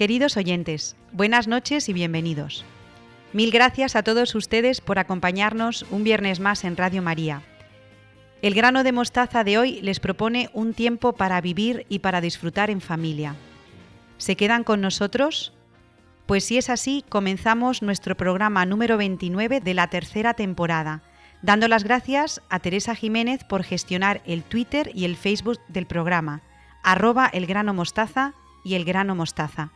Queridos 0.00 0.38
oyentes, 0.38 0.96
buenas 1.12 1.46
noches 1.46 1.90
y 1.90 1.92
bienvenidos. 1.92 2.64
Mil 3.34 3.50
gracias 3.50 3.96
a 3.96 4.02
todos 4.02 4.34
ustedes 4.34 4.80
por 4.80 4.98
acompañarnos 4.98 5.84
un 5.90 6.04
viernes 6.04 6.40
más 6.40 6.64
en 6.64 6.78
Radio 6.78 7.02
María. 7.02 7.42
El 8.40 8.54
grano 8.54 8.82
de 8.82 8.92
mostaza 8.92 9.44
de 9.44 9.58
hoy 9.58 9.82
les 9.82 10.00
propone 10.00 10.48
un 10.54 10.72
tiempo 10.72 11.12
para 11.12 11.38
vivir 11.42 11.84
y 11.90 11.98
para 11.98 12.22
disfrutar 12.22 12.70
en 12.70 12.80
familia. 12.80 13.34
¿Se 14.16 14.36
quedan 14.36 14.64
con 14.64 14.80
nosotros? 14.80 15.52
Pues 16.24 16.44
si 16.44 16.56
es 16.56 16.70
así, 16.70 17.04
comenzamos 17.06 17.82
nuestro 17.82 18.16
programa 18.16 18.64
número 18.64 18.96
29 18.96 19.60
de 19.60 19.74
la 19.74 19.88
tercera 19.88 20.32
temporada, 20.32 21.02
dando 21.42 21.68
las 21.68 21.84
gracias 21.84 22.40
a 22.48 22.60
Teresa 22.60 22.94
Jiménez 22.94 23.44
por 23.44 23.64
gestionar 23.64 24.22
el 24.24 24.44
Twitter 24.44 24.92
y 24.94 25.04
el 25.04 25.16
Facebook 25.16 25.58
del 25.68 25.84
programa, 25.84 26.40
arroba 26.82 27.26
el 27.26 27.44
grano 27.44 27.74
mostaza 27.74 28.32
y 28.64 28.76
el 28.76 28.86
grano 28.86 29.14
mostaza. 29.14 29.72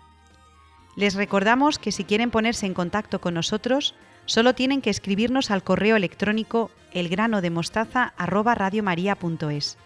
Les 0.97 1.15
recordamos 1.15 1.79
que 1.79 1.93
si 1.93 2.05
quieren 2.05 2.31
ponerse 2.31 2.67
en 2.67 2.75
contacto 2.75 3.21
con 3.21 3.35
nosotros, 3.35 3.95
solo 4.27 4.55
tienen 4.55 4.81
que 4.81 4.91
escribirnos 4.91 5.51
al 5.51 5.65
correo 5.65 5.97
electrónico 5.97 6.71
elgranodemostaza@radiomaria.es. 6.93 9.77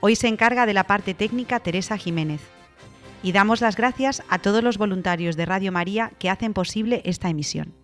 Hoy 0.00 0.16
se 0.16 0.28
encarga 0.28 0.64
de 0.66 0.74
la 0.74 0.84
parte 0.84 1.14
técnica 1.14 1.60
Teresa 1.60 1.96
Jiménez. 1.98 2.40
Y 3.22 3.32
damos 3.32 3.60
las 3.60 3.76
gracias 3.76 4.22
a 4.28 4.38
todos 4.38 4.62
los 4.62 4.78
voluntarios 4.78 5.36
de 5.36 5.44
Radio 5.44 5.72
María 5.72 6.12
que 6.18 6.30
hacen 6.30 6.54
posible 6.54 7.02
esta 7.04 7.28
emisión. 7.28 7.74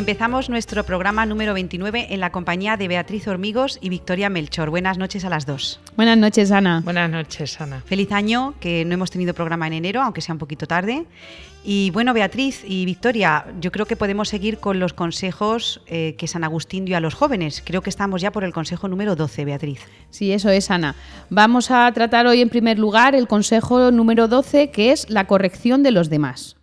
Empezamos 0.00 0.48
nuestro 0.48 0.82
programa 0.84 1.26
número 1.26 1.52
29 1.52 2.06
en 2.08 2.20
la 2.20 2.32
compañía 2.32 2.78
de 2.78 2.88
Beatriz 2.88 3.28
Hormigos 3.28 3.78
y 3.82 3.90
Victoria 3.90 4.30
Melchor. 4.30 4.70
Buenas 4.70 4.96
noches 4.96 5.26
a 5.26 5.28
las 5.28 5.44
dos. 5.44 5.78
Buenas 5.94 6.16
noches, 6.16 6.50
Ana. 6.52 6.80
Buenas 6.82 7.10
noches, 7.10 7.60
Ana. 7.60 7.82
Feliz 7.84 8.10
año, 8.10 8.54
que 8.60 8.86
no 8.86 8.94
hemos 8.94 9.10
tenido 9.10 9.34
programa 9.34 9.66
en 9.66 9.74
enero, 9.74 10.00
aunque 10.00 10.22
sea 10.22 10.32
un 10.32 10.38
poquito 10.38 10.66
tarde. 10.66 11.04
Y 11.62 11.90
bueno, 11.90 12.14
Beatriz 12.14 12.64
y 12.66 12.86
Victoria, 12.86 13.44
yo 13.60 13.70
creo 13.72 13.84
que 13.84 13.94
podemos 13.94 14.30
seguir 14.30 14.56
con 14.56 14.80
los 14.80 14.94
consejos 14.94 15.82
eh, 15.86 16.14
que 16.16 16.26
San 16.28 16.44
Agustín 16.44 16.86
dio 16.86 16.96
a 16.96 17.00
los 17.00 17.12
jóvenes. 17.12 17.62
Creo 17.62 17.82
que 17.82 17.90
estamos 17.90 18.22
ya 18.22 18.32
por 18.32 18.42
el 18.44 18.54
consejo 18.54 18.88
número 18.88 19.16
12, 19.16 19.44
Beatriz. 19.44 19.80
Sí, 20.08 20.32
eso 20.32 20.48
es, 20.48 20.70
Ana. 20.70 20.94
Vamos 21.28 21.70
a 21.70 21.92
tratar 21.92 22.26
hoy 22.26 22.40
en 22.40 22.48
primer 22.48 22.78
lugar 22.78 23.14
el 23.14 23.28
consejo 23.28 23.90
número 23.90 24.28
12, 24.28 24.70
que 24.70 24.92
es 24.92 25.10
la 25.10 25.26
corrección 25.26 25.82
de 25.82 25.90
los 25.90 26.08
demás. 26.08 26.56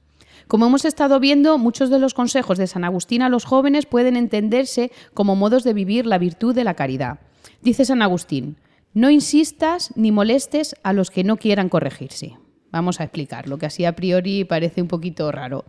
Como 0.48 0.68
hemos 0.68 0.86
estado 0.86 1.20
viendo, 1.20 1.58
muchos 1.58 1.90
de 1.90 2.00
los 2.00 2.14
consejos 2.14 2.58
de 2.58 2.68
San 2.68 2.86
Agustín 2.86 3.22
a 3.22 3.28
los 3.28 3.44
jóvenes 3.44 3.86
pueden 3.86 4.16
entenderse 4.16 4.92
como 5.14 5.36
modos 5.36 5.66
de 5.66 5.74
vivir 5.74 6.06
la 6.06 6.18
virtud 6.18 6.56
de 6.56 6.64
la 6.64 6.74
caridad. 6.74 7.20
Dice 7.62 7.84
San 7.84 8.02
Agustín, 8.02 8.56
no 8.94 9.10
insistas 9.10 9.92
ni 9.96 10.14
molestes 10.14 10.76
a 10.84 10.94
los 10.94 11.12
que 11.12 11.26
no 11.26 11.36
quieran 11.36 11.68
corregirse. 11.68 12.38
Vamos 12.72 13.02
a 13.02 13.04
explicar, 13.04 13.50
lo 13.50 13.58
que 13.58 13.66
así 13.66 13.84
a 13.84 13.96
priori 13.96 14.46
parece 14.46 14.82
un 14.82 14.88
poquito 14.88 15.30
raro. 15.34 15.66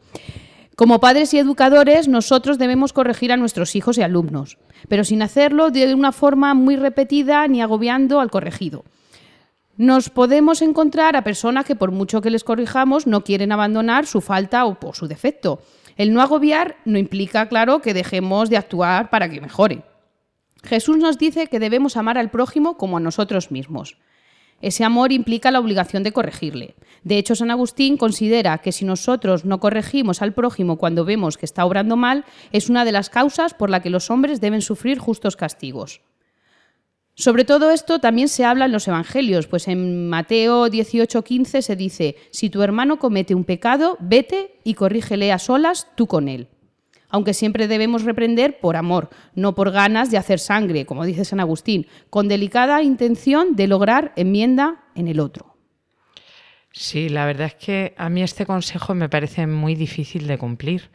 Como 0.77 1.01
padres 1.01 1.35
y 1.35 1.39
educadores, 1.39 2.07
nosotros 2.07 2.57
debemos 2.57 2.93
corregir 2.93 3.33
a 3.33 3.37
nuestros 3.37 3.75
hijos 3.75 3.99
y 3.99 4.03
alumnos, 4.03 4.59
pero 4.89 5.03
sin 5.03 5.23
hacerlo 5.23 5.73
de 5.73 5.93
una 5.93 6.13
forma 6.13 6.55
muy 6.55 6.77
repetida 6.77 7.49
ni 7.49 7.61
agobiando 7.61 8.21
al 8.21 8.31
corregido 8.31 8.85
nos 9.79 10.11
podemos 10.11 10.61
encontrar 10.61 11.15
a 11.15 11.23
personas 11.23 11.65
que 11.65 11.77
por 11.77 11.93
mucho 11.93 12.21
que 12.21 12.31
les 12.31 12.43
corrijamos 12.43 13.07
no 13.07 13.23
quieren 13.23 13.53
abandonar 13.53 14.07
su 14.07 14.21
falta 14.21 14.65
o 14.65 14.81
por 14.81 14.97
su 14.97 15.07
defecto. 15.07 15.63
El 15.97 16.13
no 16.13 16.21
agobiar 16.21 16.79
no 16.85 16.99
implica, 16.99 17.49
claro, 17.49 17.81
que 17.81 17.95
dejemos 17.95 18.51
de 18.51 18.57
actuar 18.57 19.09
para 19.09 19.31
que 19.31 19.41
mejore. 19.41 19.85
Jesús 20.65 20.99
nos 20.99 21.17
dice 21.17 21.47
que 21.47 21.61
debemos 21.61 21.97
amar 21.97 22.19
al 22.19 22.31
prójimo 22.31 22.77
como 22.77 22.97
a 22.97 23.01
nosotros 23.01 23.53
mismos. 23.53 23.97
Ese 24.61 24.83
amor 24.83 25.13
implica 25.13 25.53
la 25.53 25.61
obligación 25.61 26.03
de 26.03 26.11
corregirle. 26.11 26.75
De 27.05 27.17
hecho, 27.17 27.37
San 27.37 27.53
Agustín 27.53 27.97
considera 27.97 28.59
que 28.59 28.73
si 28.73 28.85
nosotros 28.85 29.45
no 29.45 29.61
corregimos 29.61 30.23
al 30.23 30.35
prójimo 30.35 30.77
cuando 30.77 31.05
vemos 31.05 31.39
que 31.39 31.47
está 31.47 31.65
obrando 31.65 31.97
mal, 31.97 32.25
es 32.51 32.69
una 32.69 32.85
de 32.85 32.91
las 32.91 33.11
causas 33.11 33.55
por 33.55 33.71
la 33.71 33.81
que 33.81 33.91
los 33.91 34.11
hombres 34.11 34.41
deben 34.41 34.61
sufrir 34.61 34.99
justos 34.99 35.37
castigos. 35.37 36.01
Sobre 37.19 37.45
todo 37.45 37.73
esto 37.73 37.99
también 37.99 38.29
se 38.29 38.45
habla 38.45 38.67
en 38.67 38.71
los 38.71 38.87
Evangelios, 38.87 39.49
pues 39.49 39.67
en 39.67 40.09
Mateo 40.09 40.69
18:15 40.69 41.63
se 41.63 41.75
dice, 41.75 42.15
si 42.31 42.49
tu 42.49 42.63
hermano 42.63 43.01
comete 43.01 43.35
un 43.35 43.43
pecado, 43.43 43.97
vete 43.99 44.61
y 44.63 44.75
corrígele 44.75 45.33
a 45.33 45.41
solas 45.41 45.89
tú 45.97 46.07
con 46.07 46.29
él. 46.29 46.47
Aunque 47.09 47.35
siempre 47.35 47.67
debemos 47.67 48.05
reprender 48.05 48.61
por 48.61 48.77
amor, 48.77 49.11
no 49.35 49.57
por 49.57 49.73
ganas 49.73 50.13
de 50.13 50.17
hacer 50.17 50.39
sangre, 50.39 50.87
como 50.87 51.05
dice 51.05 51.25
San 51.25 51.41
Agustín, 51.41 51.89
con 52.09 52.29
delicada 52.29 52.85
intención 52.85 53.57
de 53.57 53.67
lograr 53.67 54.13
enmienda 54.15 54.85
en 54.95 55.09
el 55.09 55.19
otro. 55.19 55.57
Sí, 56.71 57.09
la 57.09 57.27
verdad 57.27 57.49
es 57.49 57.55
que 57.57 57.95
a 57.99 58.09
mí 58.11 58.23
este 58.23 58.47
consejo 58.47 58.95
me 58.95 59.09
parece 59.09 59.49
muy 59.49 59.75
difícil 59.75 60.29
de 60.29 60.39
cumplir 60.39 60.91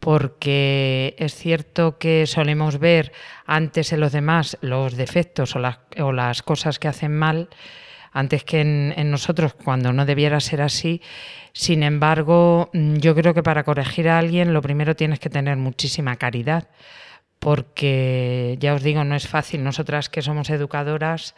porque 0.00 1.14
es 1.18 1.34
cierto 1.34 1.98
que 1.98 2.26
solemos 2.26 2.78
ver 2.78 3.12
antes 3.46 3.92
en 3.92 4.00
los 4.00 4.12
demás 4.12 4.56
los 4.62 4.96
defectos 4.96 5.54
o 5.54 5.58
las, 6.12 6.42
cosas 6.42 6.78
que 6.78 6.88
hacen 6.88 7.16
mal 7.16 7.50
antes 8.12 8.42
que 8.42 8.60
en, 8.62 9.10
nosotros 9.10 9.54
cuando 9.54 9.92
no 9.92 10.06
debiera 10.06 10.40
ser 10.40 10.62
así. 10.62 11.00
Sin 11.52 11.82
embargo, 11.82 12.70
mm, 12.72 12.96
yo 12.96 13.14
creo 13.14 13.34
que 13.34 13.42
para 13.42 13.62
corregir 13.62 14.08
a 14.08 14.18
alguien 14.18 14.52
lo 14.52 14.62
primero 14.62 14.96
tienes 14.96 15.20
que 15.20 15.30
tener 15.30 15.56
muchísima 15.56 16.16
caridad, 16.16 16.68
porque 17.38 18.56
ya 18.58 18.74
os 18.74 18.82
digo, 18.82 19.04
no 19.04 19.14
es 19.14 19.28
fácil. 19.28 19.62
Nosotras 19.62 20.08
que 20.08 20.22
somos 20.22 20.50
educadoras 20.50 21.34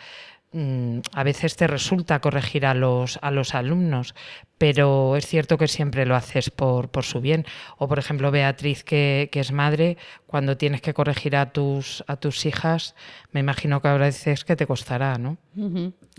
a 0.54 1.24
veces 1.24 1.56
te 1.56 1.66
resulta 1.66 2.20
corregir 2.20 2.66
a 2.66 2.74
los, 2.74 3.18
a 3.22 3.30
los 3.30 3.54
alumnos, 3.54 4.14
pero 4.58 5.16
es 5.16 5.26
cierto 5.26 5.56
que 5.56 5.66
siempre 5.66 6.04
lo 6.04 6.14
haces 6.14 6.50
por, 6.50 6.90
por 6.90 7.04
su 7.04 7.20
bien. 7.20 7.46
O, 7.78 7.88
por 7.88 7.98
ejemplo, 7.98 8.30
Beatriz, 8.30 8.84
que, 8.84 9.30
es 9.32 9.52
madre, 9.52 9.96
cuando 10.26 10.56
tienes 10.56 10.82
que 10.82 10.92
corregir 10.92 11.36
a 11.36 11.52
tus, 11.52 12.04
a 12.06 12.16
tus 12.16 12.44
hijas, 12.44 12.94
me 13.32 13.40
imagino 13.40 13.80
que 13.80 13.88
habrá 13.88 14.06
veces 14.06 14.44
que 14.44 14.56
te 14.56 14.66
costará, 14.66 15.16
¿no? 15.16 15.38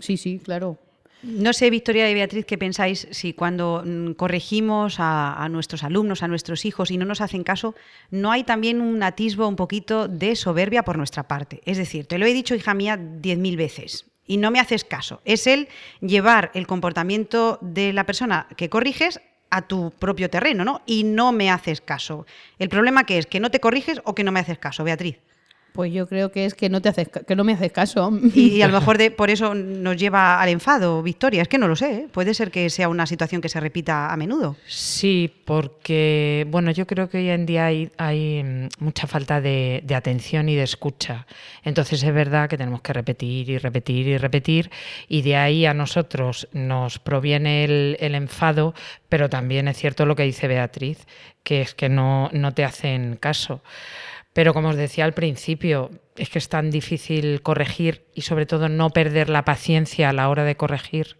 Sí, 0.00 0.16
sí, 0.16 0.40
claro. 0.42 0.78
No 1.22 1.54
sé, 1.54 1.70
Victoria 1.70 2.10
y 2.10 2.14
Beatriz, 2.14 2.44
qué 2.44 2.58
pensáis 2.58 3.08
si 3.10 3.32
cuando 3.32 3.82
mm, 3.86 4.12
corregimos 4.12 5.00
a, 5.00 5.42
a, 5.42 5.48
nuestros 5.48 5.82
alumnos, 5.82 6.22
a 6.22 6.28
nuestros 6.28 6.66
hijos 6.66 6.90
y 6.90 6.98
no 6.98 7.06
nos 7.06 7.22
hacen 7.22 7.44
caso, 7.44 7.74
no 8.10 8.30
hay 8.30 8.44
también 8.44 8.82
un 8.82 9.02
atisbo 9.02 9.48
un 9.48 9.56
poquito 9.56 10.06
de 10.06 10.36
soberbia 10.36 10.82
por 10.82 10.98
nuestra 10.98 11.26
parte. 11.26 11.62
Es 11.64 11.78
decir, 11.78 12.04
te 12.04 12.18
lo 12.18 12.26
he 12.26 12.34
dicho, 12.34 12.54
hija 12.54 12.74
mía, 12.74 12.98
diez 12.98 13.38
mil 13.38 13.56
veces 13.56 14.04
y 14.26 14.36
no 14.36 14.50
me 14.50 14.60
haces 14.60 14.84
caso. 14.84 15.20
Es 15.24 15.46
el 15.46 15.68
llevar 16.00 16.50
el 16.54 16.66
comportamiento 16.66 17.58
de 17.60 17.92
la 17.92 18.04
persona 18.04 18.46
que 18.56 18.68
corriges 18.68 19.20
a 19.50 19.62
tu 19.62 19.92
propio 19.92 20.30
terreno, 20.30 20.64
¿no? 20.64 20.82
Y 20.86 21.04
no 21.04 21.32
me 21.32 21.50
haces 21.50 21.80
caso. 21.80 22.26
El 22.58 22.68
problema 22.68 23.04
que 23.04 23.18
es 23.18 23.26
que 23.26 23.40
no 23.40 23.50
te 23.50 23.60
corriges 23.60 24.00
o 24.04 24.14
que 24.14 24.24
no 24.24 24.32
me 24.32 24.40
haces 24.40 24.58
caso, 24.58 24.82
Beatriz. 24.84 25.18
Pues 25.74 25.92
yo 25.92 26.06
creo 26.06 26.30
que 26.30 26.44
es 26.44 26.54
que 26.54 26.68
no, 26.68 26.80
te 26.80 26.88
haces, 26.88 27.08
que 27.08 27.34
no 27.34 27.42
me 27.42 27.54
haces 27.54 27.72
caso. 27.72 28.16
Y, 28.32 28.62
a 28.62 28.68
lo 28.68 28.74
mejor 28.78 28.96
de, 28.96 29.10
por 29.10 29.28
eso 29.28 29.56
nos 29.56 29.96
lleva 29.96 30.40
al 30.40 30.48
enfado, 30.48 31.02
Victoria. 31.02 31.42
Es 31.42 31.48
que 31.48 31.58
no 31.58 31.66
lo 31.66 31.74
sé. 31.74 31.94
¿eh? 31.94 32.08
Puede 32.12 32.32
ser 32.32 32.52
que 32.52 32.70
sea 32.70 32.88
una 32.88 33.06
situación 33.06 33.40
que 33.40 33.48
se 33.48 33.58
repita 33.58 34.12
a 34.12 34.16
menudo. 34.16 34.54
Sí, 34.68 35.34
porque, 35.44 36.46
bueno, 36.48 36.70
yo 36.70 36.86
creo 36.86 37.08
que 37.08 37.18
hoy 37.18 37.28
en 37.28 37.44
día 37.44 37.66
hay, 37.66 37.90
hay 37.96 38.44
mm, 38.44 38.68
mucha 38.78 39.08
falta 39.08 39.40
de, 39.40 39.82
atención 39.92 40.48
y 40.48 40.54
de 40.54 40.62
escucha. 40.62 41.26
Entonces 41.64 42.04
es 42.04 42.14
verdad 42.14 42.48
que 42.48 42.56
tenemos 42.56 42.80
que 42.80 42.92
repetir 42.92 43.50
y 43.50 43.58
repetir 43.58 44.06
y 44.06 44.16
repetir. 44.16 44.70
Y 45.08 45.22
de 45.22 45.34
ahí 45.34 45.66
a 45.66 45.74
nosotros 45.74 46.46
nos 46.52 47.00
proviene 47.00 47.64
el, 47.64 47.96
el 47.98 48.14
enfado, 48.14 48.74
pero 49.08 49.28
también 49.28 49.66
es 49.66 49.76
cierto 49.76 50.06
lo 50.06 50.14
que 50.14 50.22
dice 50.22 50.46
Beatriz, 50.46 51.04
que 51.42 51.62
es 51.62 51.74
que 51.74 51.88
no, 51.88 52.30
no 52.32 52.54
te 52.54 52.62
hacen 52.62 53.16
caso. 53.16 53.60
Pero 54.34 54.52
como 54.52 54.68
os 54.68 54.76
decía 54.76 55.04
al 55.04 55.14
principio, 55.14 55.90
es 56.16 56.28
que 56.28 56.38
es 56.38 56.48
tan 56.48 56.70
difícil 56.70 57.40
corregir 57.40 58.04
y 58.14 58.22
sobre 58.22 58.46
todo 58.46 58.68
no 58.68 58.90
perder 58.90 59.30
la 59.30 59.44
paciencia 59.44 60.10
a 60.10 60.12
la 60.12 60.28
hora 60.28 60.44
de 60.44 60.56
corregir. 60.56 61.16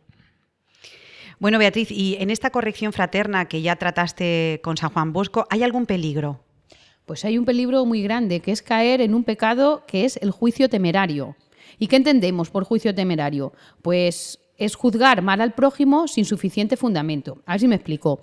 Bueno, 1.39 1.59
Beatriz, 1.59 1.91
y 1.91 2.17
en 2.21 2.31
esta 2.31 2.51
corrección 2.51 2.93
fraterna 2.93 3.47
que 3.47 3.63
ya 3.63 3.77
trataste 3.77 4.61
con 4.63 4.77
San 4.77 4.91
Juan 4.91 5.13
Bosco, 5.13 5.47
¿hay 5.49 5.63
algún 5.63 5.87
peligro? 5.87 6.41
Pues 7.07 7.25
hay 7.25 7.39
un 7.39 7.45
peligro 7.45 7.85
muy 7.85 8.03
grande, 8.03 8.41
que 8.41 8.51
es 8.51 8.63
caer 8.63 9.01
en 9.01 9.15
un 9.15 9.25
pecado 9.25 9.85
que 9.87 10.05
es 10.05 10.17
el 10.17 10.33
juicio 10.33 10.69
temerario. 10.69 11.37
¿Y 11.79 11.87
qué 11.87 11.97
entendemos 11.97 12.51
por 12.51 12.65
juicio 12.65 12.95
temerario? 12.95 13.53
Pues 13.83 14.41
es 14.57 14.75
juzgar 14.75 15.23
mal 15.23 15.41
al 15.41 15.55
prójimo 15.55 16.09
sin 16.09 16.25
suficiente 16.25 16.77
fundamento. 16.77 17.43
A 17.47 17.53
ver 17.53 17.61
si 17.61 17.69
me 17.69 17.77
explico. 17.77 18.21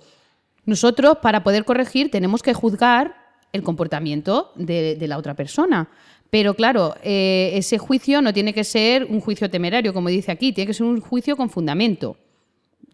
Nosotros, 0.64 1.18
para 1.22 1.42
poder 1.42 1.64
corregir, 1.64 2.10
tenemos 2.10 2.42
que 2.42 2.54
juzgar 2.54 3.21
el 3.52 3.62
comportamiento 3.62 4.52
de, 4.56 4.96
la 5.06 5.18
otra 5.18 5.34
persona. 5.34 5.88
Pero 6.30 6.54
claro, 6.54 6.94
eh, 7.02 7.50
ese 7.54 7.78
juicio 7.78 8.22
no 8.22 8.32
tiene 8.32 8.54
que 8.54 8.64
ser 8.64 9.04
un 9.04 9.20
juicio 9.20 9.50
temerario, 9.50 9.92
como 9.92 10.08
dice 10.08 10.32
aquí, 10.32 10.52
tiene 10.52 10.68
que 10.68 10.74
ser 10.74 10.86
un 10.86 11.00
juicio 11.00 11.36
con 11.36 11.50
fundamento. 11.50 12.16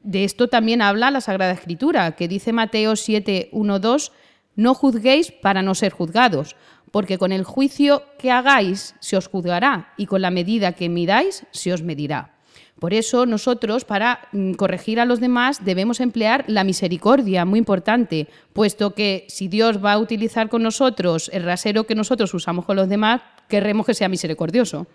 De 0.03 0.25
esto 0.25 0.49
también 0.49 0.83
habla 0.83 1.11
la 1.11 1.21
Sagrada 1.21 1.53
Escritura, 1.53 2.17
que 2.17 2.29
dice 2.29 2.53
Mateo 2.53 2.97
7, 2.97 3.51
1, 3.53 3.79
2, 3.79 4.13
no 4.57 4.75
juzguéis 4.75 5.31
para 5.31 5.63
no 5.63 5.75
ser 5.75 5.93
juzgados, 5.93 6.57
porque 6.91 7.19
con 7.19 7.31
el 7.33 7.45
juicio 7.45 8.03
que 8.19 8.31
hagáis 8.31 8.95
se 9.01 9.17
os 9.17 9.29
juzgará 9.29 9.93
y 9.97 10.07
con 10.07 10.23
la 10.23 10.31
medida 10.31 10.73
que 10.73 10.89
midáis 10.89 11.47
se 11.53 11.73
os 11.73 11.83
medirá. 11.83 12.38
Por 12.79 12.95
eso 12.95 13.27
nosotros, 13.27 13.85
para 13.85 14.29
mm, 14.33 14.53
corregir 14.53 15.01
a 15.01 15.05
los 15.05 15.21
demás, 15.21 15.65
debemos 15.65 16.01
emplear 16.01 16.45
la 16.47 16.65
misericordia, 16.65 17.45
muy 17.45 17.59
importante, 17.59 18.29
puesto 18.53 18.95
que 18.95 19.25
si 19.29 19.49
Dios 19.49 19.85
va 19.85 19.93
a 19.93 19.99
utilizar 19.99 20.49
con 20.49 20.63
nosotros 20.63 21.31
el 21.33 21.43
rasero 21.43 21.85
que 21.85 21.95
nosotros 21.95 22.33
usamos 22.35 22.65
con 22.65 22.77
los 22.77 22.89
demás, 22.89 23.23
querremos 23.49 23.87
que 23.87 23.95
sea 23.95 24.09
misericordioso. 24.09 24.87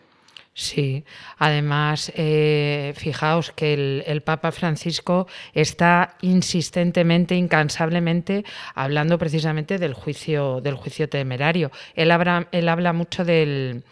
Sí, 0.56 1.04
además, 1.40 2.12
eh, 2.16 2.94
fijaos 2.96 3.52
que 3.52 4.04
el, 4.06 4.22
Papa 4.22 4.52
Francisco 4.52 5.28
está 5.56 6.16
insistentemente, 6.22 7.36
incansablemente 7.36 8.46
hablando 8.76 9.18
precisamente 9.18 9.80
del 9.80 9.96
juicio, 9.96 10.62
del 10.62 10.76
juicio 10.76 11.10
temerario. 11.10 11.72
Él, 11.96 12.12
él 12.52 12.70
habla 12.70 12.94
mucho 12.94 13.26
del, 13.26 13.84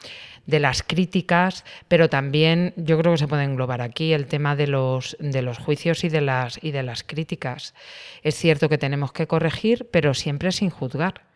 de 0.52 0.60
las 0.60 0.84
críticas, 0.84 1.66
pero 1.88 2.10
también 2.10 2.74
yo 2.76 3.00
creo 3.00 3.14
que 3.14 3.18
se 3.18 3.28
puede 3.28 3.46
englobar 3.46 3.82
aquí 3.82 4.14
el 4.14 4.28
tema 4.28 4.56
de 4.56 4.68
los, 4.68 5.18
de 5.20 5.42
los 5.42 5.58
juicios 5.58 6.04
y 6.04 6.10
de, 6.10 6.22
las, 6.22 6.60
y 6.62 6.72
de 6.72 6.84
las 6.84 7.04
críticas. 7.04 7.74
Es 8.22 8.36
cierto 8.36 8.70
que 8.70 8.78
tenemos 8.78 9.12
que 9.14 9.26
corregir, 9.26 9.88
pero 9.92 10.14
siempre 10.14 10.52
sin 10.52 10.70
juzgar 10.70 11.32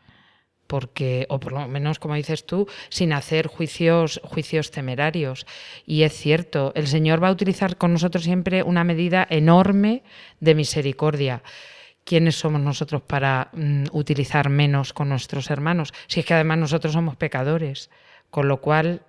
porque, 0.67 1.27
o 1.29 1.39
por 1.39 1.51
lo 1.53 1.67
menos, 1.67 1.99
como 1.99 2.15
dices 2.15 2.45
tú, 2.45 2.67
sin 2.89 3.13
hacer 3.13 3.47
juicios, 3.47 4.19
juicios 4.23 4.71
temerarios. 4.71 5.45
Y 5.85 6.03
es 6.03 6.13
cierto, 6.13 6.71
el 6.75 6.87
Señor 6.87 7.23
va 7.23 7.29
a 7.29 7.31
utilizar 7.31 7.77
con 7.77 7.93
nosotros 7.93 8.23
siempre 8.23 8.63
una 8.63 8.83
medida 8.83 9.27
enorme 9.29 10.03
de 10.39 10.55
misericordia. 10.55 11.43
¿Quiénes 12.03 12.35
somos 12.35 12.61
nosotros 12.61 13.01
para 13.01 13.49
mm, 13.53 13.85
utilizar 13.91 14.49
menos 14.49 14.93
con 14.93 15.09
nuestros 15.09 15.49
hermanos? 15.49 15.93
Si 16.07 16.19
es 16.19 16.25
que 16.25 16.33
además 16.33 16.57
nosotros 16.57 16.93
somos 16.93 17.15
pecadores. 17.15 17.89
Con 18.35 18.49
lo 18.49 18.59
cual, 18.59 19.01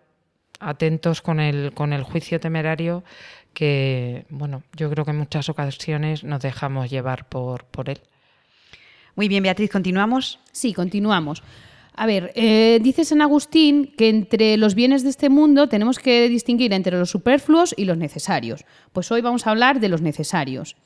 atentos 0.60 1.20
con 1.20 1.40
el, 1.40 1.72
con 1.74 1.92
el 1.92 2.04
juicio 2.04 2.38
temerario 2.38 3.02
que, 3.54 4.24
bueno, 4.28 4.62
yo 4.76 4.88
creo 4.88 5.04
que 5.04 5.10
en 5.10 5.16
muchas 5.16 5.48
ocasiones 5.48 6.22
nos 6.22 6.42
dejamos 6.42 6.90
llevar 6.90 7.28
por, 7.28 7.64
por 7.64 7.90
él. 7.90 7.98
Muy 9.16 9.26
bien, 9.26 9.42
Beatriz, 9.42 9.68
¿continuamos? 9.68 10.38
Sí, 10.52 10.72
continuamos. 10.72 11.42
A 11.96 12.06
ver, 12.06 12.30
eh, 12.36 12.78
dice 12.80 13.04
San 13.04 13.20
Agustín 13.20 13.92
que 13.98 14.10
entre 14.10 14.56
los 14.58 14.76
bienes 14.76 15.02
de 15.02 15.10
este 15.10 15.28
mundo 15.28 15.68
tenemos 15.68 15.98
que 15.98 16.28
distinguir 16.28 16.72
entre 16.72 16.96
los 16.96 17.10
superfluos 17.10 17.74
y 17.76 17.84
los 17.84 17.98
necesarios. 17.98 18.64
Pues 18.92 19.10
hoy 19.10 19.22
vamos 19.22 19.44
a 19.48 19.50
hablar 19.50 19.80
de 19.80 19.88
los 19.88 20.02
necesarios. 20.02 20.76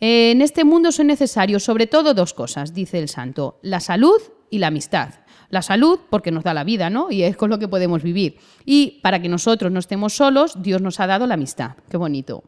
en 0.00 0.42
este 0.42 0.64
mundo 0.64 0.90
son 0.90 1.06
necesarios 1.06 1.62
sobre 1.62 1.86
todo 1.86 2.12
dos 2.12 2.34
cosas, 2.34 2.74
dice 2.74 2.98
el 2.98 3.08
santo, 3.08 3.60
la 3.62 3.78
salud 3.78 4.20
y 4.50 4.58
la 4.58 4.66
amistad. 4.66 5.23
La 5.54 5.62
salud, 5.62 6.00
porque 6.10 6.32
nos 6.32 6.42
da 6.42 6.52
la 6.52 6.64
vida, 6.64 6.90
¿no? 6.90 7.12
Y 7.12 7.22
es 7.22 7.36
con 7.36 7.48
lo 7.48 7.60
que 7.60 7.68
podemos 7.68 8.02
vivir. 8.02 8.38
Y 8.64 8.98
para 9.04 9.22
que 9.22 9.28
nosotros 9.28 9.70
no 9.70 9.78
estemos 9.78 10.12
solos, 10.12 10.60
Dios 10.60 10.82
nos 10.82 10.98
ha 10.98 11.06
dado 11.06 11.28
la 11.28 11.34
amistad. 11.34 11.76
Qué 11.88 11.96
bonito. 11.96 12.42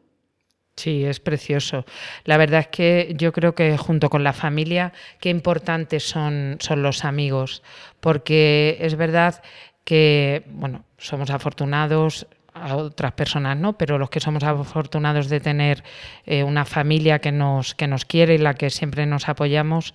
Sí, 0.74 1.04
es 1.04 1.20
precioso. 1.20 1.84
La 2.24 2.36
verdad 2.36 2.62
es 2.62 2.66
que 2.66 3.14
yo 3.16 3.32
creo 3.32 3.54
que 3.54 3.78
junto 3.78 4.10
con 4.10 4.24
la 4.24 4.32
familia, 4.32 4.92
qué 5.20 5.30
importantes 5.30 6.02
son, 6.02 6.56
son 6.58 6.82
los 6.82 7.04
amigos, 7.04 7.62
porque 8.00 8.76
es 8.80 8.96
verdad 8.96 9.40
que, 9.84 10.42
bueno, 10.48 10.84
somos 10.98 11.30
afortunados, 11.30 12.26
a 12.62 12.76
otras 12.76 13.12
personas 13.12 13.56
no, 13.56 13.76
pero 13.76 13.98
los 13.98 14.10
que 14.10 14.20
somos 14.20 14.42
afortunados 14.42 15.28
de 15.28 15.40
tener 15.40 15.84
eh, 16.24 16.42
una 16.42 16.64
familia 16.64 17.18
que 17.20 17.32
nos, 17.32 17.74
que 17.74 17.86
nos 17.86 18.04
quiere 18.04 18.34
y 18.34 18.38
la 18.38 18.54
que 18.54 18.70
siempre 18.70 19.06
nos 19.06 19.28
apoyamos, 19.28 19.94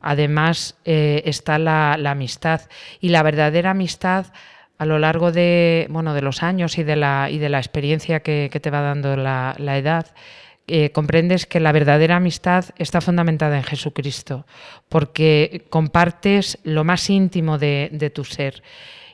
Además 0.00 0.76
eh, 0.84 1.22
está 1.26 1.58
la, 1.58 1.92
amistad 1.92 2.62
y 3.00 3.10
la 3.10 3.22
verdadera 3.22 3.70
amistad 3.70 4.26
a 4.78 4.86
lo 4.86 4.98
largo 4.98 5.30
de, 5.30 5.86
bueno, 5.90 6.14
de 6.14 6.22
los 6.22 6.42
años 6.42 6.78
y 6.78 6.84
de 6.84 6.96
la, 6.96 7.28
y 7.30 7.38
de 7.38 7.50
la 7.50 7.58
experiencia 7.58 8.20
que, 8.20 8.48
te 8.48 8.70
va 8.70 8.80
dando 8.80 9.14
la, 9.14 9.54
edad, 9.76 10.06
eh, 10.66 10.90
comprendes 10.90 11.44
que 11.44 11.60
la 11.60 11.72
verdadera 11.72 12.16
amistad 12.16 12.64
está 12.78 13.02
fundamentada 13.02 13.58
en 13.58 13.64
Jesucristo, 13.64 14.46
porque 14.88 15.66
compartes 15.68 16.58
lo 16.64 16.82
más 16.82 17.10
íntimo 17.10 17.58
de, 17.58 17.90
de 17.92 18.08
tu 18.08 18.24
ser. 18.24 18.62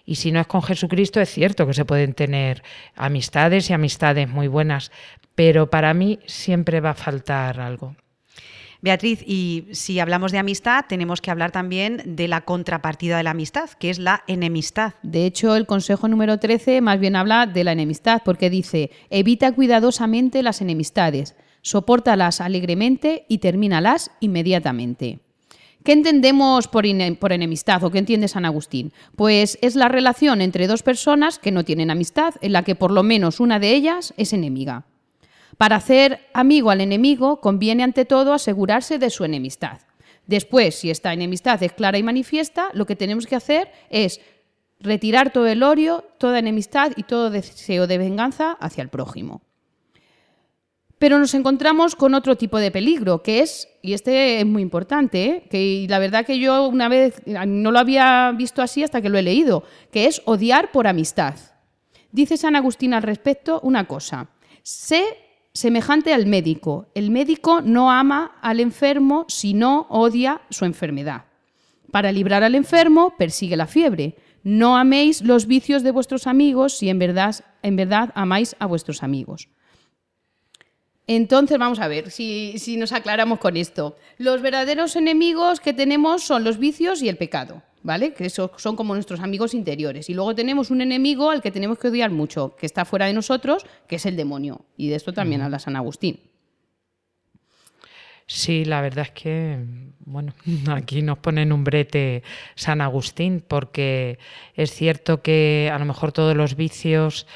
Y 0.06 0.14
si 0.14 0.30
no 0.30 0.40
es 0.40 0.46
con 0.46 0.62
Jesucristo, 0.62 1.20
es 1.20 1.28
cierto 1.28 1.66
que 1.66 1.74
se 1.74 1.84
pueden 1.84 2.14
tener 2.14 2.62
amistades 2.94 3.68
y 3.68 3.72
amistades 3.72 4.28
muy 4.28 4.46
buenas, 4.46 4.92
pero 5.34 5.68
para 5.68 5.92
mí 5.92 6.20
siempre 6.26 6.80
va 6.80 6.90
a 6.90 6.94
faltar 6.94 7.60
algo. 7.60 7.96
Beatriz, 8.80 9.24
y 9.26 9.66
si 9.72 9.98
hablamos 9.98 10.30
de 10.30 10.38
amistad, 10.38 10.84
tenemos 10.88 11.20
que 11.20 11.32
hablar 11.32 11.50
también 11.50 12.02
de 12.04 12.28
la 12.28 12.42
contrapartida 12.42 13.16
de 13.16 13.24
la 13.24 13.30
amistad, 13.30 13.70
que 13.70 13.90
es 13.90 13.98
la 13.98 14.22
enemistad. 14.28 14.94
De 15.02 15.26
hecho, 15.26 15.56
el 15.56 15.66
consejo 15.66 16.06
número 16.06 16.38
13 16.38 16.80
más 16.82 17.00
bien 17.00 17.16
habla 17.16 17.46
de 17.46 17.64
la 17.64 17.72
enemistad, 17.72 18.22
porque 18.24 18.48
dice, 18.48 18.92
evita 19.10 19.50
cuidadosamente 19.52 20.42
las 20.44 20.60
enemistades, 20.60 21.34
sopórtalas 21.62 22.40
alegremente 22.40 23.24
y 23.28 23.38
termínalas 23.38 24.12
inmediatamente. 24.20 25.25
¿Qué 25.86 25.92
entendemos 25.92 26.66
por, 26.66 26.84
enemistad 26.84 27.84
o 27.84 27.92
qué 27.92 27.98
entiende 27.98 28.26
San 28.26 28.44
Agustín? 28.44 28.92
Pues 29.14 29.56
es 29.62 29.76
la 29.76 29.86
relación 29.86 30.40
entre 30.40 30.66
dos 30.66 30.82
personas 30.82 31.38
que 31.38 31.52
no 31.52 31.64
tienen 31.64 31.92
amistad, 31.92 32.34
en 32.40 32.54
la 32.54 32.64
que 32.64 32.74
por 32.74 32.90
lo 32.90 33.04
menos 33.04 33.38
una 33.38 33.60
de 33.60 33.70
ellas 33.70 34.12
es 34.16 34.32
enemiga. 34.32 34.84
Para 35.56 35.76
hacer 35.76 36.26
amigo 36.34 36.70
al 36.70 36.80
enemigo 36.80 37.40
conviene 37.40 37.84
ante 37.84 38.04
todo 38.04 38.32
asegurarse 38.32 38.98
de 38.98 39.10
su 39.10 39.22
enemistad. 39.22 39.78
Después, 40.26 40.74
si 40.74 40.90
esta 40.90 41.12
enemistad 41.12 41.62
es 41.62 41.72
clara 41.72 41.98
y 41.98 42.02
manifiesta, 42.02 42.70
lo 42.72 42.84
que 42.84 42.96
tenemos 42.96 43.28
que 43.28 43.36
hacer 43.36 43.70
es 43.88 44.20
retirar 44.80 45.32
todo 45.32 45.46
el 45.46 45.62
odio, 45.62 46.04
toda 46.18 46.40
enemistad 46.40 46.94
y 46.96 47.04
todo 47.04 47.30
deseo 47.30 47.86
de 47.86 47.98
venganza 47.98 48.56
hacia 48.58 48.82
el 48.82 48.88
prójimo. 48.88 49.40
Pero 50.98 51.18
nos 51.18 51.34
encontramos 51.34 51.94
con 51.94 52.14
otro 52.14 52.36
tipo 52.36 52.58
de 52.58 52.70
peligro, 52.70 53.22
que 53.22 53.40
es, 53.40 53.68
y 53.86 53.94
este 53.94 54.40
es 54.40 54.46
muy 54.46 54.62
importante, 54.62 55.24
¿eh? 55.24 55.46
que 55.48 55.86
la 55.88 55.98
verdad 55.98 56.26
que 56.26 56.38
yo 56.38 56.68
una 56.68 56.88
vez 56.88 57.22
no 57.26 57.70
lo 57.70 57.78
había 57.78 58.32
visto 58.36 58.62
así 58.62 58.82
hasta 58.82 59.00
que 59.00 59.08
lo 59.08 59.16
he 59.16 59.22
leído, 59.22 59.62
que 59.92 60.06
es 60.06 60.22
odiar 60.24 60.72
por 60.72 60.86
amistad. 60.86 61.36
Dice 62.10 62.36
San 62.36 62.56
Agustín 62.56 62.94
al 62.94 63.02
respecto 63.02 63.60
una 63.62 63.86
cosa, 63.86 64.30
sé 64.62 65.04
semejante 65.52 66.12
al 66.12 66.26
médico. 66.26 66.88
El 66.94 67.10
médico 67.10 67.62
no 67.62 67.90
ama 67.90 68.36
al 68.42 68.60
enfermo 68.60 69.24
si 69.28 69.54
no 69.54 69.86
odia 69.88 70.42
su 70.50 70.64
enfermedad. 70.64 71.24
Para 71.90 72.12
librar 72.12 72.42
al 72.42 72.54
enfermo, 72.54 73.14
persigue 73.16 73.56
la 73.56 73.66
fiebre. 73.66 74.16
No 74.42 74.76
améis 74.76 75.22
los 75.22 75.46
vicios 75.46 75.82
de 75.82 75.92
vuestros 75.92 76.26
amigos 76.26 76.76
si 76.76 76.88
en 76.88 76.98
verdad, 76.98 77.36
en 77.62 77.76
verdad 77.76 78.10
amáis 78.14 78.54
a 78.58 78.66
vuestros 78.66 79.02
amigos. 79.02 79.48
Entonces 81.06 81.58
vamos 81.58 81.78
a 81.78 81.88
ver 81.88 82.10
si, 82.10 82.58
si 82.58 82.76
nos 82.76 82.92
aclaramos 82.92 83.38
con 83.38 83.56
esto. 83.56 83.96
Los 84.18 84.42
verdaderos 84.42 84.96
enemigos 84.96 85.60
que 85.60 85.72
tenemos 85.72 86.24
son 86.24 86.42
los 86.42 86.58
vicios 86.58 87.02
y 87.02 87.08
el 87.08 87.16
pecado. 87.16 87.62
¿vale? 87.86 88.12
Que 88.14 88.28
son 88.28 88.74
como 88.74 88.94
nuestros 88.94 89.20
amigos 89.20 89.54
interiores. 89.54 90.10
Y 90.10 90.14
luego 90.14 90.34
tenemos 90.34 90.72
un 90.72 90.80
enemigo 90.80 91.30
al 91.30 91.40
que 91.40 91.52
tenemos 91.52 91.78
que 91.78 91.86
odiar 91.86 92.10
mucho, 92.10 92.56
que 92.56 92.66
está 92.66 92.84
fuera 92.84 93.06
de 93.06 93.12
nosotros, 93.12 93.64
que 93.86 93.96
es 93.96 94.06
el 94.06 94.16
demonio. 94.16 94.66
Y 94.76 94.88
de 94.88 94.96
esto 94.96 95.12
también 95.12 95.40
habla 95.40 95.60
San 95.60 95.76
Agustín. 95.76 96.18
Sí, 98.26 98.64
la 98.64 98.80
verdad 98.80 99.04
es 99.06 99.12
que, 99.12 99.58
bueno, 100.00 100.34
aquí 100.70 101.00
nos 101.00 101.18
pone 101.18 101.42
en 101.42 101.52
un 101.52 101.62
brete 101.62 102.24
San 102.56 102.80
Agustín, 102.80 103.40
porque 103.46 104.18
es 104.54 104.72
cierto 104.72 105.22
que 105.22 105.70
a 105.72 105.78
lo 105.78 105.84
mejor 105.84 106.10
todos 106.10 106.36
los 106.36 106.56
vicios 106.56 107.28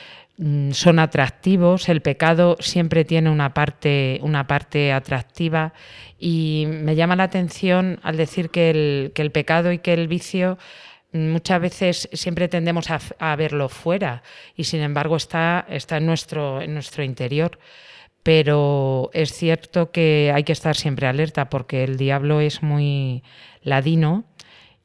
son 0.73 0.99
atractivos, 0.99 1.89
el 1.91 2.01
pecado 2.01 2.57
siempre 2.61 3.05
tiene 3.05 3.29
una 3.29 3.53
parte, 3.53 4.19
una 4.23 4.47
parte 4.47 4.93
atractiva 4.93 5.75
y 6.19 6.65
me 6.67 6.97
llama 6.97 7.17
la 7.17 7.25
atención 7.25 8.01
al 8.03 8.17
decir 8.17 8.49
que 8.49 8.71
el, 8.71 9.13
que 9.15 9.21
el 9.21 9.33
pecado 9.33 9.71
y 9.71 9.79
que 9.79 9.93
el 9.93 10.09
vicio 10.09 10.57
muchas 11.13 11.61
veces 11.61 12.09
siempre 12.13 12.49
tendemos 12.49 12.87
a, 12.91 13.37
verlo 13.37 13.69
fuera 13.69 14.23
y 14.57 14.65
sin 14.65 14.81
embargo 14.81 15.17
está, 15.17 15.67
está 15.69 15.99
en, 15.99 16.07
nuestro, 16.07 16.63
en 16.63 16.73
nuestro 16.73 17.05
interior. 17.05 17.59
Pero 18.23 19.11
es 19.15 19.33
cierto 19.33 19.91
que 19.91 20.31
hay 20.35 20.45
que 20.45 20.53
estar 20.53 20.77
siempre 20.77 21.07
alerta 21.07 21.49
porque 21.49 21.85
el 21.85 21.97
diablo 21.97 22.41
es 22.41 22.63
muy 22.63 23.23
ladino 23.63 24.25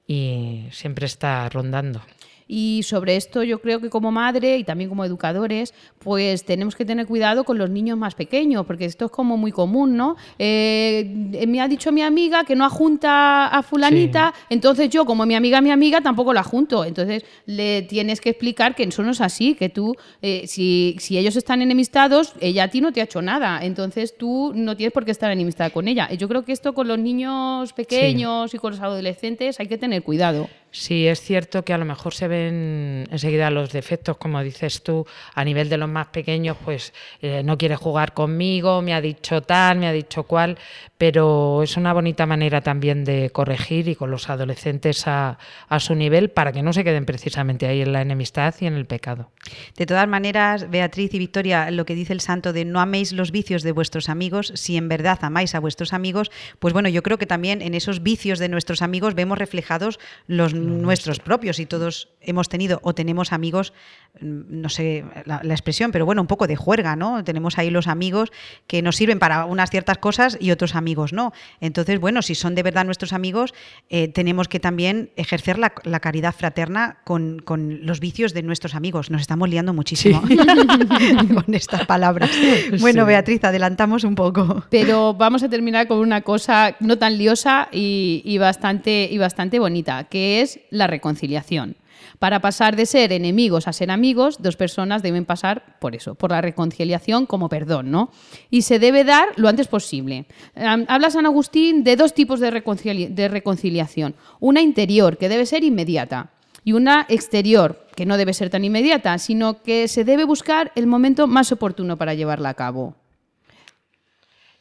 y 0.08 0.68
siempre 0.72 1.06
está 1.06 1.48
rondando. 1.50 2.02
Y 2.48 2.82
sobre 2.84 3.16
esto 3.16 3.44
yo 3.44 3.60
creo 3.60 3.80
que 3.80 3.90
como 3.90 4.12
madre 4.12 4.58
y 4.58 4.64
también 4.64 4.90
como 4.90 5.04
educadores, 5.04 5.74
pues 6.00 6.46
tenemos 6.46 6.76
que 6.76 6.86
tener 6.86 7.08
cuidado 7.08 7.44
con 7.44 7.58
los 7.58 7.70
niños 7.70 7.98
más 7.98 8.16
pequeños, 8.16 8.66
porque 8.66 8.86
esto 8.86 9.06
es 9.06 9.12
como 9.12 9.38
muy 9.38 9.52
común, 9.52 9.98
¿no? 9.98 10.16
Eh, 10.38 11.46
me 11.48 11.62
ha 11.62 11.68
dicho 11.68 11.92
mi 11.92 12.02
amiga 12.02 12.44
que 12.44 12.56
no 12.56 12.66
ajunta 12.66 13.48
a 13.48 13.64
fulanita, 13.64 14.34
entonces 14.50 14.90
yo 14.90 15.06
como 15.06 15.26
mi 15.26 15.36
amiga 15.36 15.62
mi 15.62 15.72
amiga 15.72 16.02
tampoco 16.02 16.34
la 16.34 16.44
junto. 16.44 16.86
Entonces 16.86 17.26
le 17.46 17.82
tienes 17.84 18.22
que 18.22 18.30
explicar 18.30 18.76
que 18.76 18.84
eso 18.84 19.04
no 19.04 19.12
es 19.12 19.22
así, 19.22 19.56
que 19.56 19.70
tú, 19.70 19.96
eh, 20.22 20.44
si, 20.48 20.96
si 21.00 21.18
ellos 21.18 21.36
están 21.36 21.62
enemistados, 21.62 22.34
ella 22.40 22.66
a 22.66 22.68
ti 22.70 22.82
no 22.82 22.92
te 22.92 23.02
ha 23.02 23.06
hecho 23.06 23.22
nada, 23.22 23.60
entonces 23.64 24.16
tú 24.18 24.54
no 24.56 24.78
tienes 24.78 24.94
por 24.94 25.06
qué 25.06 25.12
estar 25.12 25.32
enemistada 25.32 25.70
con 25.72 25.88
ella. 25.88 26.12
Yo 26.14 26.28
creo 26.28 26.46
que 26.46 26.52
esto 26.52 26.74
con 26.74 26.88
los 26.88 27.00
niños 27.00 27.74
pequeños 27.74 28.54
y 28.54 28.58
con 28.58 28.72
los 28.72 28.82
adolescentes 28.82 29.60
hay 29.60 29.68
que 29.68 29.78
tener 29.78 30.04
cuidado. 30.04 30.48
Sí, 30.78 31.08
es 31.08 31.22
cierto 31.22 31.64
que 31.64 31.72
a 31.74 31.78
lo 31.78 31.86
mejor 31.86 32.14
se 32.14 32.28
ven 32.28 33.08
enseguida 33.10 33.50
los 33.50 33.72
defectos, 33.72 34.18
como 34.18 34.44
dices 34.44 34.84
tú, 34.84 35.08
a 35.34 35.46
nivel 35.46 35.70
de 35.70 35.78
los 35.78 35.88
más 35.88 36.08
pequeños, 36.08 36.58
pues 36.66 36.94
eh, 37.22 37.44
no 37.46 37.58
quiere 37.58 37.78
jugar 37.78 38.14
conmigo, 38.14 38.82
me 38.82 38.94
ha 38.94 39.00
dicho 39.00 39.42
tal, 39.42 39.78
me 39.80 39.88
ha 39.88 39.94
dicho 39.94 40.24
cual, 40.24 40.58
pero 40.98 41.64
es 41.64 41.78
una 41.78 41.94
bonita 41.94 42.26
manera 42.26 42.60
también 42.60 43.06
de 43.06 43.30
corregir 43.30 43.88
y 43.88 43.96
con 43.96 44.12
los 44.12 44.30
adolescentes 44.30 45.08
a, 45.08 45.40
a 45.70 45.80
su 45.80 45.96
nivel 45.96 46.30
para 46.30 46.52
que 46.52 46.62
no 46.62 46.74
se 46.74 46.84
queden 46.84 47.06
precisamente 47.06 47.68
ahí 47.68 47.82
en 47.82 47.94
la 47.94 48.02
enemistad 48.02 48.54
y 48.60 48.66
en 48.66 48.74
el 48.74 48.86
pecado. 48.86 49.32
De 49.78 49.86
todas 49.86 50.10
maneras, 50.10 50.70
Beatriz 50.70 51.14
y 51.14 51.20
Victoria, 51.20 51.72
lo 51.72 51.86
que 51.86 51.96
dice 51.96 52.12
el 52.12 52.20
santo 52.20 52.52
de 52.52 52.66
no 52.66 52.82
améis 52.82 53.14
los 53.14 53.32
vicios 53.32 53.64
de 53.64 53.72
vuestros 53.72 54.10
amigos, 54.10 54.52
si 54.56 54.76
en 54.76 54.90
verdad 54.90 55.20
amáis 55.22 55.56
a 55.56 55.62
vuestros 55.62 55.94
amigos, 55.94 56.32
pues 56.60 56.74
bueno, 56.74 56.90
yo 56.90 57.02
creo 57.02 57.18
que 57.18 57.26
también 57.26 57.62
en 57.62 57.76
esos 57.76 58.04
vicios 58.04 58.40
de 58.40 58.50
nuestros 58.50 58.82
amigos 58.82 59.16
vemos 59.16 59.38
reflejados 59.38 60.00
los 60.28 60.54
nuestros 60.66 61.20
propios 61.20 61.60
y 61.60 61.66
todos 61.66 62.10
hemos 62.22 62.50
tenido 62.50 62.80
o 62.84 62.94
tenemos 62.94 63.32
amigos, 63.32 63.74
mm, 64.20 64.62
no 64.62 64.70
sé 64.70 65.06
la, 65.26 65.42
expresión, 65.44 65.92
pero 65.92 66.06
bueno, 66.06 66.22
un 66.22 66.28
poco 66.28 66.48
de 66.48 66.56
juerga, 66.56 66.96
¿no? 66.96 67.24
Tenemos 67.24 67.58
ahí 67.58 67.70
los 67.70 67.88
amigos 67.88 68.32
que 68.68 68.82
nos 68.82 68.96
sirven 68.96 69.20
para 69.20 69.46
unas 69.46 69.70
ciertas 69.70 69.98
cosas 69.98 70.38
y 70.40 70.52
otros 70.52 70.76
amigos 70.76 71.14
no. 71.14 71.34
Entonces, 71.62 72.00
bueno, 72.00 72.22
si 72.22 72.36
son 72.36 72.56
de 72.56 72.64
verdad 72.64 72.86
nuestros 72.86 73.14
amigos, 73.14 73.54
eh, 73.90 74.08
tenemos 74.08 74.48
que 74.48 74.60
también 74.60 75.12
ejercer 75.16 75.58
la, 75.58 75.70
caridad 76.00 76.36
fraterna 76.36 77.00
con, 77.04 77.44
los 77.82 78.00
vicios 78.00 78.34
de 78.34 78.44
nuestros 78.44 78.76
amigos. 78.76 79.10
Nos 79.10 79.22
estamos 79.22 79.50
liando 79.50 79.74
muchísimo 79.74 80.22
con 81.34 81.54
estas 81.54 81.86
palabras. 81.86 82.32
Bueno, 82.80 83.06
Beatriz, 83.06 83.44
adelantamos 83.44 84.04
un 84.04 84.16
poco. 84.16 84.66
Pero 84.70 85.14
vamos 85.14 85.44
a 85.44 85.50
terminar 85.50 85.88
con 85.88 86.00
una 86.00 86.22
cosa 86.22 86.76
no 86.80 86.98
tan 86.98 87.18
liosa 87.18 87.70
y, 87.72 88.38
bastante, 88.38 89.08
y 89.12 89.18
bastante 89.18 89.60
bonita, 89.60 90.06
que 90.06 90.42
es 90.42 90.55
la 90.70 90.88
reconciliación. 90.88 91.78
Para 92.20 92.40
pasar 92.40 92.76
de 92.76 92.86
ser 92.86 93.12
enemigos 93.12 93.68
a 93.68 93.74
ser 93.74 93.92
amigos, 93.92 94.42
dos 94.42 94.56
personas 94.56 95.02
deben 95.02 95.26
pasar 95.26 95.78
por 95.80 95.96
eso, 95.96 96.16
por 96.16 96.32
la 96.32 96.42
reconciliación 96.42 97.26
como 97.26 97.50
perdón, 97.50 97.92
¿no? 97.92 98.12
Y 98.50 98.64
se 98.64 98.80
debe 98.80 99.04
dar 99.04 99.30
lo 99.38 99.48
antes 99.48 99.68
posible. 99.68 100.26
Habla 100.56 101.10
San 101.10 101.26
Agustín 101.26 101.84
de 101.84 101.96
dos 101.96 102.14
tipos 102.14 102.40
de, 102.40 102.52
reconciliación. 102.52 104.16
Una 104.40 104.62
interior, 104.62 105.18
que 105.18 105.30
debe 105.30 105.46
ser 105.46 105.64
inmediata, 105.64 106.32
y 106.64 106.74
una 106.74 107.06
exterior, 107.10 107.86
que 107.96 108.06
no 108.06 108.18
debe 108.18 108.34
ser 108.34 108.50
tan 108.50 108.66
inmediata, 108.66 109.18
sino 109.20 109.62
que 109.62 109.88
se 109.88 110.04
debe 110.04 110.24
buscar 110.24 110.72
el 110.76 110.88
momento 110.88 111.28
más 111.28 111.52
oportuno 111.52 111.98
para 111.98 112.16
llevarla 112.16 112.50
a 112.50 112.54
cabo. 112.56 112.96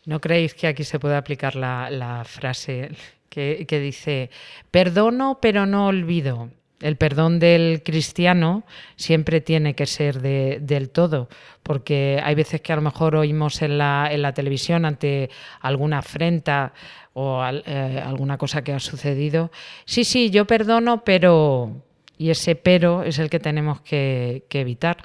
¿No 0.05 0.21
creéis 0.21 0.53
que 0.53 0.67
aquí 0.67 0.85
se 0.85 0.99
puede 0.99 1.17
aplicar 1.17 1.57
la, 1.57 2.23
frase 2.27 2.91
que, 3.35 3.81
dice, 3.81 4.31
perdono 4.71 5.39
pero 5.41 5.67
no 5.67 5.87
olvido? 5.87 6.51
El 6.81 6.97
perdón 6.97 7.39
del 7.39 7.83
cristiano 7.83 8.65
siempre 8.97 9.41
tiene 9.41 9.75
que 9.75 9.87
ser 9.87 10.21
del 10.21 10.91
todo, 10.91 11.29
porque 11.63 12.21
hay 12.23 12.35
veces 12.35 12.61
que 12.61 12.73
a 12.73 12.77
lo 12.77 12.83
mejor 12.83 13.17
oímos 13.17 13.63
en 13.63 13.79
la, 13.79 14.09
en 14.11 14.21
la 14.23 14.35
televisión 14.35 14.85
ante 14.85 15.31
alguna 15.61 15.99
afrenta 15.99 16.75
o 17.15 17.43
eh, 17.47 18.03
alguna 18.05 18.37
cosa 18.37 18.63
que 18.63 18.73
ha 18.73 18.81
sucedido, 18.81 19.51
sí, 19.85 20.05
sí, 20.05 20.31
yo 20.31 20.47
perdono, 20.47 21.05
pero... 21.05 21.83
Y 22.17 22.31
ese 22.31 22.55
pero 22.55 23.03
es 23.03 23.19
el 23.19 23.29
que 23.29 23.41
tenemos 23.41 23.81
que 23.81 24.45
evitar 24.51 24.99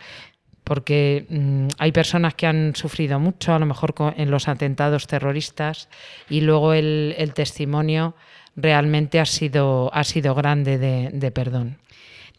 porque 0.69 1.25
mm, 1.29 1.67
hay 1.79 1.91
personas 1.91 2.35
que 2.35 2.45
han 2.45 2.75
sufrido 2.75 3.19
mucho, 3.19 3.55
a 3.55 3.59
lo 3.59 3.65
mejor 3.65 3.95
en 4.15 4.29
los 4.29 4.47
atentados 4.47 5.07
terroristas, 5.07 5.89
y 6.29 6.41
luego 6.41 6.73
el, 6.73 7.31
testimonio 7.33 8.13
realmente 8.55 9.19
ha 9.19 9.25
sido, 9.25 9.89
ha 9.91 10.03
sido 10.03 10.35
grande 10.35 10.77
de 10.77 11.31
perdón. 11.31 11.79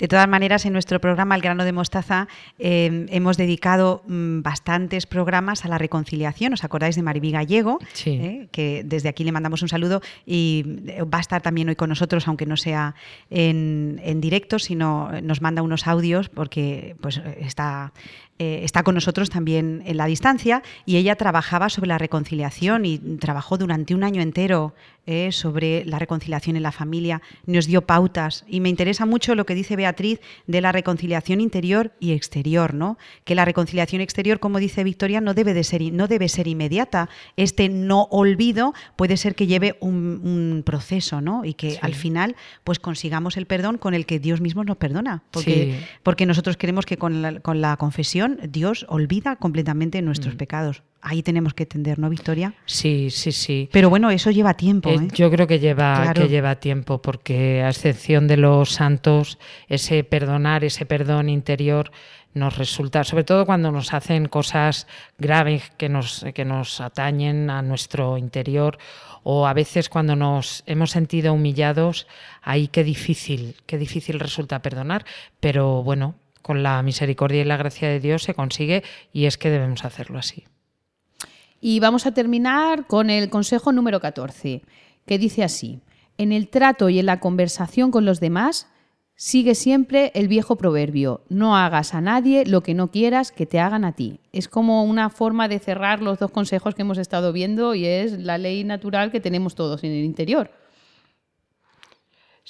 De 0.01 0.09
todas 0.09 0.27
maneras, 0.27 0.65
en 0.65 0.73
nuestro 0.73 0.99
programa 0.99 1.35
El 1.35 1.43
grano 1.43 1.63
de 1.63 1.73
mostaza 1.73 2.27
em, 2.59 3.07
hemos 3.11 3.37
dedicado 3.37 4.03
mm, 4.09 4.41
bastantes 4.41 5.05
programas 5.05 5.67
a 5.67 5.69
la 5.69 5.77
reconciliación. 5.77 6.55
¿Os 6.55 6.65
acordáis 6.65 6.97
de 6.97 7.03
Maribí 7.03 7.31
Gallego? 7.31 7.79
Sí. 7.93 8.13
Eh, 8.13 8.49
que 8.51 8.83
desde 8.83 9.11
aquí 9.11 9.25
le 9.25 9.33
mandamos 9.33 9.61
un 9.61 9.69
saludo 9.69 10.01
y 10.25 10.65
eh, 10.87 11.03
va 11.03 11.19
a 11.19 11.21
estar 11.21 11.43
también 11.43 11.69
hoy 11.69 11.77
con 11.77 11.91
nosotros, 11.91 12.27
aunque 12.29 12.47
no 12.47 12.57
sea 12.57 12.95
en, 13.29 14.01
directo, 14.23 14.59
sino 14.59 15.11
nos 15.21 15.43
manda 15.43 15.61
unos 15.61 15.87
audios 15.87 16.31
porque 16.31 16.97
pues, 17.03 17.21
está 17.39 17.93
eh, 18.41 18.65
está 18.65 18.83
con 18.85 18.95
nosotros 18.95 19.29
también 19.29 19.83
en 19.85 19.99
la 19.99 20.07
distancia 20.07 20.63
y 20.87 20.97
ella 20.97 21.15
trabajaba 21.15 21.69
sobre 21.69 21.89
la 21.89 21.99
reconciliación 21.99 22.87
y 22.87 22.99
trabajó 23.19 23.59
durante 23.59 23.95
un 23.95 24.03
año 24.03 24.23
entero 24.23 24.73
eh, 25.07 25.33
sobre 25.33 25.85
la 25.85 25.99
reconciliación 25.99 26.57
en 26.57 26.63
la 26.63 26.73
familia, 26.73 27.21
nos 27.45 27.67
dio 27.67 27.83
pautas 27.83 28.45
y 28.47 28.61
me 28.61 28.69
interesa 28.69 29.07
mucho 29.07 29.35
lo 29.35 29.45
que 29.45 29.55
dice 29.55 29.75
Beatriz 29.75 30.21
de 30.47 30.61
la 30.61 30.73
reconciliación 30.73 31.41
interior 31.41 31.93
y 32.01 32.13
exterior, 32.13 32.75
¿no? 32.75 32.97
Que 33.25 33.35
la 33.35 33.45
reconciliación 33.45 34.01
exterior, 34.03 34.41
como 34.41 34.59
dice 34.59 34.85
Victoria, 34.85 35.21
no 35.21 35.35
debe 35.35 35.53
de 35.53 35.65
ser 35.65 35.83
no 35.93 36.07
debe 36.07 36.29
ser 36.29 36.47
inmediata. 36.47 37.09
Este 37.37 37.69
no 37.69 38.05
olvido 38.11 38.73
puede 38.97 39.17
ser 39.17 39.35
que 39.35 39.47
lleve 39.47 39.77
un, 39.81 40.63
proceso, 40.65 41.21
¿no? 41.21 41.45
Y 41.45 41.55
que 41.55 41.79
al 41.83 41.95
final 41.95 42.37
pues 42.63 42.79
consigamos 42.79 43.37
el 43.37 43.47
perdón 43.47 43.79
con 43.79 43.95
el 43.95 44.07
que 44.07 44.19
Dios 44.19 44.41
mismo 44.41 44.65
nos 44.65 44.77
perdona, 44.77 45.25
porque 45.31 45.81
porque 46.03 46.25
nosotros 46.25 46.57
queremos 46.57 46.87
que 46.87 46.99
con 46.99 47.21
la, 47.21 47.41
con 47.41 47.61
la 47.61 47.77
confesión 47.79 48.30
Dios 48.49 48.87
olvida 48.89 49.37
completamente 49.37 50.03
nuestros 50.03 50.35
mm. 50.35 50.39
pecados 50.39 50.83
ahí 51.03 51.23
tenemos 51.23 51.55
que 51.55 51.67
tender, 51.67 51.99
¿no, 51.99 52.09
Victoria? 52.11 52.55
Sí, 52.67 53.11
sí, 53.11 53.33
sí. 53.33 53.69
Pero 53.73 53.91
bueno, 53.91 54.11
eso 54.11 54.31
lleva 54.31 54.55
tiempo. 54.55 54.91
Eh, 54.91 54.97
¿eh? 54.97 55.09
Yo 55.15 55.31
creo 55.31 55.47
que 55.47 55.59
lleva, 55.59 56.13
que 56.15 56.29
lleva 56.29 56.57
tiempo, 56.57 57.01
porque 57.01 57.63
a 57.63 57.71
excepción 57.71 58.29
de 58.29 58.37
los 58.37 58.73
santos, 58.73 59.39
ese 59.69 60.05
perdonar, 60.05 60.65
ese 60.65 60.87
perdón 60.87 61.29
interior 61.29 61.91
nos 62.33 62.59
resulta, 62.59 63.03
sobre 63.03 63.25
todo 63.25 63.45
cuando 63.45 63.73
nos 63.73 63.93
hacen 63.93 64.27
cosas 64.27 64.87
graves 65.19 65.73
que 65.77 65.89
nos, 65.89 66.25
que 66.33 66.45
nos 66.45 66.81
atañen 66.81 67.51
a 67.51 67.61
nuestro 67.61 68.19
interior 68.19 68.79
o 69.25 69.49
a 69.49 69.53
veces 69.53 69.89
cuando 69.89 70.15
nos 70.15 70.63
hemos 70.67 70.93
sentido 70.93 71.35
humillados, 71.35 72.07
ahí 72.41 72.69
qué 72.69 72.85
difícil, 72.85 73.57
qué 73.67 73.79
difícil 73.79 74.21
resulta 74.21 74.63
perdonar, 74.63 75.05
pero 75.41 75.83
bueno, 75.83 76.15
con 76.43 76.63
la 76.63 76.83
misericordia 76.83 77.43
y 77.43 77.45
la 77.45 77.57
gracia 77.57 77.89
de 77.89 78.01
Dios 78.01 78.23
se 78.23 78.35
consigue 78.35 78.83
y 79.13 79.27
es 79.27 79.39
que 79.39 79.51
debemos 79.51 79.85
hacerlo 79.85 80.19
así. 80.19 80.45
Y 81.61 81.81
vamos 81.81 82.07
a 82.07 82.13
terminar 82.13 82.87
con 82.87 83.11
el 83.11 83.29
consejo 83.29 83.73
número 83.73 84.01
14, 84.01 84.63
que 85.07 85.19
dice 85.19 85.45
así, 85.45 85.81
en 86.17 86.33
el 86.33 86.49
trato 86.49 86.89
y 86.89 86.99
en 86.99 87.07
la 87.07 87.21
conversación 87.21 87.91
con 87.91 88.05
los 88.05 88.21
demás, 88.21 88.67
sigue 89.15 89.55
siempre 89.55 90.13
el 90.15 90.29
viejo 90.29 90.57
proverbio, 90.57 91.23
no 91.29 91.55
hagas 91.55 91.93
a 91.93 92.01
nadie 92.01 92.47
lo 92.47 92.63
que 92.63 92.73
no 92.73 92.91
quieras 92.91 93.33
que 93.33 93.45
te 93.45 93.61
hagan 93.61 93.85
a 93.85 93.93
ti. 93.93 94.21
Es 94.33 94.49
como 94.49 94.85
una 94.85 95.11
forma 95.11 95.47
de 95.47 95.59
cerrar 95.59 96.01
los 96.01 96.19
dos 96.19 96.31
consejos 96.31 96.75
que 96.75 96.83
hemos 96.83 96.97
estado 96.97 97.31
viendo 97.31 97.75
y 97.75 97.85
es 97.85 98.19
la 98.19 98.39
ley 98.39 98.65
natural 98.65 99.11
que 99.11 99.21
tenemos 99.21 99.55
todos 99.55 99.85
en 99.85 99.93
el 99.93 100.05
interior. 100.05 100.51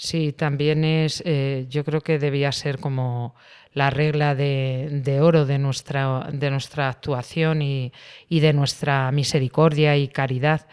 Sí, 0.03 0.33
también 0.33 0.83
es, 0.83 1.23
eh, 1.27 1.67
yo 1.69 1.85
creo 1.85 2.01
que 2.01 2.19
debía 2.19 2.53
ser 2.53 2.79
como 2.79 3.35
la 3.75 3.91
regla 3.91 4.35
de, 4.35 5.19
oro 5.21 5.45
de 5.45 5.59
nuestra, 5.59 6.27
de 6.33 6.51
nuestra 6.51 6.89
actuación 6.89 7.61
y, 7.61 7.93
de 8.31 8.53
nuestra 8.55 9.13
misericordia 9.13 9.99
y 9.99 10.09
caridad. 10.09 10.67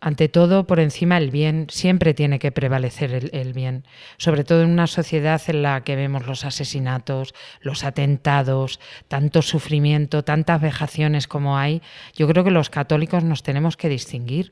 Ante 0.00 0.30
todo, 0.30 0.66
por 0.66 0.80
encima 0.80 1.18
el 1.18 1.30
bien, 1.30 1.66
siempre 1.68 2.14
tiene 2.14 2.38
que 2.38 2.50
prevalecer 2.50 3.12
el, 3.12 3.30
el, 3.34 3.52
bien, 3.52 3.84
sobre 4.16 4.42
todo 4.42 4.62
en 4.62 4.70
una 4.70 4.86
sociedad 4.86 5.42
en 5.48 5.60
la 5.60 5.84
que 5.84 5.94
vemos 5.94 6.26
los 6.26 6.46
asesinatos, 6.46 7.34
los 7.60 7.84
atentados, 7.84 8.80
tanto 9.08 9.42
sufrimiento, 9.42 10.24
tantas 10.24 10.62
vejaciones 10.62 11.28
como 11.28 11.58
hay. 11.58 11.82
Yo 12.16 12.26
creo 12.26 12.42
que 12.42 12.50
los 12.50 12.70
católicos 12.70 13.22
nos 13.22 13.42
tenemos 13.42 13.76
que 13.76 13.90
distinguir 13.90 14.50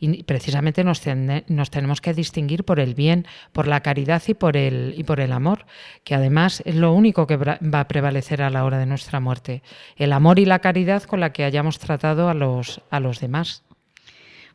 y 0.00 0.22
precisamente 0.22 0.84
nos, 0.84 1.02
nos, 1.48 1.70
tenemos 1.70 2.00
que 2.00 2.14
distinguir 2.14 2.64
por 2.64 2.80
el 2.80 2.94
bien, 2.94 3.26
por 3.52 3.66
la 3.66 3.80
caridad 3.80 4.22
y 4.26 4.34
por, 4.34 4.56
el, 4.56 4.94
y 4.96 5.04
por 5.04 5.20
el 5.20 5.32
amor, 5.32 5.66
que 6.04 6.14
además 6.14 6.62
es 6.64 6.76
lo 6.76 6.92
único 6.92 7.26
que 7.26 7.36
va 7.36 7.80
a 7.80 7.88
prevalecer 7.88 8.42
a 8.42 8.50
la 8.50 8.64
hora 8.64 8.78
de 8.78 8.86
nuestra 8.86 9.20
muerte. 9.20 9.62
El 9.96 10.12
amor 10.12 10.38
y 10.38 10.44
la 10.44 10.60
caridad 10.60 11.02
con 11.02 11.20
la 11.20 11.32
que 11.32 11.44
hayamos 11.44 11.78
tratado 11.78 12.28
a 12.28 12.34
los, 12.34 12.80
a 12.90 13.00
los 13.00 13.20
demás. 13.20 13.64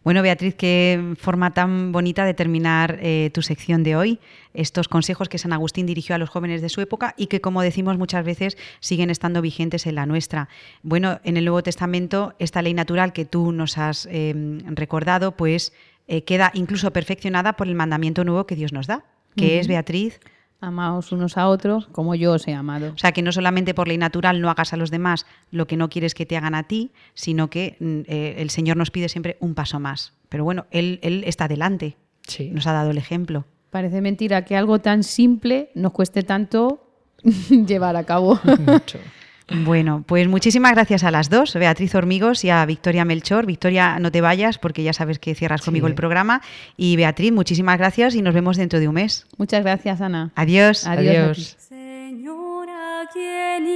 Bueno, 0.03 0.21
Beatriz, 0.21 0.53
qué 0.55 1.13
forma 1.17 1.51
tan 1.51 1.93
bonita 1.93 2.25
de 2.25 2.33
terminar 2.33 2.99
eh, 3.01 3.29
tu 3.33 3.41
sección 3.41 3.83
de 3.83 3.95
hoy. 3.95 4.19
Estos 4.53 4.89
consejos 4.89 5.29
que 5.29 5.37
San 5.37 5.53
Agustín 5.53 5.85
dirigió 5.85 6.13
a 6.13 6.17
los 6.17 6.29
jóvenes 6.29 6.61
de 6.61 6.67
su 6.67 6.81
época 6.81 7.13
y 7.17 7.27
que, 7.27 7.39
como 7.39 7.61
decimos 7.61 7.97
muchas 7.97 8.25
veces, 8.25 8.57
siguen 8.81 9.09
estando 9.09 9.41
vigentes 9.41 9.87
en 9.87 9.95
la 9.95 10.05
nuestra. 10.05 10.49
Bueno, 10.81 11.21
en 11.23 11.37
el 11.37 11.45
Nuevo 11.45 11.63
Testamento, 11.63 12.35
esta 12.37 12.61
ley 12.61 12.73
natural 12.73 13.13
que 13.13 13.23
tú 13.23 13.53
nos 13.53 13.77
has 13.77 14.05
em, 14.11 14.59
recordado, 14.75 15.37
pues 15.37 15.71
eh, 16.09 16.23
queda 16.23 16.51
incluso 16.53 16.91
perfeccionada 16.91 17.53
por 17.53 17.67
el 17.67 17.75
mandamiento 17.75 18.25
nuevo 18.25 18.45
que 18.45 18.55
Dios 18.55 18.73
nos 18.73 18.87
da, 18.87 19.05
que 19.37 19.59
es, 19.59 19.67
Beatriz, 19.67 20.19
Amaos 20.63 21.11
unos 21.11 21.37
a 21.37 21.49
otros 21.49 21.87
como 21.91 22.15
yo 22.15 22.31
os 22.31 22.47
he 22.47 22.53
amado. 22.53 22.93
O 22.95 22.97
sea, 22.97 23.11
que 23.11 23.21
no 23.21 23.33
solamente 23.33 23.73
por 23.73 23.87
ley 23.87 23.97
natural 23.97 24.39
no 24.39 24.49
hagas 24.49 24.71
a 24.71 24.77
los 24.77 24.91
demás 24.91 25.25
lo 25.51 25.67
que 25.67 25.75
no 25.75 25.89
quieres 25.89 26.15
que 26.15 26.25
te 26.25 26.37
hagan 26.37 26.55
a 26.55 26.63
ti, 26.63 26.91
sino 27.13 27.49
que 27.49 27.75
mm, 27.79 27.99
eh, 28.07 28.35
el 28.37 28.49
Señor 28.49 28.77
nos 28.77 28.89
pide 28.89 29.09
siempre 29.09 29.35
un 29.41 29.55
paso 29.55 29.79
más. 29.79 30.13
Pero 30.29 30.45
bueno, 30.45 30.65
Él, 30.71 30.99
él 31.03 31.23
está 31.25 31.49
delante. 31.49 31.97
Sí. 32.27 32.49
Nos 32.49 32.65
ha 32.65 32.71
dado 32.71 32.91
el 32.91 32.97
ejemplo. 32.97 33.45
Parece 33.71 33.99
mentira 33.99 34.45
que 34.45 34.55
algo 34.55 34.79
tan 34.79 35.03
simple 35.03 35.69
nos 35.75 35.91
cueste 35.91 36.23
tanto 36.23 36.87
llevar 37.49 37.97
a 37.97 38.05
cabo. 38.05 38.39
Mucho. 38.65 38.99
Bueno, 39.49 40.03
pues 40.07 40.27
muchísimas 40.27 40.71
gracias 40.73 41.03
a 41.03 41.11
las 41.11 41.29
dos, 41.29 41.53
Beatriz 41.53 41.93
Hormigos 41.95 42.43
y 42.45 42.49
a 42.49 42.65
Victoria 42.65 43.03
Melchor. 43.05 43.45
Victoria, 43.45 43.99
no 43.99 44.11
te 44.11 44.21
vayas 44.21 44.57
porque 44.57 44.83
ya 44.83 44.93
sabes 44.93 45.19
que 45.19 45.35
cierras 45.35 45.61
conmigo 45.61 45.87
el 45.87 45.95
programa. 45.95 46.41
Y 46.77 46.95
Beatriz, 46.95 47.31
muchísimas 47.31 47.77
gracias 47.77 48.15
y 48.15 48.21
nos 48.21 48.33
vemos 48.33 48.57
dentro 48.57 48.79
de 48.79 48.87
un 48.87 48.95
mes. 48.95 49.27
Muchas 49.37 49.63
gracias, 49.63 49.99
Ana. 50.01 50.31
Adiós. 50.35 50.87
Adiós. 50.87 50.87
a 50.87 51.21
Adiós. 51.23 51.37
ti. 51.37 51.75
Señor, 51.75 52.69
¿a 52.69 53.09
quién 53.11 53.67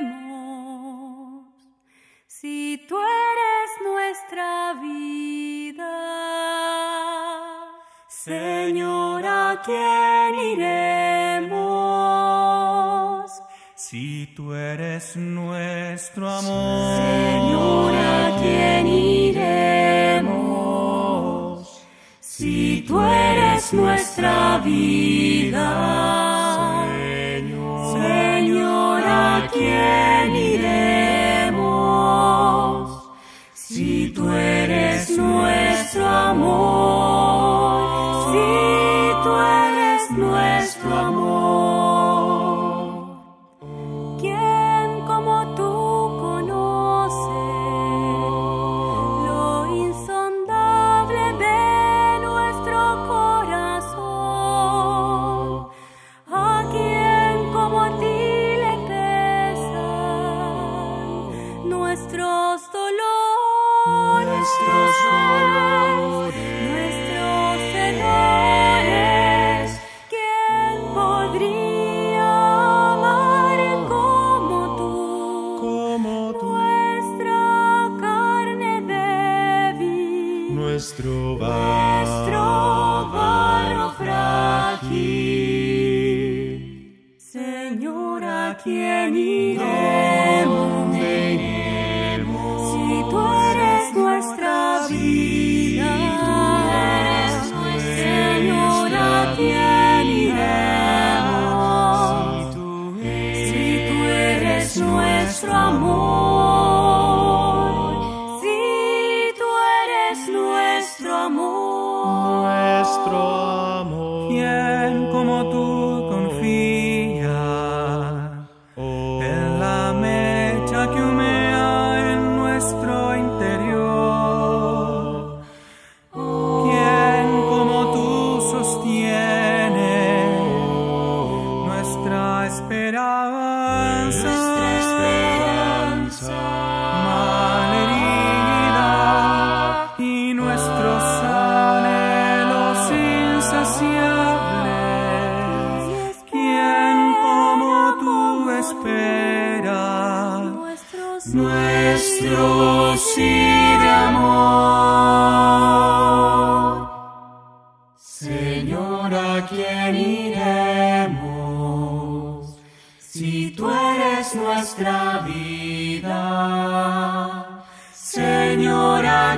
iremos? 0.00 1.44
Si 2.26 2.80
tú 2.88 2.96
eres 2.96 3.70
nuestra 3.84 4.74
vida. 4.80 5.90
Señor, 8.08 9.24
¿a 9.26 9.60
quién 9.64 10.34
iremos? 10.52 11.19
Si 13.90 14.28
tú 14.36 14.54
eres 14.54 15.16
nuestro 15.16 16.30
amor, 16.30 17.02
Señor, 17.02 17.92
¿a 17.96 18.38
quién 18.40 18.86
iremos? 18.86 20.30
Si 22.20 22.84
tú 22.86 23.00
eres 23.00 23.72
nuestra 23.72 24.58
vida. 24.58 25.66
Señor, 27.92 29.02
¿a 29.04 29.48
quién 29.52 30.36
iremos? 30.36 31.90
Si 33.52 34.12
tú 34.14 34.30
eres 34.30 35.10
nuestro 35.18 36.06
amor, 36.06 37.09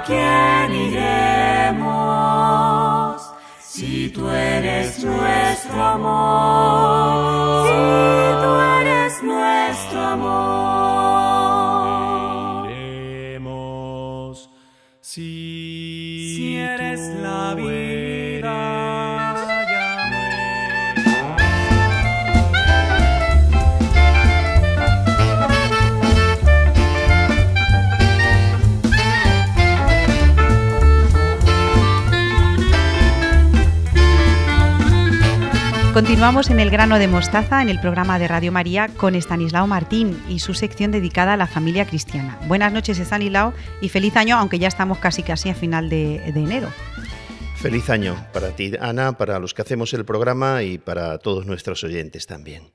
¿a 0.02 0.04
quién 0.04 0.74
iremos? 0.74 1.82
Si 3.60 4.08
tú 4.10 4.28
eres 4.28 5.02
nuestro 5.04 5.82
amor, 5.82 7.66
si 7.68 7.72
tú 8.42 8.50
eres 8.80 9.22
nuestro 9.22 10.00
amor. 10.00 10.81
Continuamos 35.92 36.48
en 36.48 36.58
el 36.58 36.70
grano 36.70 36.98
de 36.98 37.06
mostaza 37.06 37.60
en 37.60 37.68
el 37.68 37.78
programa 37.78 38.18
de 38.18 38.26
Radio 38.26 38.50
María 38.50 38.88
con 38.88 39.14
Estanislao 39.14 39.66
Martín 39.66 40.18
y 40.26 40.38
su 40.38 40.54
sección 40.54 40.90
dedicada 40.90 41.34
a 41.34 41.36
la 41.36 41.46
familia 41.46 41.86
cristiana. 41.86 42.40
Buenas 42.48 42.72
noches, 42.72 42.98
Estanislao, 42.98 43.52
y 43.82 43.90
feliz 43.90 44.16
año, 44.16 44.38
aunque 44.38 44.58
ya 44.58 44.68
estamos 44.68 44.96
casi 44.96 45.22
casi 45.22 45.50
a 45.50 45.54
final 45.54 45.90
de, 45.90 46.32
de 46.32 46.40
enero. 46.40 46.68
Feliz 47.56 47.90
año 47.90 48.16
para 48.32 48.56
ti, 48.56 48.72
Ana, 48.80 49.18
para 49.18 49.38
los 49.38 49.52
que 49.52 49.60
hacemos 49.60 49.92
el 49.92 50.06
programa 50.06 50.62
y 50.62 50.78
para 50.78 51.18
todos 51.18 51.44
nuestros 51.44 51.84
oyentes 51.84 52.26
también. 52.26 52.72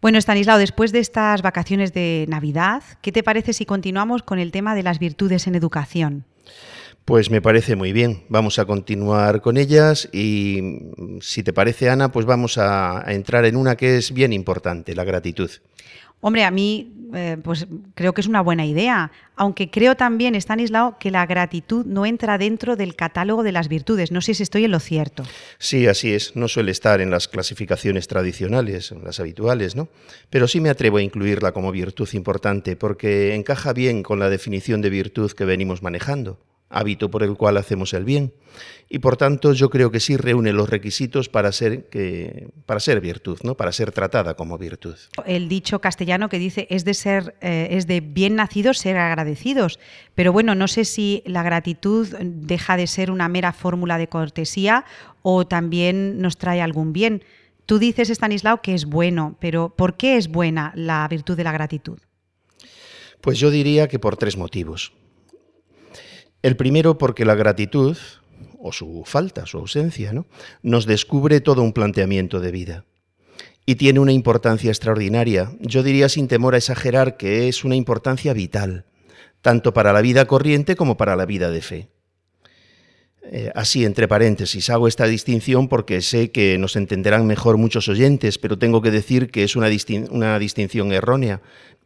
Bueno, 0.00 0.18
Estanislao, 0.18 0.58
después 0.58 0.92
de 0.92 1.00
estas 1.00 1.42
vacaciones 1.42 1.92
de 1.92 2.24
Navidad, 2.28 2.84
¿qué 3.02 3.10
te 3.10 3.24
parece 3.24 3.52
si 3.52 3.66
continuamos 3.66 4.22
con 4.22 4.38
el 4.38 4.52
tema 4.52 4.76
de 4.76 4.84
las 4.84 5.00
virtudes 5.00 5.48
en 5.48 5.56
educación? 5.56 6.24
Pues 7.04 7.30
me 7.30 7.42
parece 7.42 7.76
muy 7.76 7.92
bien. 7.92 8.24
Vamos 8.28 8.58
a 8.58 8.64
continuar 8.64 9.42
con 9.42 9.56
ellas 9.56 10.08
y 10.12 10.80
si 11.20 11.42
te 11.42 11.52
parece, 11.52 11.90
Ana, 11.90 12.10
pues 12.10 12.24
vamos 12.24 12.56
a, 12.56 13.06
a 13.06 13.12
entrar 13.12 13.44
en 13.44 13.56
una 13.56 13.76
que 13.76 13.98
es 13.98 14.12
bien 14.12 14.32
importante, 14.32 14.94
la 14.94 15.04
gratitud. 15.04 15.50
Hombre, 16.20 16.44
a 16.44 16.50
mí 16.50 17.10
eh, 17.14 17.36
pues 17.42 17.66
creo 17.94 18.12
que 18.12 18.20
es 18.20 18.26
una 18.26 18.40
buena 18.40 18.66
idea. 18.66 19.12
Aunque 19.36 19.70
creo 19.70 19.94
también, 19.96 20.34
Stanislao, 20.34 20.98
que 20.98 21.10
la 21.10 21.26
gratitud 21.26 21.84
no 21.84 22.06
entra 22.06 22.38
dentro 22.38 22.76
del 22.76 22.96
catálogo 22.96 23.42
de 23.42 23.52
las 23.52 23.68
virtudes. 23.68 24.10
No 24.10 24.20
sé 24.20 24.34
si 24.34 24.42
estoy 24.42 24.64
en 24.64 24.70
lo 24.70 24.80
cierto. 24.80 25.22
Sí, 25.58 25.86
así 25.86 26.12
es. 26.12 26.34
No 26.34 26.48
suele 26.48 26.72
estar 26.72 27.00
en 27.00 27.10
las 27.10 27.28
clasificaciones 27.28 28.08
tradicionales, 28.08 28.90
en 28.90 29.04
las 29.04 29.20
habituales, 29.20 29.76
¿no? 29.76 29.88
Pero 30.30 30.48
sí 30.48 30.60
me 30.60 30.70
atrevo 30.70 30.96
a 30.96 31.02
incluirla 31.02 31.52
como 31.52 31.70
virtud 31.70 32.08
importante 32.14 32.74
porque 32.74 33.34
encaja 33.34 33.72
bien 33.72 34.02
con 34.02 34.18
la 34.18 34.30
definición 34.30 34.80
de 34.80 34.90
virtud 34.90 35.30
que 35.32 35.44
venimos 35.44 35.82
manejando 35.82 36.38
hábito 36.68 37.10
por 37.10 37.22
el 37.22 37.36
cual 37.36 37.56
hacemos 37.56 37.92
el 37.94 38.04
bien. 38.04 38.32
Y 38.88 38.98
por 38.98 39.16
tanto 39.16 39.52
yo 39.52 39.70
creo 39.70 39.90
que 39.90 40.00
sí 40.00 40.16
reúne 40.16 40.52
los 40.52 40.68
requisitos 40.68 41.28
para 41.28 41.52
ser, 41.52 41.88
que, 41.88 42.48
para 42.66 42.80
ser 42.80 43.00
virtud, 43.00 43.38
¿no? 43.42 43.56
para 43.56 43.72
ser 43.72 43.92
tratada 43.92 44.34
como 44.34 44.58
virtud. 44.58 44.96
El 45.24 45.48
dicho 45.48 45.80
castellano 45.80 46.28
que 46.28 46.38
dice 46.38 46.66
es 46.70 46.84
de 46.84 46.94
ser, 46.94 47.34
eh, 47.40 47.68
es 47.70 47.86
de 47.86 48.00
bien 48.00 48.36
nacidos 48.36 48.78
ser 48.78 48.96
agradecidos. 48.96 49.78
Pero 50.14 50.32
bueno, 50.32 50.54
no 50.54 50.68
sé 50.68 50.84
si 50.84 51.22
la 51.26 51.42
gratitud 51.42 52.08
deja 52.20 52.76
de 52.76 52.86
ser 52.86 53.10
una 53.10 53.28
mera 53.28 53.52
fórmula 53.52 53.98
de 53.98 54.08
cortesía 54.08 54.84
o 55.22 55.46
también 55.46 56.20
nos 56.20 56.36
trae 56.36 56.60
algún 56.60 56.92
bien. 56.92 57.24
Tú 57.66 57.78
dices, 57.78 58.10
Stanislao, 58.10 58.60
que 58.60 58.74
es 58.74 58.84
bueno, 58.84 59.36
pero 59.40 59.70
¿por 59.74 59.96
qué 59.96 60.16
es 60.16 60.28
buena 60.28 60.72
la 60.74 61.06
virtud 61.08 61.36
de 61.36 61.44
la 61.44 61.52
gratitud? 61.52 61.98
Pues 63.22 63.38
yo 63.38 63.50
diría 63.50 63.88
que 63.88 63.98
por 63.98 64.18
tres 64.18 64.36
motivos. 64.36 64.92
El 66.44 66.56
primero 66.56 66.98
porque 66.98 67.24
la 67.24 67.34
gratitud, 67.34 67.96
o 68.60 68.70
su 68.70 69.04
falta, 69.06 69.46
su 69.46 69.56
ausencia, 69.56 70.12
¿no? 70.12 70.26
nos 70.60 70.84
descubre 70.84 71.40
todo 71.40 71.62
un 71.62 71.72
planteamiento 71.72 72.38
de 72.38 72.50
vida. 72.50 72.84
Y 73.64 73.76
tiene 73.76 73.98
una 73.98 74.12
importancia 74.12 74.68
extraordinaria. 74.68 75.52
Yo 75.60 75.82
diría 75.82 76.10
sin 76.10 76.28
temor 76.28 76.54
a 76.54 76.58
exagerar 76.58 77.16
que 77.16 77.48
es 77.48 77.64
una 77.64 77.76
importancia 77.76 78.34
vital, 78.34 78.84
tanto 79.40 79.72
para 79.72 79.94
la 79.94 80.02
vida 80.02 80.26
corriente 80.26 80.76
como 80.76 80.98
para 80.98 81.16
la 81.16 81.24
vida 81.24 81.50
de 81.50 81.62
fe. 81.62 81.88
Eh, 83.30 83.50
así, 83.54 83.84
entre 83.84 84.06
paréntesis, 84.06 84.68
hago 84.68 84.86
esta 84.86 85.06
distinción 85.06 85.68
porque 85.68 86.02
sé 86.02 86.30
que 86.30 86.58
nos 86.58 86.76
entenderán 86.76 87.26
mejor 87.26 87.56
muchos 87.56 87.88
oyentes, 87.88 88.38
pero 88.38 88.58
tengo 88.58 88.82
que 88.82 88.90
decir 88.90 89.30
que 89.30 89.44
es 89.44 89.56
una, 89.56 89.68
distinción 90.38 90.92
errónea. 90.92 91.40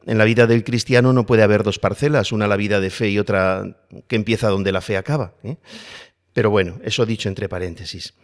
En 0.07 0.19
la 0.19 0.25
vida 0.25 0.47
del 0.47 0.65
cristiano 0.65 1.13
no 1.13 1.27
puede 1.27 1.43
haber 1.43 1.63
dos 1.63 1.79
parcelas, 1.79 2.33
una 2.33 2.49
la 2.49 2.57
vida 2.57 2.81
de 2.81 2.91
fe 2.91 3.11
y 3.11 3.19
otra 3.19 3.77
que 4.09 4.17
empieza 4.17 4.49
donde 4.49 4.73
la 4.73 4.81
fe 4.81 4.97
acaba. 4.97 5.35
¿eh? 5.45 5.57
Pero 6.33 6.51
bueno, 6.51 6.81
eso 6.83 7.07
dicho 7.07 7.29
entre 7.29 7.49
paréntesis. 7.49 8.15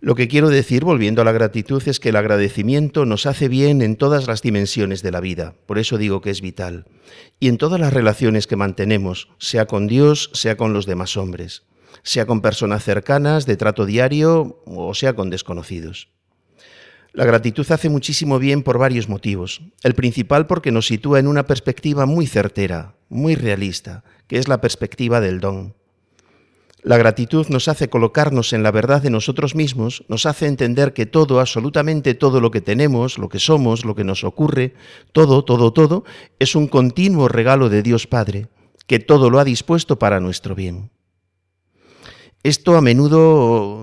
Lo 0.00 0.14
que 0.14 0.28
quiero 0.28 0.50
decir, 0.50 0.84
volviendo 0.84 1.22
a 1.22 1.24
la 1.24 1.32
gratitud, 1.32 1.82
es 1.86 2.00
que 2.00 2.10
el 2.10 2.16
agradecimiento 2.16 3.06
nos 3.06 3.26
hace 3.26 3.48
bien 3.48 3.80
en 3.80 3.96
todas 3.96 4.26
las 4.26 4.42
dimensiones 4.42 5.02
de 5.02 5.10
la 5.10 5.20
vida, 5.20 5.54
por 5.66 5.78
eso 5.78 5.96
digo 5.96 6.20
que 6.20 6.30
es 6.30 6.42
vital, 6.42 6.84
y 7.40 7.48
en 7.48 7.56
todas 7.56 7.80
las 7.80 7.94
relaciones 7.94 8.46
que 8.46 8.56
mantenemos, 8.56 9.28
sea 9.38 9.64
con 9.64 9.86
Dios, 9.86 10.30
sea 10.34 10.56
con 10.56 10.74
los 10.74 10.84
demás 10.84 11.16
hombres, 11.16 11.62
sea 12.06 12.24
con 12.24 12.40
personas 12.40 12.84
cercanas, 12.84 13.46
de 13.46 13.56
trato 13.56 13.84
diario, 13.84 14.62
o 14.64 14.94
sea 14.94 15.14
con 15.14 15.28
desconocidos. 15.28 16.08
La 17.12 17.24
gratitud 17.24 17.66
hace 17.70 17.88
muchísimo 17.88 18.38
bien 18.38 18.62
por 18.62 18.78
varios 18.78 19.08
motivos. 19.08 19.62
El 19.82 19.94
principal 19.94 20.46
porque 20.46 20.70
nos 20.70 20.86
sitúa 20.86 21.18
en 21.18 21.26
una 21.26 21.46
perspectiva 21.46 22.06
muy 22.06 22.28
certera, 22.28 22.94
muy 23.08 23.34
realista, 23.34 24.04
que 24.28 24.38
es 24.38 24.46
la 24.46 24.60
perspectiva 24.60 25.20
del 25.20 25.40
don. 25.40 25.74
La 26.82 26.96
gratitud 26.96 27.48
nos 27.48 27.66
hace 27.66 27.88
colocarnos 27.88 28.52
en 28.52 28.62
la 28.62 28.70
verdad 28.70 29.02
de 29.02 29.10
nosotros 29.10 29.56
mismos, 29.56 30.04
nos 30.08 30.26
hace 30.26 30.46
entender 30.46 30.92
que 30.92 31.06
todo, 31.06 31.40
absolutamente 31.40 32.14
todo 32.14 32.40
lo 32.40 32.52
que 32.52 32.60
tenemos, 32.60 33.18
lo 33.18 33.28
que 33.28 33.40
somos, 33.40 33.84
lo 33.84 33.96
que 33.96 34.04
nos 34.04 34.22
ocurre, 34.22 34.74
todo, 35.12 35.44
todo, 35.44 35.72
todo, 35.72 36.04
es 36.38 36.54
un 36.54 36.68
continuo 36.68 37.26
regalo 37.26 37.68
de 37.68 37.82
Dios 37.82 38.06
Padre, 38.06 38.46
que 38.86 39.00
todo 39.00 39.28
lo 39.28 39.40
ha 39.40 39.44
dispuesto 39.44 39.98
para 39.98 40.20
nuestro 40.20 40.54
bien. 40.54 40.90
Esto 42.46 42.76
a 42.76 42.80
menudo 42.80 43.82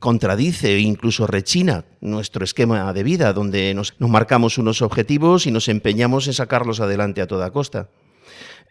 contradice 0.00 0.74
e 0.74 0.80
incluso 0.80 1.30
rechina 1.30 1.84
nuestro 2.00 2.42
esquema 2.42 2.92
de 2.92 3.04
vida, 3.04 3.32
donde 3.32 3.72
nos, 3.72 3.94
marcamos 4.00 4.58
unos 4.58 4.82
objetivos 4.82 5.46
y 5.46 5.52
nos 5.52 5.68
empeñamos 5.68 6.26
en 6.26 6.34
sacarlos 6.34 6.80
adelante 6.80 7.22
a 7.22 7.28
toda 7.28 7.52
costa. 7.52 7.88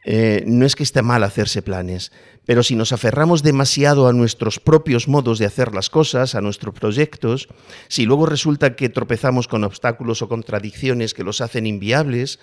Eh, 0.03 0.43
no 0.45 0.65
es 0.65 0.75
que 0.75 0.83
esté 0.83 1.03
mal 1.03 1.23
hacerse 1.23 1.61
planes, 1.61 2.11
pero 2.45 2.63
si 2.63 2.75
nos 2.75 2.91
aferramos 2.91 3.43
demasiado 3.43 4.09
a 4.09 4.13
nuestros 4.13 4.59
propios 4.59 5.07
modos 5.07 5.39
de 5.39 5.45
hacer 5.45 5.73
las 5.73 5.89
cosas, 5.89 6.35
a 6.35 6.41
nuestros 6.41 6.75
proyectos, 6.75 7.47
si 7.87 8.03
luego 8.05 8.25
resulta 8.25 8.75
que 8.75 8.89
tropezamos 8.89 9.47
con 9.47 9.63
obstáculos 9.63 10.21
o 10.21 10.27
contradicciones 10.27 11.13
que 11.13 11.23
los 11.23 11.39
hacen 11.39 11.65
inviables, 11.65 12.39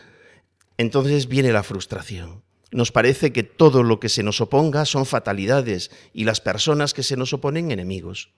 entonces 0.79 1.29
viene 1.29 1.53
la 1.53 1.63
frustración 1.63 2.43
nos 2.75 2.91
parece 2.91 3.33
que 3.33 3.45
todo 3.45 3.85
lo 3.85 4.01
que 4.01 4.09
se 4.09 4.25
nos 4.25 4.41
oponga 4.41 4.85
son 4.85 5.07
fatalidades 5.07 5.93
y 6.13 6.25
las 6.25 6.41
personas 6.41 6.93
que 6.93 7.05
se 7.05 7.17
nos 7.17 7.33
oponen 7.33 7.71
enemigos. 7.71 8.33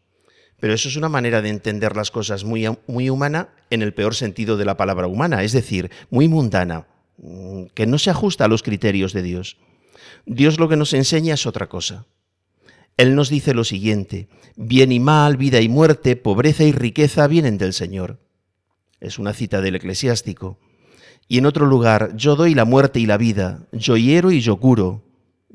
Pero 0.61 0.75
eso 0.75 0.90
es 0.90 0.96
una 0.96 1.09
manera 1.09 1.40
de 1.40 1.49
entender 1.49 1.96
las 1.96 2.11
cosas 2.11 2.44
muy, 2.44 2.68
muy 2.87 3.09
humana 3.09 3.49
en 3.70 3.81
el 3.81 3.94
peor 3.94 4.14
sentido 4.14 4.59
de 4.59 4.66
la 4.66 4.77
palabra 4.77 5.07
humana, 5.07 5.42
es 5.42 5.53
decir, 5.53 5.90
muy 6.11 6.29
mundana, 6.29 6.87
mm, 7.16 7.68
que 7.72 7.87
no 7.87 7.96
se 7.96 8.11
ajusta 8.11 8.44
a 8.44 8.49
los 8.49 8.62
criterios 8.62 9.14
de 9.14 9.22
Dios. 9.22 9.57
Dios 10.27 10.61
lo 10.61 10.68
que 10.68 10.77
nos 10.77 10.92
enseña 10.92 11.33
es 11.33 11.46
otra 11.46 11.70
cosa. 11.70 12.05
Él 12.99 13.14
nos 13.14 13.31
dice 13.31 13.55
lo 13.55 13.64
siguiente, 13.64 14.29
bien 14.55 14.92
y 14.92 15.01
mal, 15.01 15.38
vida 15.38 15.62
y 15.62 15.70
muerte, 15.70 16.14
pobreza 16.14 16.62
y 16.64 16.72
riqueza 16.72 17.27
vienen 17.27 17.57
del 17.57 17.72
Señor. 17.72 18.20
Es 19.01 19.18
una 19.18 19.33
cita 19.33 19.62
del 19.62 19.77
eclesiástico. 19.77 20.59
Y 21.29 21.39
en 21.39 21.47
otro 21.47 21.67
lugar, 21.67 22.12
yo 22.17 22.37
doy 22.37 22.55
la 22.55 22.65
muerte 22.65 23.01
y 23.01 23.07
la 23.07 23.17
vida, 23.17 23.61
yo 23.73 23.97
hiero 23.97 24.31
y 24.31 24.41
yo 24.41 24.57
curo. 24.59 25.03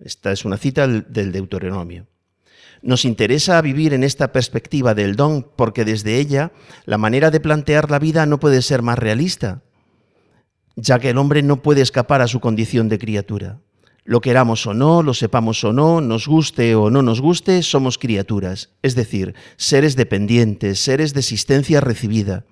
Esta 0.03 0.31
es 0.31 0.43
una 0.43 0.57
cita 0.57 0.87
del 0.87 1.31
Deuteronomio. 1.31 2.07
Nos 2.81 3.05
interesa 3.05 3.61
vivir 3.61 3.93
en 3.93 4.03
esta 4.03 4.31
perspectiva 4.31 4.95
del 4.95 5.15
don 5.15 5.47
porque 5.55 5.85
desde 5.85 6.17
ella 6.17 6.51
la 6.85 6.97
manera 6.97 7.29
de 7.29 7.39
plantear 7.39 7.91
la 7.91 7.99
vida 7.99 8.25
no 8.25 8.39
puede 8.39 8.61
ser 8.63 8.81
más 8.81 8.97
realista, 8.97 9.61
ya 10.75 10.99
que 10.99 11.11
el 11.11 11.17
hombre 11.19 11.43
no 11.43 11.61
puede 11.61 11.81
escapar 11.81 12.21
a 12.21 12.27
su 12.27 12.39
condición 12.39 12.89
de 12.89 12.97
criatura. 12.97 13.59
Lo 14.03 14.19
queramos 14.19 14.65
o 14.65 14.73
no, 14.73 15.03
lo 15.03 15.13
sepamos 15.13 15.63
o 15.63 15.73
no, 15.73 16.01
nos 16.01 16.27
guste 16.27 16.73
o 16.73 16.89
no 16.89 17.03
nos 17.03 17.21
guste, 17.21 17.61
somos 17.61 17.99
criaturas, 17.99 18.71
es 18.81 18.95
decir, 18.95 19.35
seres 19.57 19.95
dependientes, 19.95 20.79
seres 20.79 21.13
de 21.13 21.19
existencia 21.19 21.81
recibida 21.81 22.45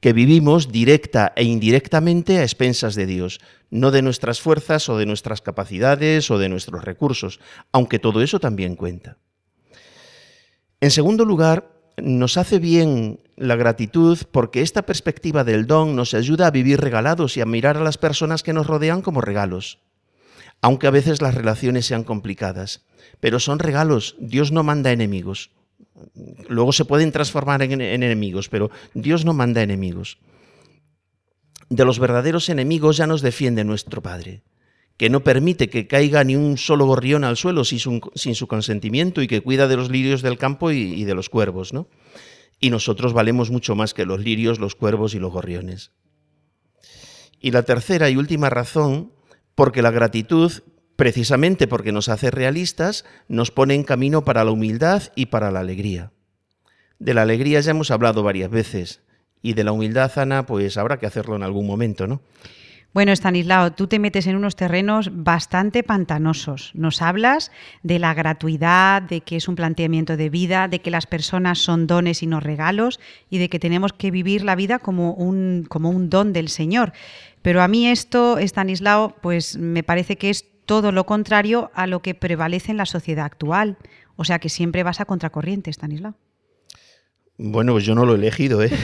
que 0.00 0.12
vivimos 0.12 0.70
directa 0.70 1.32
e 1.36 1.44
indirectamente 1.44 2.38
a 2.38 2.42
expensas 2.44 2.94
de 2.94 3.06
Dios, 3.06 3.40
no 3.70 3.90
de 3.90 4.02
nuestras 4.02 4.40
fuerzas 4.40 4.88
o 4.88 4.98
de 4.98 5.06
nuestras 5.06 5.40
capacidades 5.40 6.30
o 6.30 6.38
de 6.38 6.48
nuestros 6.48 6.84
recursos, 6.84 7.40
aunque 7.72 7.98
todo 7.98 8.22
eso 8.22 8.40
también 8.40 8.76
cuenta. 8.76 9.18
En 10.80 10.90
segundo 10.90 11.24
lugar, 11.24 11.72
nos 11.96 12.36
hace 12.36 12.58
bien 12.58 13.20
la 13.36 13.56
gratitud 13.56 14.18
porque 14.30 14.60
esta 14.60 14.84
perspectiva 14.84 15.44
del 15.44 15.66
don 15.66 15.96
nos 15.96 16.14
ayuda 16.14 16.46
a 16.46 16.50
vivir 16.50 16.80
regalados 16.80 17.36
y 17.36 17.40
a 17.40 17.46
mirar 17.46 17.76
a 17.76 17.84
las 17.84 17.98
personas 17.98 18.42
que 18.42 18.52
nos 18.52 18.66
rodean 18.66 19.02
como 19.02 19.20
regalos, 19.20 19.78
aunque 20.60 20.86
a 20.86 20.90
veces 20.90 21.22
las 21.22 21.34
relaciones 21.34 21.86
sean 21.86 22.04
complicadas. 22.04 22.84
Pero 23.20 23.40
son 23.40 23.58
regalos, 23.58 24.16
Dios 24.18 24.52
no 24.52 24.62
manda 24.62 24.92
enemigos. 24.92 25.50
Luego 26.48 26.72
se 26.72 26.84
pueden 26.84 27.12
transformar 27.12 27.62
en, 27.62 27.80
enemigos, 27.80 28.48
pero 28.48 28.70
Dios 28.94 29.24
no 29.24 29.32
manda 29.32 29.62
enemigos. 29.62 30.18
De 31.68 31.84
los 31.84 31.98
verdaderos 31.98 32.48
enemigos 32.48 32.96
ya 32.96 33.06
nos 33.06 33.22
defiende 33.22 33.64
nuestro 33.64 34.02
Padre, 34.02 34.42
que 34.96 35.10
no 35.10 35.20
permite 35.24 35.68
que 35.68 35.86
caiga 35.86 36.22
ni 36.22 36.36
un 36.36 36.58
solo 36.58 36.86
gorrión 36.86 37.24
al 37.24 37.36
suelo 37.36 37.64
sin 37.64 37.80
su, 38.34 38.46
consentimiento 38.46 39.22
y 39.22 39.26
que 39.26 39.40
cuida 39.40 39.68
de 39.68 39.76
los 39.76 39.90
lirios 39.90 40.22
del 40.22 40.38
campo 40.38 40.70
y, 40.70 41.04
de 41.04 41.14
los 41.14 41.28
cuervos, 41.28 41.72
¿no? 41.72 41.88
Y 42.60 42.70
nosotros 42.70 43.12
valemos 43.12 43.50
mucho 43.50 43.74
más 43.74 43.92
que 43.92 44.06
los 44.06 44.20
lirios, 44.20 44.58
los 44.58 44.74
cuervos 44.74 45.14
y 45.14 45.18
los 45.18 45.32
gorriones. 45.32 45.92
Y 47.40 47.50
la 47.50 47.64
tercera 47.64 48.08
y 48.08 48.16
última 48.16 48.48
razón, 48.48 49.12
porque 49.54 49.82
la 49.82 49.90
gratitud 49.90 50.52
precisamente 50.96 51.68
porque 51.68 51.92
nos 51.92 52.08
hace 52.08 52.30
realistas, 52.30 53.04
nos 53.28 53.50
pone 53.50 53.74
en 53.74 53.84
camino 53.84 54.24
para 54.24 54.44
la 54.44 54.50
humildad 54.50 55.02
y 55.14 55.26
para 55.26 55.50
la 55.50 55.60
alegría. 55.60 56.10
De 56.98 57.14
la 57.14 57.22
alegría 57.22 57.60
ya 57.60 57.70
hemos 57.70 57.90
hablado 57.90 58.22
varias 58.22 58.50
veces 58.50 59.02
y 59.42 59.52
de 59.52 59.64
la 59.64 59.72
humildad, 59.72 60.10
Ana, 60.18 60.46
pues 60.46 60.76
habrá 60.76 60.98
que 60.98 61.06
hacerlo 61.06 61.36
en 61.36 61.42
algún 61.42 61.66
momento, 61.66 62.06
¿no? 62.06 62.20
Bueno, 62.96 63.12
Stanislao, 63.12 63.74
tú 63.74 63.88
te 63.88 63.98
metes 63.98 64.26
en 64.26 64.36
unos 64.36 64.56
terrenos 64.56 65.10
bastante 65.12 65.82
pantanosos. 65.82 66.70
Nos 66.72 67.02
hablas 67.02 67.52
de 67.82 67.98
la 67.98 68.14
gratuidad, 68.14 69.02
de 69.02 69.20
que 69.20 69.36
es 69.36 69.48
un 69.48 69.54
planteamiento 69.54 70.16
de 70.16 70.30
vida, 70.30 70.66
de 70.66 70.78
que 70.78 70.90
las 70.90 71.06
personas 71.06 71.58
son 71.58 71.86
dones 71.86 72.22
y 72.22 72.26
no 72.26 72.40
regalos 72.40 72.98
y 73.28 73.36
de 73.36 73.50
que 73.50 73.58
tenemos 73.58 73.92
que 73.92 74.10
vivir 74.10 74.44
la 74.44 74.54
vida 74.54 74.78
como 74.78 75.12
un, 75.12 75.66
como 75.68 75.90
un 75.90 76.08
don 76.08 76.32
del 76.32 76.48
Señor. 76.48 76.94
Pero 77.42 77.60
a 77.60 77.68
mí 77.68 77.86
esto, 77.86 78.38
Stanislao, 78.38 79.14
pues 79.20 79.58
me 79.58 79.82
parece 79.82 80.16
que 80.16 80.30
es 80.30 80.46
todo 80.66 80.92
lo 80.92 81.06
contrario 81.06 81.70
a 81.74 81.86
lo 81.86 82.02
que 82.02 82.14
prevalece 82.14 82.72
en 82.72 82.76
la 82.76 82.86
sociedad 82.86 83.24
actual. 83.24 83.78
O 84.16 84.24
sea 84.24 84.38
que 84.38 84.48
siempre 84.48 84.82
vas 84.82 85.00
a 85.00 85.04
contracorriente, 85.04 85.70
Stanislao. 85.70 86.14
Bueno, 87.38 87.72
pues 87.72 87.84
yo 87.84 87.94
no 87.94 88.06
lo 88.06 88.14
he 88.14 88.16
elegido, 88.16 88.62
¿eh? 88.62 88.70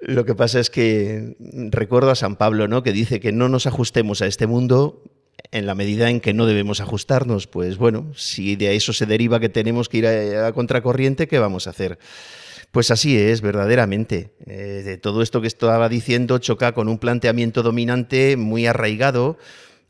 Lo 0.00 0.24
que 0.24 0.34
pasa 0.34 0.58
es 0.58 0.68
que 0.68 1.36
recuerdo 1.70 2.10
a 2.10 2.16
San 2.16 2.34
Pablo, 2.34 2.66
¿no? 2.66 2.82
Que 2.82 2.92
dice 2.92 3.20
que 3.20 3.30
no 3.30 3.48
nos 3.48 3.68
ajustemos 3.68 4.20
a 4.20 4.26
este 4.26 4.48
mundo 4.48 5.04
en 5.52 5.64
la 5.64 5.76
medida 5.76 6.10
en 6.10 6.20
que 6.20 6.34
no 6.34 6.44
debemos 6.44 6.80
ajustarnos. 6.80 7.46
Pues 7.46 7.78
bueno, 7.78 8.10
si 8.16 8.56
de 8.56 8.74
eso 8.74 8.92
se 8.92 9.06
deriva 9.06 9.38
que 9.38 9.48
tenemos 9.48 9.88
que 9.88 9.98
ir 9.98 10.06
a, 10.08 10.48
a 10.48 10.52
contracorriente, 10.52 11.28
¿qué 11.28 11.38
vamos 11.38 11.68
a 11.68 11.70
hacer? 11.70 12.00
Pues 12.70 12.90
así 12.90 13.16
es, 13.16 13.40
verdaderamente. 13.40 14.34
Eh, 14.46 14.82
de 14.84 14.98
todo 14.98 15.22
esto 15.22 15.40
que 15.40 15.46
estaba 15.46 15.88
diciendo 15.88 16.38
choca 16.38 16.72
con 16.72 16.88
un 16.88 16.98
planteamiento 16.98 17.62
dominante 17.62 18.36
muy 18.36 18.66
arraigado, 18.66 19.38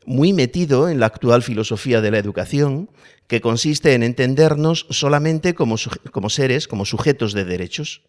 muy 0.05 0.33
metido 0.33 0.89
en 0.89 0.99
la 0.99 1.07
actual 1.07 1.43
filosofía 1.43 2.01
de 2.01 2.11
la 2.11 2.19
educación, 2.19 2.89
que 3.27 3.41
consiste 3.41 3.93
en 3.93 4.03
entendernos 4.03 4.85
solamente 4.89 5.53
como, 5.53 5.75
como 6.11 6.29
seres, 6.29 6.67
como 6.67 6.85
sujetos 6.85 7.33
de 7.33 7.45
derechos. 7.45 8.03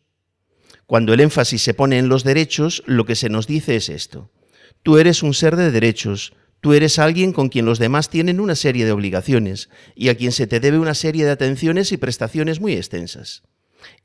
Cuando 0.86 1.14
el 1.14 1.20
énfasis 1.20 1.62
se 1.62 1.74
pone 1.74 1.98
en 1.98 2.08
los 2.08 2.24
derechos, 2.24 2.82
lo 2.86 3.06
que 3.06 3.14
se 3.14 3.28
nos 3.28 3.46
dice 3.46 3.76
es 3.76 3.88
esto. 3.88 4.30
Tú 4.82 4.98
eres 4.98 5.22
un 5.22 5.32
ser 5.32 5.56
de 5.56 5.70
derechos, 5.70 6.34
tú 6.60 6.74
eres 6.74 6.98
alguien 6.98 7.32
con 7.32 7.48
quien 7.48 7.64
los 7.64 7.78
demás 7.78 8.10
tienen 8.10 8.38
una 8.38 8.54
serie 8.54 8.84
de 8.84 8.92
obligaciones 8.92 9.70
y 9.94 10.08
a 10.08 10.14
quien 10.14 10.32
se 10.32 10.46
te 10.46 10.60
debe 10.60 10.78
una 10.78 10.94
serie 10.94 11.24
de 11.24 11.30
atenciones 11.30 11.90
y 11.92 11.96
prestaciones 11.96 12.60
muy 12.60 12.74
extensas. 12.74 13.42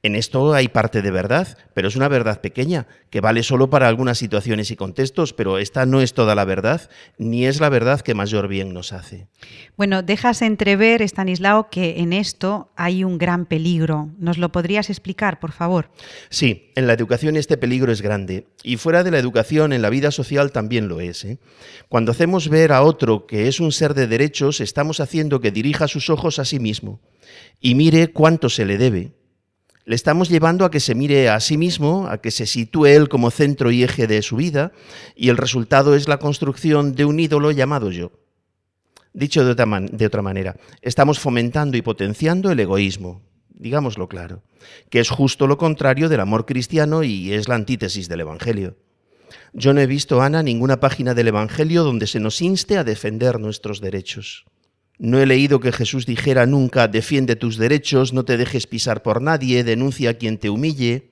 En 0.02 0.16
esto 0.16 0.54
hay 0.54 0.70
parte 0.70 1.02
de 1.02 1.12
verdad, 1.12 1.58
pero 1.74 1.90
es 1.90 1.96
una 1.96 2.08
verdad 2.08 2.40
pequeña, 2.40 2.88
que 3.10 3.20
vale 3.20 3.44
solo 3.44 3.70
para 3.70 3.88
algunas 3.88 4.18
situaciones 4.18 4.72
y 4.72 4.78
contextos, 4.78 5.34
pero 5.34 5.58
esta 5.58 5.86
no 5.86 6.00
es 6.02 6.14
toda 6.14 6.36
la 6.36 6.46
verdad, 6.46 6.90
ni 7.18 7.46
es 7.46 7.60
la 7.60 7.70
verdad 7.70 8.00
que 8.00 8.14
mayor 8.14 8.48
bien 8.48 8.74
nos 8.74 8.94
hace. 8.94 9.28
Bueno, 9.76 10.02
dejas 10.02 10.42
entrever, 10.42 11.02
Stanislao, 11.02 11.70
que 11.70 12.00
en 12.00 12.14
esto 12.14 12.72
hay 12.78 13.04
un 13.04 13.18
gran 13.18 13.46
peligro. 13.46 14.10
¿Nos 14.18 14.38
lo 14.38 14.52
podrías 14.52 14.90
explicar, 14.90 15.40
por 15.40 15.52
favor? 15.52 15.92
Sí, 16.30 16.72
en 16.76 16.88
la 16.88 16.94
educación 16.94 17.36
este 17.36 17.58
peligro 17.58 17.92
es 17.92 18.02
grande, 18.02 18.48
y 18.64 18.78
fuera 18.78 19.04
de 19.04 19.12
la 19.12 19.20
educación, 19.20 19.74
en 19.74 19.82
la 19.82 19.90
vida 19.90 20.12
social 20.12 20.52
también 20.52 20.88
lo 20.88 21.02
es. 21.02 21.26
¿eh? 21.26 21.40
Cuando 21.90 22.12
hacemos 22.12 22.48
ver 22.48 22.72
a 22.72 22.84
otro 22.84 23.28
que 23.28 23.48
es 23.48 23.60
un 23.60 23.74
ser 23.74 23.94
de 23.94 24.08
derechos, 24.08 24.62
estamos 24.62 25.02
haciendo 25.02 25.42
que 25.42 25.52
dirija 25.52 25.88
sus 25.88 26.10
ojos 26.10 26.40
a 26.40 26.46
sí 26.46 26.60
mismo 26.60 27.02
y 27.60 27.76
mire 27.76 28.08
cuánto 28.08 28.50
se 28.50 28.66
le 28.66 28.78
debe. 28.78 29.12
Le 29.90 29.96
estamos 29.96 30.30
llevando 30.30 30.66
a 30.66 30.70
que 30.70 30.80
se 30.80 30.94
mire 30.94 31.30
a 31.30 31.40
sí 31.40 31.58
mismo, 31.58 32.06
a 32.08 32.20
que 32.20 32.30
se 32.30 32.46
sitúe 32.46 32.86
él 32.86 33.10
como 33.10 33.32
centro 33.32 33.72
y 33.72 33.82
eje 33.82 34.06
de 34.06 34.22
su 34.22 34.36
vida, 34.36 34.72
y 35.16 35.30
el 35.30 35.38
resultado 35.38 35.96
es 35.96 36.08
la 36.08 36.20
construcción 36.20 36.94
de 36.94 37.06
un 37.06 37.20
ídolo 37.20 37.50
llamado 37.50 37.90
yo. 37.90 38.12
Dicho 39.14 39.44
de 39.44 39.50
otra, 39.50 40.22
manera, 40.22 40.58
estamos 40.84 41.18
fomentando 41.18 41.76
y 41.76 41.82
potenciando 41.82 42.52
el 42.52 42.60
egoísmo, 42.60 43.24
digámoslo 43.50 44.08
claro, 44.08 44.44
que 44.92 45.00
es 45.00 45.10
justo 45.10 45.48
lo 45.48 45.58
contrario 45.58 46.08
del 46.08 46.20
amor 46.20 46.46
cristiano 46.46 47.02
y 47.02 47.34
es 47.34 47.48
la 47.48 47.56
antítesis 47.56 48.08
del 48.08 48.20
Evangelio. 48.20 48.78
Yo 49.54 49.74
no 49.74 49.82
he 49.82 49.88
visto, 49.88 50.22
Ana, 50.22 50.44
ninguna 50.44 50.80
página 50.80 51.16
del 51.16 51.30
Evangelio 51.30 51.84
donde 51.84 52.06
se 52.06 52.20
nos 52.20 52.44
inste 52.44 52.78
a 52.78 52.84
defender 52.84 53.40
nuestros 53.40 53.82
derechos. 53.82 54.46
No 55.00 55.18
he 55.22 55.26
leído 55.26 55.62
que 55.62 55.72
Jesús 55.72 56.06
dijera 56.06 56.46
nunca, 56.46 56.90
defiende 56.90 57.38
tus 57.38 57.58
derechos, 57.58 58.12
no 58.12 58.26
te 58.26 58.36
dejes 58.36 58.68
pisar 58.68 59.02
por 59.02 59.22
nadie, 59.22 59.64
denuncia 59.64 60.10
a 60.10 60.14
quien 60.16 60.38
te 60.38 60.50
humille. 60.50 61.12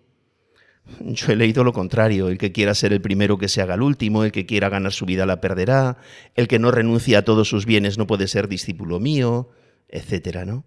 Yo 1.00 1.32
he 1.32 1.38
leído 1.38 1.64
lo 1.64 1.72
contrario, 1.72 2.28
el 2.28 2.38
que 2.38 2.52
quiera 2.52 2.76
ser 2.76 2.92
el 2.92 3.02
primero 3.02 3.38
que 3.38 3.48
se 3.48 3.62
haga 3.62 3.76
el 3.76 3.82
último, 3.82 4.26
el 4.26 4.34
que 4.34 4.46
quiera 4.46 4.68
ganar 4.68 4.92
su 4.92 5.06
vida 5.06 5.26
la 5.26 5.40
perderá, 5.40 5.98
el 6.36 6.50
que 6.50 6.60
no 6.60 6.70
renuncia 6.70 7.20
a 7.20 7.22
todos 7.22 7.48
sus 7.48 7.66
bienes 7.66 7.98
no 7.98 8.08
puede 8.08 8.28
ser 8.28 8.50
discípulo 8.50 9.00
mío, 9.00 9.50
etcétera, 9.88 10.44
¿no? 10.44 10.66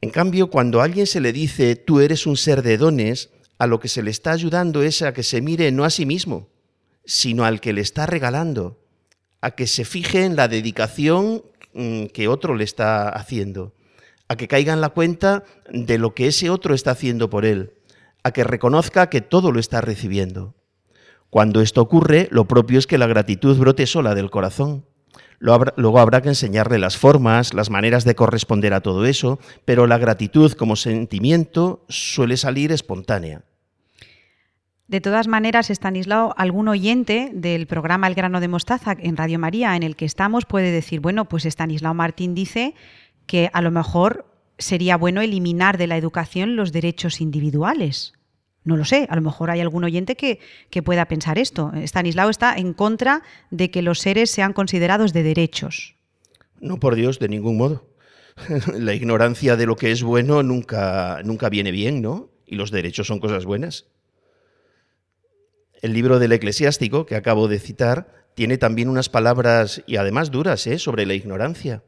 En 0.00 0.10
cambio, 0.10 0.50
cuando 0.50 0.80
a 0.80 0.84
alguien 0.84 1.06
se 1.06 1.20
le 1.20 1.32
dice 1.32 1.76
tú 1.76 2.00
eres 2.00 2.26
un 2.26 2.36
ser 2.36 2.62
de 2.62 2.78
dones, 2.78 3.30
a 3.58 3.68
lo 3.68 3.78
que 3.78 3.88
se 3.88 4.02
le 4.02 4.10
está 4.10 4.32
ayudando 4.32 4.82
es 4.82 5.02
a 5.02 5.12
que 5.12 5.22
se 5.22 5.40
mire 5.40 5.70
no 5.70 5.84
a 5.84 5.90
sí 5.90 6.04
mismo, 6.04 6.48
sino 7.04 7.44
al 7.44 7.60
que 7.60 7.72
le 7.72 7.80
está 7.80 8.06
regalando, 8.06 8.84
a 9.40 9.52
que 9.52 9.68
se 9.68 9.84
fije 9.84 10.24
en 10.24 10.34
la 10.34 10.48
dedicación 10.48 11.42
que 12.12 12.28
otro 12.28 12.54
le 12.54 12.64
está 12.64 13.08
haciendo, 13.08 13.74
a 14.28 14.36
que 14.36 14.48
caiga 14.48 14.72
en 14.72 14.80
la 14.80 14.88
cuenta 14.90 15.44
de 15.70 15.98
lo 15.98 16.14
que 16.14 16.26
ese 16.26 16.50
otro 16.50 16.74
está 16.74 16.92
haciendo 16.92 17.30
por 17.30 17.44
él, 17.44 17.74
a 18.22 18.32
que 18.32 18.44
reconozca 18.44 19.08
que 19.08 19.20
todo 19.20 19.52
lo 19.52 19.60
está 19.60 19.80
recibiendo. 19.80 20.54
Cuando 21.30 21.60
esto 21.60 21.82
ocurre, 21.82 22.28
lo 22.30 22.46
propio 22.46 22.78
es 22.78 22.86
que 22.86 22.98
la 22.98 23.06
gratitud 23.06 23.58
brote 23.58 23.86
sola 23.86 24.14
del 24.14 24.30
corazón. 24.30 24.86
Luego 25.38 25.98
habrá 25.98 26.22
que 26.22 26.30
enseñarle 26.30 26.78
las 26.78 26.96
formas, 26.96 27.52
las 27.52 27.68
maneras 27.68 28.04
de 28.04 28.14
corresponder 28.14 28.72
a 28.72 28.80
todo 28.80 29.04
eso, 29.04 29.38
pero 29.66 29.86
la 29.86 29.98
gratitud 29.98 30.52
como 30.52 30.76
sentimiento 30.76 31.84
suele 31.88 32.38
salir 32.38 32.72
espontánea. 32.72 33.42
De 34.88 35.00
todas 35.00 35.26
maneras, 35.26 35.68
Stanislao, 35.68 36.32
algún 36.36 36.68
oyente 36.68 37.30
del 37.34 37.66
programa 37.66 38.06
El 38.06 38.14
grano 38.14 38.40
de 38.40 38.46
mostaza 38.46 38.94
en 38.96 39.16
Radio 39.16 39.38
María 39.38 39.74
en 39.74 39.82
el 39.82 39.96
que 39.96 40.04
estamos 40.04 40.44
puede 40.44 40.70
decir, 40.70 41.00
bueno, 41.00 41.24
pues 41.24 41.44
Stanislao 41.44 41.92
Martín 41.92 42.36
dice 42.36 42.74
que 43.26 43.50
a 43.52 43.62
lo 43.62 43.72
mejor 43.72 44.26
sería 44.58 44.96
bueno 44.96 45.22
eliminar 45.22 45.76
de 45.76 45.88
la 45.88 45.96
educación 45.96 46.54
los 46.54 46.70
derechos 46.70 47.20
individuales. 47.20 48.12
No 48.62 48.76
lo 48.76 48.84
sé, 48.84 49.08
a 49.10 49.16
lo 49.16 49.22
mejor 49.22 49.50
hay 49.50 49.60
algún 49.60 49.82
oyente 49.82 50.14
que, 50.16 50.38
que 50.70 50.84
pueda 50.84 51.06
pensar 51.06 51.38
esto. 51.38 51.72
Stanislao 51.74 52.30
está 52.30 52.56
en 52.56 52.72
contra 52.72 53.22
de 53.50 53.72
que 53.72 53.82
los 53.82 53.98
seres 53.98 54.30
sean 54.30 54.52
considerados 54.52 55.12
de 55.12 55.24
derechos. 55.24 55.96
No, 56.60 56.78
por 56.78 56.94
Dios, 56.94 57.18
de 57.18 57.28
ningún 57.28 57.56
modo. 57.56 57.88
La 58.72 58.94
ignorancia 58.94 59.56
de 59.56 59.66
lo 59.66 59.74
que 59.74 59.90
es 59.90 60.04
bueno 60.04 60.44
nunca, 60.44 61.20
nunca 61.24 61.48
viene 61.48 61.72
bien, 61.72 62.02
¿no? 62.02 62.30
Y 62.46 62.54
los 62.54 62.70
derechos 62.70 63.08
son 63.08 63.18
cosas 63.18 63.44
buenas. 63.44 63.86
El 65.86 65.92
libro 65.92 66.18
del 66.18 66.32
eclesiástico, 66.32 67.06
que 67.06 67.14
acabo 67.14 67.46
de 67.46 67.60
citar, 67.60 68.26
tiene 68.34 68.58
también 68.58 68.88
unas 68.88 69.08
palabras, 69.08 69.84
y 69.86 69.98
además 69.98 70.32
duras, 70.32 70.66
¿eh? 70.66 70.80
sobre 70.80 71.06
la 71.06 71.14
ignorancia. 71.14 71.84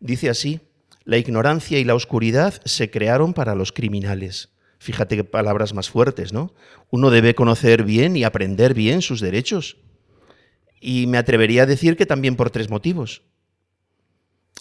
Dice 0.00 0.30
así, 0.30 0.62
la 1.04 1.18
ignorancia 1.18 1.78
y 1.78 1.84
la 1.84 1.94
oscuridad 1.94 2.54
se 2.64 2.90
crearon 2.90 3.34
para 3.34 3.54
los 3.54 3.70
criminales. 3.70 4.48
Fíjate 4.78 5.16
qué 5.16 5.24
palabras 5.24 5.74
más 5.74 5.90
fuertes, 5.90 6.32
¿no? 6.32 6.54
Uno 6.88 7.10
debe 7.10 7.34
conocer 7.34 7.82
bien 7.84 8.16
y 8.16 8.24
aprender 8.24 8.72
bien 8.72 9.02
sus 9.02 9.20
derechos. 9.20 9.76
Y 10.80 11.06
me 11.06 11.18
atrevería 11.18 11.64
a 11.64 11.66
decir 11.66 11.98
que 11.98 12.06
también 12.06 12.36
por 12.36 12.48
tres 12.48 12.70
motivos. 12.70 13.20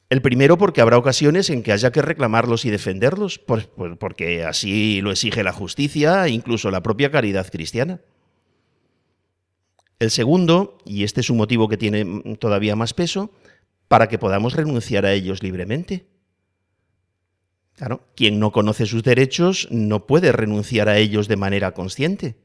El 0.10 0.22
primero 0.22 0.58
porque 0.58 0.82
habrá 0.82 0.98
ocasiones 0.98 1.50
en 1.50 1.64
que 1.64 1.72
haya 1.72 1.94
que 1.94 2.02
reclamarlos 2.02 2.66
y 2.66 2.70
defenderlos, 2.72 3.40
por- 3.40 3.70
por- 3.70 3.98
porque 3.98 4.44
así 4.44 5.00
lo 5.00 5.12
exige 5.12 5.44
la 5.46 5.54
justicia 5.54 6.26
e 6.28 6.32
incluso 6.32 6.72
la 6.72 6.84
propia 6.84 7.10
caridad 7.10 7.50
cristiana. 7.50 8.02
El 10.02 10.10
segundo, 10.10 10.80
y 10.84 11.04
este 11.04 11.22
es 11.22 11.30
un 11.30 11.38
motivo 11.38 11.70
que 11.70 11.78
tiene 11.78 12.24
todavía 12.40 12.76
más 12.76 12.96
peso, 12.96 13.30
para 13.88 14.10
que 14.10 14.18
podamos 14.18 14.56
renunciar 14.56 15.06
a 15.06 15.14
ellos 15.14 15.44
libremente. 15.44 16.08
Claro, 17.76 18.08
quien 18.16 18.40
no 18.40 18.52
conoce 18.52 18.88
sus 18.88 19.04
derechos 19.04 19.68
no 19.70 20.08
puede 20.08 20.32
renunciar 20.32 20.90
a 20.90 20.98
ellos 20.98 21.28
de 21.28 21.36
manera 21.36 21.76
consciente. 21.76 22.36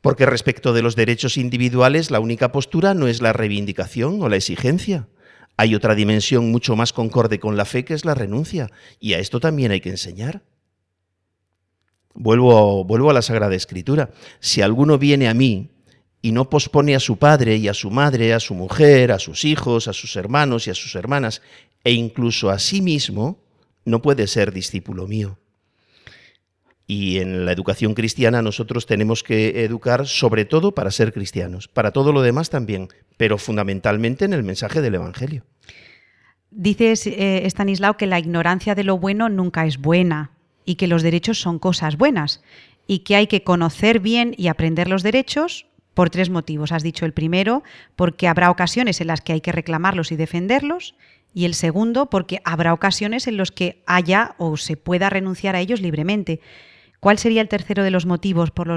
Porque 0.00 0.26
respecto 0.26 0.72
de 0.72 0.82
los 0.82 0.96
derechos 0.96 1.36
individuales, 1.36 2.10
la 2.10 2.18
única 2.18 2.50
postura 2.50 2.92
no 2.92 3.06
es 3.06 3.22
la 3.22 3.32
reivindicación 3.32 4.20
o 4.20 4.28
la 4.28 4.34
exigencia. 4.34 5.06
Hay 5.56 5.76
otra 5.76 5.94
dimensión 5.94 6.50
mucho 6.50 6.74
más 6.74 6.92
concorde 6.92 7.38
con 7.38 7.56
la 7.56 7.66
fe 7.66 7.84
que 7.84 7.94
es 7.94 8.04
la 8.04 8.16
renuncia, 8.16 8.68
y 8.98 9.12
a 9.12 9.20
esto 9.20 9.38
también 9.38 9.70
hay 9.70 9.80
que 9.80 9.90
enseñar. 9.90 10.42
Vuelvo, 12.14 12.82
vuelvo 12.82 13.10
a 13.10 13.14
la 13.14 13.22
Sagrada 13.22 13.54
Escritura. 13.54 14.10
Si 14.40 14.60
alguno 14.60 14.98
viene 14.98 15.28
a 15.28 15.34
mí 15.34 15.70
y 16.22 16.32
no 16.32 16.50
pospone 16.50 16.94
a 16.94 17.00
su 17.00 17.18
padre 17.18 17.56
y 17.56 17.68
a 17.68 17.74
su 17.74 17.90
madre, 17.90 18.34
a 18.34 18.40
su 18.40 18.54
mujer, 18.54 19.12
a 19.12 19.18
sus 19.18 19.44
hijos, 19.44 19.88
a 19.88 19.92
sus 19.92 20.16
hermanos 20.16 20.66
y 20.66 20.70
a 20.70 20.74
sus 20.74 20.94
hermanas, 20.94 21.42
e 21.84 21.92
incluso 21.92 22.50
a 22.50 22.58
sí 22.58 22.82
mismo, 22.82 23.38
no 23.84 24.02
puede 24.02 24.26
ser 24.26 24.52
discípulo 24.52 25.06
mío. 25.06 25.38
Y 26.88 27.18
en 27.18 27.44
la 27.44 27.52
educación 27.52 27.94
cristiana 27.94 28.42
nosotros 28.42 28.86
tenemos 28.86 29.22
que 29.22 29.64
educar 29.64 30.06
sobre 30.06 30.44
todo 30.44 30.72
para 30.72 30.90
ser 30.90 31.12
cristianos, 31.12 31.68
para 31.68 31.90
todo 31.90 32.12
lo 32.12 32.22
demás 32.22 32.50
también, 32.50 32.88
pero 33.16 33.38
fundamentalmente 33.38 34.24
en 34.24 34.32
el 34.32 34.44
mensaje 34.44 34.80
del 34.80 34.94
Evangelio. 34.94 35.44
Dices, 36.50 37.06
eh, 37.06 37.42
Stanislao, 37.44 37.96
que 37.96 38.06
la 38.06 38.18
ignorancia 38.18 38.74
de 38.74 38.84
lo 38.84 38.98
bueno 38.98 39.28
nunca 39.28 39.66
es 39.66 39.78
buena 39.78 40.30
y 40.64 40.76
que 40.76 40.86
los 40.86 41.02
derechos 41.02 41.40
son 41.40 41.58
cosas 41.58 41.96
buenas 41.96 42.42
y 42.86 43.00
que 43.00 43.16
hay 43.16 43.26
que 43.26 43.42
conocer 43.42 44.00
bien 44.00 44.34
y 44.36 44.46
aprender 44.48 44.88
los 44.88 45.02
derechos 45.02 45.66
por 45.96 46.10
tres 46.10 46.28
motivos. 46.28 46.72
Has 46.72 46.82
dicho 46.82 47.06
el 47.06 47.14
primero, 47.14 47.64
porque 47.96 48.28
habrá 48.28 48.50
ocasiones 48.50 49.00
en 49.00 49.06
las 49.06 49.22
que 49.22 49.32
hay 49.32 49.40
que 49.40 49.50
reclamarlos 49.50 50.12
y 50.12 50.16
defenderlos. 50.16 50.94
Y 51.32 51.46
el 51.46 51.54
segundo, 51.54 52.10
porque 52.10 52.42
habrá 52.44 52.74
ocasiones 52.74 53.26
en 53.26 53.38
los 53.38 53.50
que 53.50 53.82
haya 53.86 54.34
o 54.36 54.58
se 54.58 54.76
pueda 54.76 55.08
renunciar 55.08 55.56
a 55.56 55.60
ellos 55.60 55.80
libremente. 55.80 56.40
¿Cuál 57.00 57.16
sería 57.18 57.40
el 57.40 57.48
tercero 57.48 57.82
de 57.82 57.90
los 57.90 58.04
motivos 58.04 58.50
por, 58.50 58.68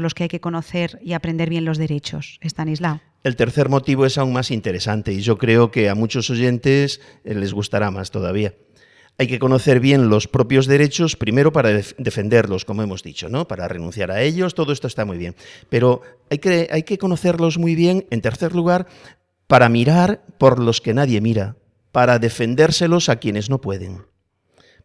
los 0.00 0.14
que 0.14 0.22
hay 0.22 0.28
que 0.28 0.40
conocer 0.40 1.00
y 1.02 1.12
aprender 1.14 1.50
bien 1.50 1.64
los 1.64 1.76
derechos, 1.76 2.38
Stanislao? 2.42 3.00
El 3.24 3.34
tercer 3.34 3.68
motivo 3.68 4.06
es 4.06 4.16
aún 4.16 4.32
más 4.32 4.52
interesante 4.52 5.12
y 5.12 5.22
yo 5.22 5.38
creo 5.38 5.72
que 5.72 5.88
a 5.88 5.96
muchos 5.96 6.30
oyentes 6.30 7.00
eh, 7.24 7.34
les 7.34 7.52
gustará 7.52 7.90
más 7.90 8.12
todavía. 8.12 8.54
Hay 9.20 9.26
que 9.26 9.38
conocer 9.38 9.80
bien 9.80 10.08
los 10.08 10.28
propios 10.28 10.64
derechos, 10.66 11.14
primero 11.14 11.52
para 11.52 11.68
def- 11.68 11.94
defenderlos, 11.98 12.64
como 12.64 12.82
hemos 12.82 13.02
dicho, 13.02 13.28
¿no? 13.28 13.46
Para 13.46 13.68
renunciar 13.68 14.10
a 14.10 14.22
ellos, 14.22 14.54
todo 14.54 14.72
esto 14.72 14.86
está 14.86 15.04
muy 15.04 15.18
bien. 15.18 15.36
Pero 15.68 16.00
hay 16.30 16.38
que, 16.38 16.68
hay 16.72 16.84
que 16.84 16.96
conocerlos 16.96 17.58
muy 17.58 17.74
bien, 17.74 18.06
en 18.08 18.22
tercer 18.22 18.54
lugar, 18.54 18.86
para 19.46 19.68
mirar 19.68 20.22
por 20.38 20.58
los 20.58 20.80
que 20.80 20.94
nadie 20.94 21.20
mira, 21.20 21.56
para 21.92 22.18
defendérselos 22.18 23.10
a 23.10 23.16
quienes 23.16 23.50
no 23.50 23.60
pueden. 23.60 24.06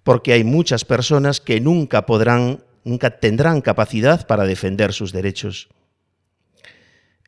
Porque 0.03 0.33
hay 0.33 0.43
muchas 0.43 0.83
personas 0.83 1.39
que 1.39 1.61
nunca 1.61 2.05
podrán, 2.05 2.61
nunca 2.83 3.21
tendrán 3.21 3.61
capacidad 3.61 4.27
para 4.27 4.43
defender 4.43 4.91
sus 4.91 5.13
derechos. 5.13 5.69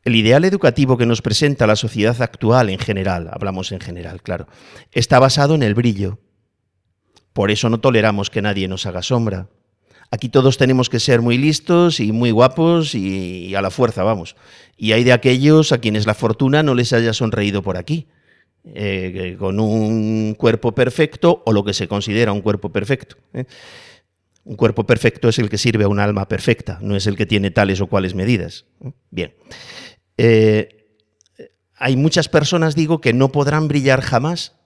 El 0.04 0.18
ideal 0.18 0.44
educativo 0.44 0.98
que 0.98 1.06
nos 1.06 1.22
presenta 1.22 1.68
la 1.68 1.78
sociedad 1.78 2.22
actual 2.22 2.70
en 2.70 2.80
general, 2.80 3.30
hablamos 3.32 3.72
en 3.72 3.80
general, 3.80 4.22
claro, 4.22 4.50
está 4.92 5.20
basado 5.20 5.56
en 5.56 5.64
el 5.64 5.74
brillo. 5.74 6.20
Por 7.38 7.52
eso 7.52 7.70
no 7.70 7.80
toleramos 7.80 8.32
que 8.32 8.42
nadie 8.42 8.68
nos 8.68 8.88
haga 8.88 9.04
sombra. 9.04 9.48
Aquí 10.10 10.28
todos 10.28 10.58
tenemos 10.58 10.90
que 10.90 11.00
ser 11.00 11.22
muy 11.22 11.38
listos 11.38 12.00
y 12.00 12.12
muy 12.12 12.32
guapos 12.32 12.96
y, 12.96 13.54
a 13.54 13.62
la 13.62 13.70
fuerza, 13.70 14.02
vamos. 14.02 14.36
Y 14.76 14.94
hay 14.94 15.04
de 15.04 15.14
aquellos 15.14 15.72
a 15.72 15.78
quienes 15.78 16.08
la 16.08 16.16
fortuna 16.16 16.64
no 16.64 16.74
les 16.74 16.94
haya 16.94 17.14
sonreído 17.14 17.62
por 17.62 17.78
aquí, 17.78 18.08
eh, 18.66 19.12
que 19.14 19.38
con 19.38 19.60
un 19.60 20.34
cuerpo 20.36 20.74
perfecto 20.74 21.44
o 21.46 21.54
lo 21.54 21.64
que 21.64 21.76
se 21.76 21.88
considera 21.88 22.32
un 22.32 22.42
cuerpo 22.42 22.72
perfecto. 22.72 23.18
¿eh? 23.34 23.46
Un 24.44 24.56
cuerpo 24.56 24.88
perfecto 24.88 25.30
es 25.30 25.38
el 25.38 25.52
que 25.52 25.60
sirve 25.60 25.84
a 25.84 25.90
un 25.90 26.00
alma 26.00 26.28
perfecta, 26.28 26.80
no 26.82 26.96
es 26.96 27.06
el 27.06 27.16
que 27.16 27.28
tiene 27.28 27.52
tales 27.52 27.82
o 27.82 27.86
cuales 27.86 28.16
medidas. 28.16 28.66
¿eh? 28.84 28.94
Bien. 29.12 29.36
Eh, 30.18 30.88
hay 31.76 31.98
muchas 31.98 32.30
personas, 32.30 32.74
digo, 32.74 33.00
que 33.00 33.14
no 33.14 33.32
podrán 33.32 33.68
brillar 33.68 34.02
jamás 34.02 34.57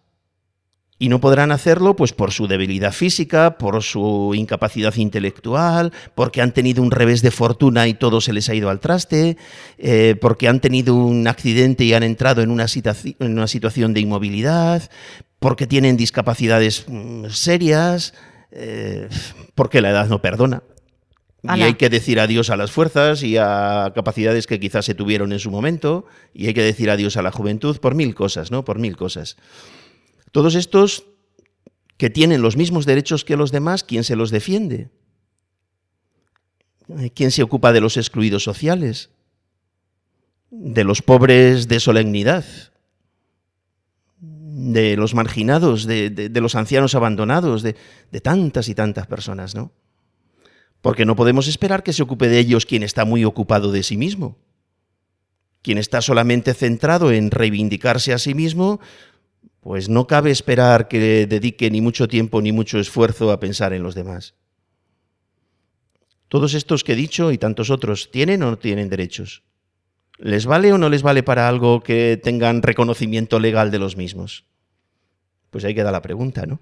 y 1.02 1.10
no 1.10 1.20
podrán 1.20 1.52
hacerlo 1.52 1.96
pues 1.96 2.14
por 2.14 2.32
su 2.32 2.46
debilidad 2.48 2.92
física, 2.92 3.58
por 3.58 3.82
su 3.82 4.34
incapacidad 4.36 4.96
intelectual, 4.98 5.92
porque 6.14 6.44
han 6.44 6.54
tenido 6.54 6.84
un 6.84 6.92
revés 6.92 7.24
de 7.24 7.32
fortuna 7.32 7.88
y 7.88 7.96
todo 7.96 8.22
se 8.22 8.34
les 8.34 8.48
ha 8.50 8.54
ido 8.54 8.70
al 8.70 8.80
traste, 8.80 9.36
eh, 9.80 10.16
porque 10.22 10.48
han 10.48 10.60
tenido 10.60 10.94
un 10.94 11.28
accidente 11.28 11.86
y 11.86 11.96
han 11.96 12.04
entrado 12.04 12.44
en 12.44 12.52
una, 12.52 12.66
situaci- 12.66 13.16
en 13.18 13.32
una 13.32 13.48
situación 13.48 13.96
de 13.96 14.02
inmovilidad, 14.02 14.92
porque 15.40 15.66
tienen 15.66 15.98
discapacidades 15.98 16.86
mm, 16.88 17.30
serias, 17.32 18.14
eh, 18.52 19.10
porque 19.56 19.82
la 19.82 19.90
edad 19.90 20.08
no 20.08 20.22
perdona. 20.22 20.62
Y 21.42 21.64
hay 21.64 21.74
que 21.74 21.90
decir 21.90 22.20
adiós 22.20 22.52
a 22.52 22.58
las 22.58 22.70
fuerzas 22.70 23.24
y 23.24 23.38
a 23.38 23.92
capacidades 23.96 24.46
que 24.46 24.60
quizás 24.60 24.86
se 24.86 24.94
tuvieron 24.94 25.32
en 25.32 25.40
su 25.40 25.50
momento, 25.50 26.06
y 26.32 26.46
hay 26.46 26.54
que 26.54 26.62
decir 26.62 26.92
adiós 26.92 27.18
a 27.18 27.24
la 27.24 27.32
juventud 27.32 27.80
por 27.80 27.96
mil 27.96 28.14
cosas, 28.14 28.52
¿no? 28.52 28.64
Por 28.64 28.78
mil 28.78 28.96
cosas. 28.96 29.38
Todos 30.32 30.56
estos 30.56 31.06
que 31.98 32.10
tienen 32.10 32.42
los 32.42 32.58
mismos 32.58 32.86
derechos 32.86 33.24
que 33.24 33.38
los 33.38 33.52
demás, 33.52 33.84
¿quién 33.84 34.04
se 34.04 34.16
los 34.16 34.32
defiende? 34.32 34.90
Eh, 36.98 37.12
¿Quién 37.14 37.32
se 37.32 37.44
ocupa 37.44 37.72
de 37.74 37.82
los 37.82 37.98
excluidos 37.98 38.44
sociales? 38.44 39.12
De 40.50 40.84
los 40.84 41.02
pobres 41.02 41.68
de 41.68 41.80
solemnidad, 41.80 42.46
de 44.20 44.98
los 44.98 45.14
marginados, 45.14 45.86
de, 45.86 46.30
los 46.34 46.56
ancianos 46.56 46.96
abandonados, 46.96 47.62
de, 47.62 47.76
de 48.12 48.22
tantas 48.22 48.68
y 48.68 48.76
tantas 48.76 49.08
personas, 49.08 49.56
¿no? 49.56 49.72
Porque 50.82 51.06
no 51.06 51.16
podemos 51.16 51.48
esperar 51.48 51.84
que 51.84 51.94
se 51.94 52.04
ocupe 52.04 52.28
de 52.28 52.40
ellos 52.40 52.66
quien 52.66 52.84
está 52.84 53.06
muy 53.06 53.24
ocupado 53.24 53.72
de 53.72 53.84
sí 53.84 53.98
mismo. 53.98 54.38
Quien 55.62 55.78
está 55.78 56.02
solamente 56.02 56.56
centrado 56.56 57.12
en 57.12 57.30
reivindicarse 57.30 58.14
a 58.14 58.18
sí 58.18 58.34
mismo, 58.34 58.80
pues 59.62 59.90
no 59.90 60.08
cabe 60.08 60.32
esperar 60.32 60.88
que 60.88 61.28
dedique 61.28 61.70
ni 61.70 61.82
mucho 61.82 62.08
tiempo 62.08 62.42
ni 62.42 62.52
mucho 62.52 62.80
esfuerzo 62.80 63.32
a 63.32 63.40
pensar 63.40 63.74
en 63.74 63.84
los 63.84 63.96
demás. 63.96 64.34
Todos 66.28 66.56
estos 66.56 66.84
que 66.84 66.94
he 66.94 66.96
dicho 66.96 67.32
y 67.32 67.38
tantos 67.38 67.70
otros, 67.70 68.10
¿tienen 68.10 68.42
o 68.42 68.50
no 68.50 68.58
tienen 68.58 68.90
derechos? 68.90 69.44
¿Les 70.18 70.46
vale 70.46 70.74
o 70.74 70.78
no 70.78 70.90
les 70.90 71.04
vale 71.04 71.24
para 71.24 71.48
algo 71.48 71.82
que 71.82 72.20
tengan 72.22 72.64
reconocimiento 72.64 73.40
legal 73.40 73.70
de 73.70 73.80
los 73.80 73.98
mismos? 73.98 74.46
Pues 75.52 75.64
ahí 75.64 75.76
queda 75.76 75.92
la 75.92 76.02
pregunta, 76.02 76.46
¿no? 76.46 76.62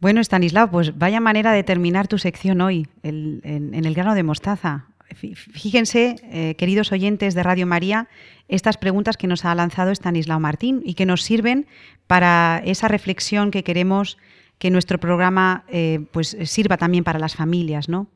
Bueno, 0.00 0.20
Stanislao, 0.20 0.70
pues 0.70 0.96
vaya 0.96 1.20
manera 1.20 1.52
de 1.52 1.64
terminar 1.64 2.06
tu 2.06 2.18
sección 2.18 2.60
hoy, 2.60 2.86
en, 3.02 3.40
en 3.42 3.84
el 3.84 3.94
grano 3.94 4.14
de 4.14 4.22
mostaza. 4.22 4.87
Fí- 5.10 5.34
Fíjense, 5.34 6.16
eh, 6.24 6.54
queridos 6.56 6.92
oyentes 6.92 7.34
de 7.34 7.42
Radio 7.42 7.66
María, 7.66 8.08
estas 8.48 8.76
preguntas 8.76 9.16
que 9.16 9.26
nos 9.26 9.44
ha 9.44 9.54
lanzado 9.54 9.90
Stanislao 9.90 10.40
Martín 10.40 10.82
y 10.84 10.94
que 10.94 11.06
nos 11.06 11.22
sirven 11.22 11.66
para 12.06 12.62
esa 12.64 12.88
reflexión 12.88 13.50
que 13.50 13.64
queremos 13.64 14.18
que 14.58 14.70
nuestro 14.70 14.98
programa 14.98 15.64
eh, 15.68 16.00
pues 16.12 16.36
sirva 16.44 16.76
también 16.76 17.04
para 17.04 17.18
las 17.18 17.36
familias, 17.36 17.88
¿no? 17.88 18.08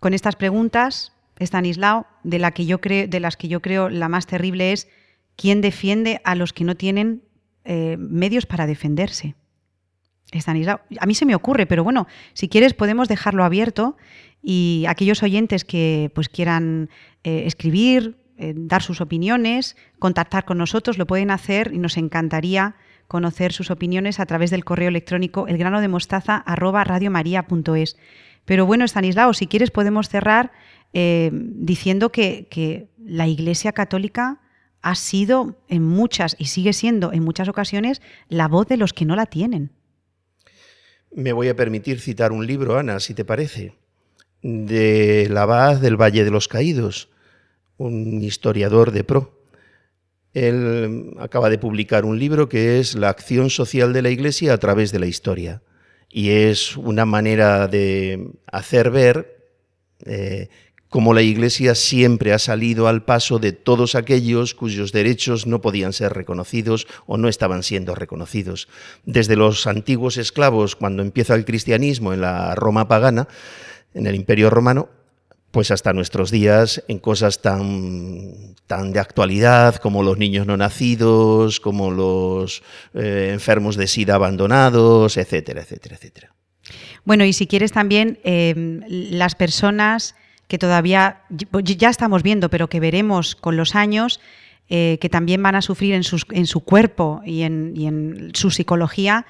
Con 0.00 0.12
estas 0.12 0.36
preguntas, 0.36 1.12
Stanislao, 1.40 2.06
de, 2.22 2.38
la 2.38 2.50
que 2.50 2.66
yo 2.66 2.80
creo, 2.80 3.08
de 3.08 3.20
las 3.20 3.36
que 3.36 3.48
yo 3.48 3.60
creo 3.62 3.88
la 3.88 4.08
más 4.08 4.26
terrible 4.26 4.72
es 4.72 4.88
quién 5.36 5.60
defiende 5.60 6.20
a 6.24 6.34
los 6.34 6.52
que 6.52 6.64
no 6.64 6.74
tienen 6.76 7.22
eh, 7.64 7.96
medios 7.98 8.46
para 8.46 8.66
defenderse. 8.66 9.34
Estanislao, 10.32 10.80
a 10.98 11.06
mí 11.06 11.14
se 11.14 11.26
me 11.26 11.34
ocurre, 11.34 11.66
pero 11.66 11.84
bueno, 11.84 12.06
si 12.32 12.48
quieres 12.48 12.74
podemos 12.74 13.08
dejarlo 13.08 13.44
abierto 13.44 13.96
y 14.42 14.84
aquellos 14.88 15.22
oyentes 15.22 15.64
que 15.64 16.10
pues 16.14 16.28
quieran 16.28 16.90
eh, 17.24 17.44
escribir, 17.46 18.16
eh, 18.38 18.54
dar 18.56 18.82
sus 18.82 19.00
opiniones, 19.00 19.76
contactar 19.98 20.44
con 20.44 20.58
nosotros, 20.58 20.98
lo 20.98 21.06
pueden 21.06 21.30
hacer 21.30 21.72
y 21.72 21.78
nos 21.78 21.96
encantaría 21.96 22.74
conocer 23.08 23.52
sus 23.52 23.70
opiniones 23.70 24.20
a 24.20 24.26
través 24.26 24.50
del 24.50 24.64
correo 24.64 24.88
electrónico 24.88 25.46
elgranodemostaza@radiomaria.es. 25.46 27.96
Pero 28.44 28.66
bueno, 28.66 28.84
Estanislao, 28.84 29.32
si 29.32 29.46
quieres 29.46 29.70
podemos 29.70 30.08
cerrar 30.08 30.52
eh, 30.92 31.30
diciendo 31.32 32.10
que, 32.10 32.48
que 32.50 32.88
la 32.98 33.26
Iglesia 33.26 33.72
Católica 33.72 34.40
ha 34.82 34.94
sido 34.94 35.56
en 35.68 35.82
muchas 35.82 36.36
y 36.38 36.46
sigue 36.46 36.72
siendo 36.72 37.12
en 37.12 37.24
muchas 37.24 37.48
ocasiones 37.48 38.02
la 38.28 38.48
voz 38.48 38.68
de 38.68 38.76
los 38.76 38.92
que 38.92 39.04
no 39.04 39.16
la 39.16 39.26
tienen. 39.26 39.72
Me 41.12 41.32
voy 41.32 41.48
a 41.48 41.56
permitir 41.56 42.00
citar 42.00 42.32
un 42.32 42.46
libro, 42.46 42.78
Ana, 42.78 43.00
si 43.00 43.14
te 43.14 43.24
parece, 43.24 43.74
de 44.42 45.28
la 45.30 45.42
Abad 45.42 45.76
del 45.76 46.00
Valle 46.00 46.24
de 46.24 46.30
los 46.30 46.48
Caídos, 46.48 47.08
un 47.78 48.22
historiador 48.22 48.92
de 48.92 49.04
pro. 49.04 49.32
Él 50.34 51.14
acaba 51.18 51.48
de 51.48 51.58
publicar 51.58 52.04
un 52.04 52.18
libro 52.18 52.48
que 52.48 52.78
es 52.78 52.94
La 52.94 53.08
acción 53.08 53.48
social 53.48 53.92
de 53.92 54.02
la 54.02 54.10
Iglesia 54.10 54.52
a 54.52 54.58
través 54.58 54.92
de 54.92 54.98
la 54.98 55.06
historia. 55.06 55.62
Y 56.10 56.30
es 56.30 56.76
una 56.76 57.06
manera 57.06 57.68
de 57.68 58.32
hacer 58.46 58.90
ver 58.90 59.36
eh, 60.04 60.48
cómo 60.96 61.12
la 61.12 61.20
Iglesia 61.20 61.74
siempre 61.74 62.32
ha 62.32 62.38
salido 62.38 62.88
al 62.88 63.04
paso 63.04 63.38
de 63.38 63.52
todos 63.52 63.94
aquellos 63.94 64.54
cuyos 64.54 64.92
derechos 64.92 65.46
no 65.46 65.60
podían 65.60 65.92
ser 65.92 66.14
reconocidos 66.14 66.86
o 67.04 67.18
no 67.18 67.28
estaban 67.28 67.62
siendo 67.62 67.94
reconocidos. 67.94 68.66
Desde 69.04 69.36
los 69.36 69.66
antiguos 69.66 70.16
esclavos, 70.16 70.74
cuando 70.74 71.02
empieza 71.02 71.34
el 71.34 71.44
cristianismo 71.44 72.14
en 72.14 72.22
la 72.22 72.54
Roma 72.54 72.88
pagana, 72.88 73.28
en 73.92 74.06
el 74.06 74.14
Imperio 74.14 74.48
Romano, 74.48 74.88
pues 75.50 75.70
hasta 75.70 75.92
nuestros 75.92 76.30
días 76.30 76.82
en 76.88 76.98
cosas 76.98 77.42
tan, 77.42 78.54
tan 78.66 78.94
de 78.94 79.00
actualidad 79.00 79.76
como 79.76 80.02
los 80.02 80.16
niños 80.16 80.46
no 80.46 80.56
nacidos, 80.56 81.60
como 81.60 81.90
los 81.90 82.62
eh, 82.94 83.32
enfermos 83.34 83.76
de 83.76 83.86
sida 83.86 84.14
abandonados, 84.14 85.18
etcétera, 85.18 85.60
etcétera, 85.60 85.96
etcétera. 85.96 86.34
Bueno, 87.04 87.26
y 87.26 87.34
si 87.34 87.46
quieres 87.46 87.72
también 87.72 88.18
eh, 88.24 88.80
las 88.88 89.34
personas 89.34 90.14
que 90.48 90.58
todavía 90.58 91.22
pues, 91.50 91.64
ya 91.64 91.88
estamos 91.88 92.22
viendo, 92.22 92.50
pero 92.50 92.68
que 92.68 92.80
veremos 92.80 93.34
con 93.34 93.56
los 93.56 93.74
años, 93.74 94.20
eh, 94.68 94.98
que 95.00 95.08
también 95.08 95.42
van 95.42 95.54
a 95.54 95.62
sufrir 95.62 95.94
en, 95.94 96.04
sus, 96.04 96.26
en 96.30 96.46
su 96.46 96.60
cuerpo 96.60 97.20
y 97.24 97.42
en, 97.42 97.72
y 97.76 97.86
en 97.86 98.30
su 98.34 98.50
psicología, 98.50 99.26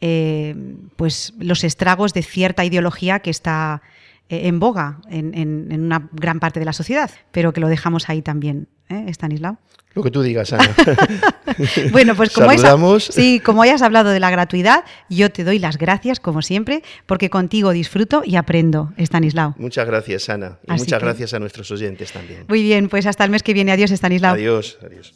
eh, 0.00 0.54
pues 0.96 1.34
los 1.38 1.62
estragos 1.62 2.14
de 2.14 2.22
cierta 2.22 2.64
ideología 2.64 3.20
que 3.20 3.30
está 3.30 3.82
en 4.30 4.60
boga 4.60 5.00
en, 5.08 5.34
en, 5.34 5.68
en, 5.70 5.82
una 5.82 6.08
gran 6.12 6.40
parte 6.40 6.58
de 6.60 6.64
la 6.66 6.72
sociedad, 6.72 7.10
pero 7.32 7.52
que 7.52 7.60
lo 7.60 7.68
dejamos 7.68 8.08
ahí 8.08 8.22
también, 8.22 8.68
¿eh, 8.88 9.06
Stanislao? 9.08 9.58
Lo 9.92 10.04
que 10.04 10.12
tú 10.12 10.22
digas, 10.22 10.52
Ana. 10.52 10.72
bueno, 11.92 12.14
pues 12.14 12.30
como. 12.32 12.48
Hayas, 12.48 13.04
sí, 13.10 13.40
como 13.40 13.62
hayas 13.62 13.82
hablado 13.82 14.10
de 14.10 14.20
la 14.20 14.30
gratuidad, 14.30 14.84
yo 15.08 15.30
te 15.30 15.42
doy 15.42 15.58
las 15.58 15.78
gracias, 15.78 16.20
como 16.20 16.42
siempre, 16.42 16.84
porque 17.06 17.28
contigo 17.28 17.72
disfruto 17.72 18.22
y 18.24 18.36
aprendo, 18.36 18.92
Stanislao. 18.96 19.56
Muchas 19.58 19.86
gracias, 19.88 20.28
Ana. 20.28 20.58
Y 20.68 20.72
Así 20.72 20.82
muchas 20.82 21.00
que- 21.00 21.04
gracias 21.06 21.34
a 21.34 21.40
nuestros 21.40 21.70
oyentes 21.72 22.12
también. 22.12 22.44
Muy 22.48 22.62
bien, 22.62 22.88
pues 22.88 23.04
hasta 23.06 23.24
el 23.24 23.30
mes 23.32 23.42
que 23.42 23.52
viene. 23.52 23.72
Adiós, 23.72 23.90
Stanislao. 23.90 24.34
Adiós, 24.34 24.78
adiós. 24.86 25.12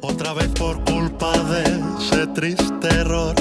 Otra 0.00 0.32
vez 0.32 0.48
por 0.58 0.82
culpa 0.84 1.30
de 1.50 1.64
ese 2.00 2.26
triste 2.28 2.88
error. 2.88 3.34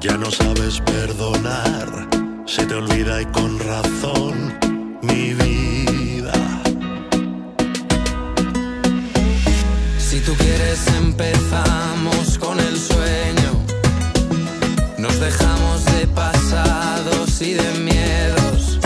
Ya 0.00 0.16
no 0.16 0.30
sabes 0.30 0.80
perdonar, 0.80 2.08
se 2.46 2.64
te 2.66 2.74
olvida 2.74 3.20
y 3.20 3.26
con 3.26 3.58
razón 3.58 4.56
mi 5.02 5.34
vida. 5.34 6.32
Si 9.98 10.20
tú 10.20 10.34
quieres 10.34 10.86
empezamos 10.96 12.38
con 12.38 12.60
el 12.60 12.78
sueño. 12.78 13.64
Nos 14.98 15.18
dejamos 15.18 15.84
de 15.86 16.06
pasados 16.06 17.40
y 17.40 17.54
de 17.54 17.70
miedos. 17.80 18.78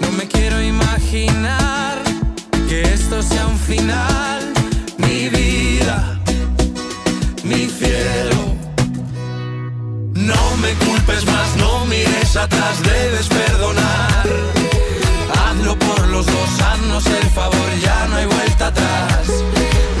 No 0.00 0.10
me 0.12 0.26
quiero 0.26 0.62
imaginar 0.62 2.02
que 2.66 2.82
esto 2.82 3.22
sea 3.22 3.46
un 3.46 3.58
final. 3.58 4.41
No 10.22 10.56
me 10.58 10.72
culpes 10.74 11.24
más, 11.26 11.56
no 11.56 11.84
mires 11.86 12.36
atrás, 12.36 12.80
debes 12.84 13.26
perdonar. 13.26 14.24
Hazlo 15.34 15.76
por 15.76 16.06
los 16.08 16.26
dos, 16.26 16.60
haznos 16.60 17.04
el 17.06 17.28
favor, 17.30 17.68
ya 17.82 18.06
no 18.08 18.16
hay 18.16 18.26
vuelta 18.26 18.68
atrás. 18.68 19.26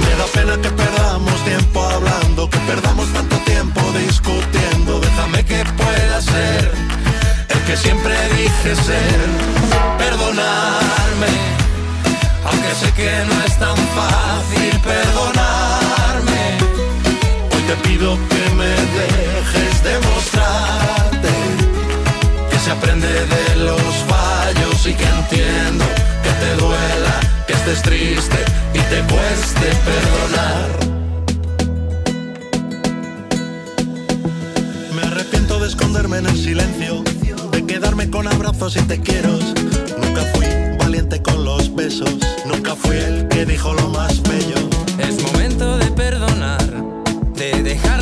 Me 0.00 0.10
da 0.16 0.26
pena 0.32 0.62
que 0.62 0.70
perdamos 0.70 1.44
tiempo 1.44 1.82
hablando, 1.82 2.48
que 2.48 2.58
perdamos 2.58 3.12
tanto 3.12 3.36
tiempo 3.38 3.80
discutiendo. 3.98 5.00
Déjame 5.00 5.44
que 5.44 5.64
pueda 5.76 6.22
ser 6.22 6.70
el 7.48 7.58
que 7.66 7.76
siempre 7.76 8.14
dije 8.36 8.76
ser. 8.76 9.20
Perdonarme, 9.98 11.34
aunque 12.44 12.74
sé 12.80 12.92
que 12.92 13.10
no 13.28 13.44
es 13.44 13.58
tan 13.58 13.76
fácil 13.98 14.80
perdonarme. 14.84 16.42
Hoy 17.52 17.62
te 17.66 17.76
pido 17.88 18.16
que 18.28 18.41
estés 27.82 28.28
triste 28.28 28.36
y 28.74 28.78
te 28.78 29.00
cueste 29.12 29.66
perdonar. 29.84 30.70
Me 34.94 35.02
arrepiento 35.02 35.58
de 35.58 35.68
esconderme 35.68 36.18
en 36.18 36.26
el 36.26 36.36
silencio, 36.36 37.02
de 37.52 37.66
quedarme 37.66 38.10
con 38.10 38.26
abrazos 38.28 38.76
y 38.76 38.82
te 38.82 39.00
quiero. 39.00 39.30
Nunca 39.30 40.22
fui 40.34 40.46
valiente 40.78 41.22
con 41.22 41.44
los 41.44 41.74
besos, 41.74 42.16
nunca 42.46 42.74
fui 42.76 42.96
el 42.96 43.28
que 43.28 43.46
dijo 43.46 43.72
lo 43.72 43.88
más 43.88 44.22
bello. 44.22 44.68
Es 44.98 45.22
momento 45.22 45.78
de 45.78 45.90
perdonar, 45.92 46.64
de 47.34 47.62
dejarnos 47.62 48.01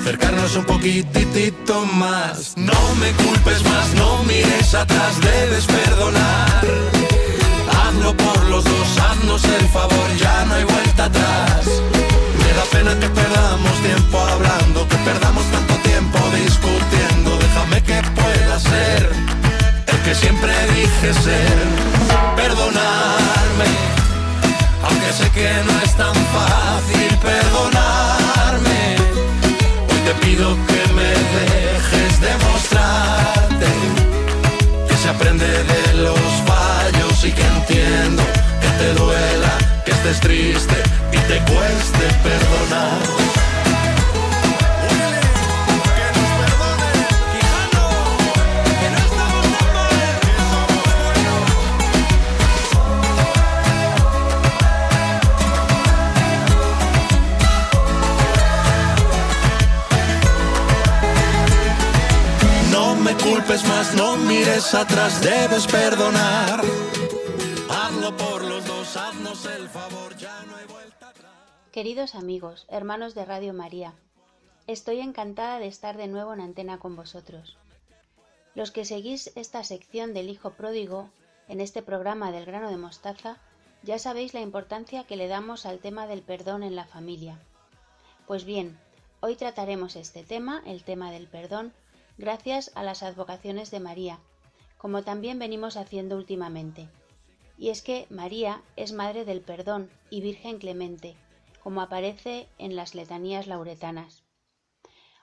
acercarnos 0.00 0.56
un 0.56 0.64
poquitito 0.64 1.84
más. 1.84 2.54
No 2.56 2.80
me 3.00 3.12
culpes 3.22 3.62
más, 3.64 3.92
no 3.94 4.22
mires 4.24 4.74
atrás, 4.74 5.20
debes 5.20 5.66
perdonar. 5.66 6.62
Hazlo 7.70 8.16
por 8.16 8.44
los 8.46 8.64
dos, 8.64 8.98
haznos 8.98 9.44
el 9.44 9.66
favor, 9.68 10.08
ya 10.18 10.44
no 10.46 10.54
hay 10.54 10.64
vuelta 10.64 11.04
atrás. 11.04 11.66
Me 12.40 12.50
da 12.58 12.64
pena 12.72 12.98
que 12.98 13.08
perdamos 13.08 13.74
tiempo 13.82 14.18
hablando, 14.18 14.88
que 14.88 14.96
perdamos 14.96 15.44
tanto 15.50 15.74
tiempo 15.88 16.18
discutiendo. 16.44 17.38
Déjame 17.38 17.82
que 17.82 18.02
pueda 18.20 18.58
ser 18.58 19.10
el 19.86 19.98
que 20.04 20.14
siempre 20.14 20.52
dije 20.76 21.12
ser. 21.22 21.58
Perdonarme, 22.36 23.70
aunque 24.82 25.12
sé 25.12 25.30
que 25.30 25.50
no 25.66 25.80
es 25.84 25.94
tan 25.94 26.14
fácil 26.14 27.18
perdonarme. 27.22 27.79
Pido 30.22 30.56
que 30.66 30.92
me 30.92 31.10
dejes 31.38 32.20
demostrarte 32.20 33.66
que 34.88 34.96
se 34.96 35.08
aprende 35.08 35.46
de 35.46 35.94
los 35.94 36.18
fallos 36.46 37.24
y 37.24 37.32
que 37.32 37.42
entiendo 37.42 38.22
que 38.60 38.68
te 38.78 38.94
duela, 38.94 39.58
que 39.84 39.92
estés 39.92 40.20
triste 40.20 40.76
y 41.12 41.18
te 41.28 41.38
cueste 41.50 42.04
perdonar. 42.22 43.39
Queridos 71.72 72.14
amigos, 72.14 72.66
hermanos 72.68 73.16
de 73.16 73.24
Radio 73.24 73.52
María, 73.52 73.94
estoy 74.68 75.00
encantada 75.00 75.58
de 75.58 75.66
estar 75.66 75.96
de 75.96 76.06
nuevo 76.06 76.32
en 76.32 76.40
antena 76.42 76.78
con 76.78 76.94
vosotros. 76.94 77.58
Los 78.54 78.70
que 78.70 78.84
seguís 78.84 79.32
esta 79.34 79.64
sección 79.64 80.14
del 80.14 80.30
Hijo 80.30 80.50
Pródigo 80.50 81.10
en 81.48 81.60
este 81.60 81.82
programa 81.82 82.30
del 82.30 82.44
grano 82.44 82.70
de 82.70 82.76
mostaza, 82.76 83.38
ya 83.82 83.98
sabéis 83.98 84.32
la 84.32 84.42
importancia 84.42 85.02
que 85.02 85.16
le 85.16 85.26
damos 85.26 85.66
al 85.66 85.80
tema 85.80 86.06
del 86.06 86.22
perdón 86.22 86.62
en 86.62 86.76
la 86.76 86.84
familia. 86.84 87.36
Pues 88.28 88.44
bien, 88.44 88.78
hoy 89.18 89.34
trataremos 89.34 89.96
este 89.96 90.22
tema, 90.22 90.62
el 90.66 90.84
tema 90.84 91.10
del 91.10 91.26
perdón, 91.26 91.72
gracias 92.20 92.70
a 92.74 92.82
las 92.82 93.02
advocaciones 93.02 93.70
de 93.70 93.80
María, 93.80 94.20
como 94.76 95.02
también 95.02 95.38
venimos 95.38 95.78
haciendo 95.78 96.16
últimamente. 96.16 96.86
Y 97.56 97.70
es 97.70 97.80
que 97.80 98.06
María 98.10 98.62
es 98.76 98.92
Madre 98.92 99.24
del 99.24 99.40
Perdón 99.40 99.90
y 100.10 100.20
Virgen 100.20 100.58
Clemente, 100.58 101.16
como 101.62 101.80
aparece 101.80 102.46
en 102.58 102.76
las 102.76 102.94
letanías 102.94 103.46
lauretanas. 103.46 104.22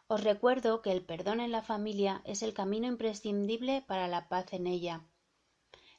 Os 0.07 0.23
recuerdo 0.23 0.81
que 0.81 0.91
el 0.91 1.03
perdón 1.03 1.39
en 1.39 1.51
la 1.51 1.61
familia 1.61 2.21
es 2.25 2.41
el 2.41 2.55
camino 2.55 2.87
imprescindible 2.87 3.83
para 3.85 4.07
la 4.07 4.27
paz 4.27 4.53
en 4.53 4.65
ella. 4.65 5.01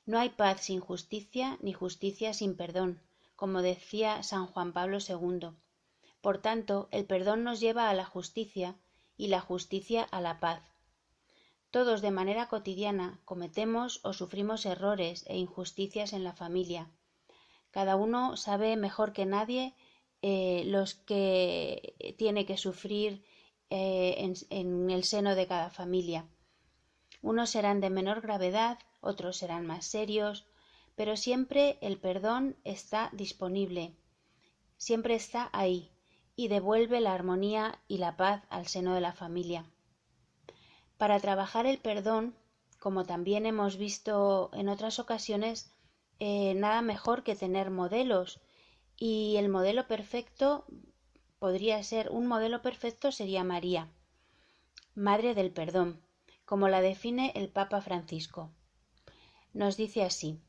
No 0.05 0.19
hay 0.19 0.31
paz 0.31 0.63
sin 0.63 0.81
justicia 0.81 1.59
ni 1.61 1.73
justicia 1.73 2.35
sin 2.35 2.57
perdón, 2.57 3.01
como 3.37 3.63
decía 3.63 4.25
San 4.25 4.47
Juan 4.49 4.73
Pablo 4.73 4.99
II. 5.07 5.51
Por 6.21 6.39
tanto, 6.39 6.89
el 6.91 7.05
perdón 7.05 7.45
nos 7.45 7.61
lleva 7.61 7.89
a 7.89 7.95
la 7.95 8.05
justicia 8.05 8.75
y 9.17 9.29
la 9.29 9.41
justicia 9.41 10.03
a 10.03 10.21
la 10.21 10.41
paz. 10.41 10.63
Todos 11.71 12.01
de 12.01 12.11
manera 12.11 12.49
cotidiana 12.49 13.21
cometemos 13.25 14.01
o 14.03 14.13
sufrimos 14.13 14.65
errores 14.65 15.25
e 15.27 15.37
injusticias 15.37 16.13
en 16.13 16.25
la 16.25 16.33
familia. 16.33 16.91
Cada 17.71 17.97
uno 17.97 18.37
sabe 18.37 18.77
mejor 18.77 19.13
que 19.13 19.27
nadie 19.27 19.75
eh, 20.23 20.63
los 20.67 20.95
que 20.95 22.15
tiene 22.17 22.47
que 22.47 22.57
sufrir 22.57 23.23
eh, 23.71 24.15
en, 24.19 24.35
en 24.49 24.91
el 24.91 25.05
seno 25.05 25.35
de 25.35 25.47
cada 25.47 25.69
familia. 25.69 26.27
Unos 27.21 27.51
serán 27.51 27.81
de 27.81 27.91
menor 27.91 28.23
gravedad, 28.23 28.79
otros 29.01 29.37
serán 29.37 29.67
más 29.67 29.85
serios, 29.85 30.47
pero 30.97 31.17
siempre 31.17 31.79
el 31.83 31.99
perdón 31.99 32.57
está 32.65 33.11
disponible, 33.13 33.95
siempre 34.79 35.15
está 35.15 35.51
ahí 35.53 35.93
y 36.35 36.49
devuelve 36.49 37.01
la 37.01 37.13
armonía 37.13 37.79
y 37.89 37.99
la 37.99 38.17
paz 38.17 38.43
al 38.49 38.67
seno 38.67 38.95
de 38.95 39.01
la 39.03 39.13
familia. 39.13 39.67
Para 40.99 41.21
trabajar 41.21 41.65
el 41.67 41.79
perdón, 41.79 42.35
como 42.79 43.05
también 43.05 43.47
hemos 43.47 43.77
visto 43.77 44.51
en 44.53 44.69
otras 44.69 44.99
ocasiones, 44.99 45.73
eh, 46.19 46.55
nada 46.55 46.83
mejor 46.83 47.23
que 47.23 47.37
tener 47.37 47.71
modelos 47.71 48.41
y 48.97 49.37
el 49.37 49.49
modelo 49.49 49.87
perfecto 49.87 50.67
podría 51.39 51.81
ser 51.85 52.11
un 52.11 52.27
modelo 52.27 52.63
perfecto 52.63 53.13
sería 53.13 53.45
María, 53.45 53.89
Madre 54.97 55.35
del 55.35 55.53
Perdón, 55.53 56.03
como 56.45 56.69
la 56.69 56.81
define 56.81 57.33
el 57.37 57.49
Papa 57.49 57.81
Francisco. 57.81 58.51
Nos 59.53 59.77
dice 59.77 60.03
así 60.03 60.41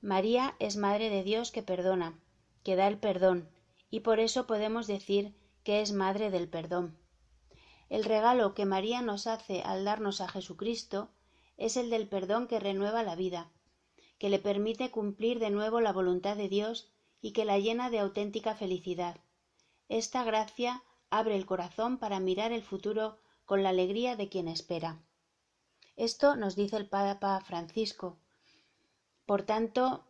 María 0.00 0.54
es 0.60 0.76
Madre 0.76 1.10
de 1.10 1.24
Dios 1.24 1.50
que 1.50 1.62
perdona, 1.62 2.16
que 2.62 2.76
da 2.76 2.86
el 2.86 2.98
perdón, 2.98 3.48
y 3.90 4.00
por 4.00 4.20
eso 4.20 4.46
podemos 4.46 4.86
decir 4.86 5.34
que 5.64 5.82
es 5.82 5.92
Madre 5.92 6.30
del 6.30 6.48
Perdón. 6.48 6.96
El 7.90 8.04
regalo 8.04 8.54
que 8.54 8.64
María 8.64 9.02
nos 9.02 9.26
hace 9.26 9.62
al 9.62 9.84
darnos 9.84 10.20
a 10.20 10.28
Jesucristo 10.28 11.10
es 11.56 11.76
el 11.76 11.90
del 11.90 12.08
perdón 12.08 12.46
que 12.46 12.60
renueva 12.60 13.02
la 13.02 13.16
vida, 13.16 13.50
que 14.18 14.30
le 14.30 14.38
permite 14.38 14.92
cumplir 14.92 15.40
de 15.40 15.50
nuevo 15.50 15.80
la 15.80 15.92
voluntad 15.92 16.36
de 16.36 16.48
Dios 16.48 16.88
y 17.20 17.32
que 17.32 17.44
la 17.44 17.58
llena 17.58 17.90
de 17.90 17.98
auténtica 17.98 18.54
felicidad. 18.54 19.18
Esta 19.88 20.22
gracia 20.22 20.84
abre 21.10 21.34
el 21.34 21.46
corazón 21.46 21.98
para 21.98 22.20
mirar 22.20 22.52
el 22.52 22.62
futuro 22.62 23.18
con 23.44 23.64
la 23.64 23.70
alegría 23.70 24.14
de 24.14 24.28
quien 24.28 24.46
espera. 24.46 25.02
Esto 25.96 26.36
nos 26.36 26.54
dice 26.54 26.76
el 26.76 26.88
Papa 26.88 27.40
Francisco. 27.40 28.18
Por 29.26 29.42
tanto, 29.42 30.04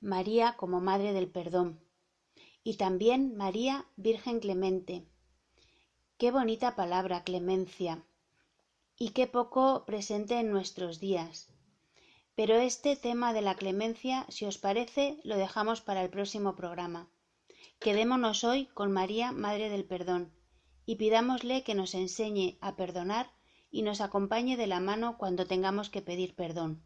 María 0.00 0.56
como 0.58 0.80
Madre 0.80 1.14
del 1.14 1.30
Perdón. 1.30 1.80
Y 2.62 2.76
también 2.76 3.36
María 3.36 3.86
Virgen 3.96 4.38
Clemente. 4.38 5.06
Qué 6.22 6.30
bonita 6.30 6.76
palabra, 6.76 7.24
clemencia. 7.24 8.04
Y 8.96 9.08
qué 9.08 9.26
poco 9.26 9.84
presente 9.84 10.38
en 10.38 10.52
nuestros 10.52 11.00
días. 11.00 11.48
Pero 12.36 12.54
este 12.54 12.94
tema 12.94 13.32
de 13.32 13.42
la 13.42 13.56
clemencia, 13.56 14.24
si 14.28 14.44
os 14.44 14.56
parece, 14.56 15.18
lo 15.24 15.36
dejamos 15.36 15.80
para 15.80 16.00
el 16.00 16.10
próximo 16.10 16.54
programa. 16.54 17.08
Quedémonos 17.80 18.44
hoy 18.44 18.66
con 18.66 18.92
María, 18.92 19.32
Madre 19.32 19.68
del 19.68 19.84
Perdón, 19.84 20.32
y 20.86 20.94
pidámosle 20.94 21.64
que 21.64 21.74
nos 21.74 21.92
enseñe 21.92 22.56
a 22.60 22.76
perdonar 22.76 23.32
y 23.72 23.82
nos 23.82 24.00
acompañe 24.00 24.56
de 24.56 24.68
la 24.68 24.78
mano 24.78 25.18
cuando 25.18 25.48
tengamos 25.48 25.90
que 25.90 26.02
pedir 26.02 26.36
perdón. 26.36 26.84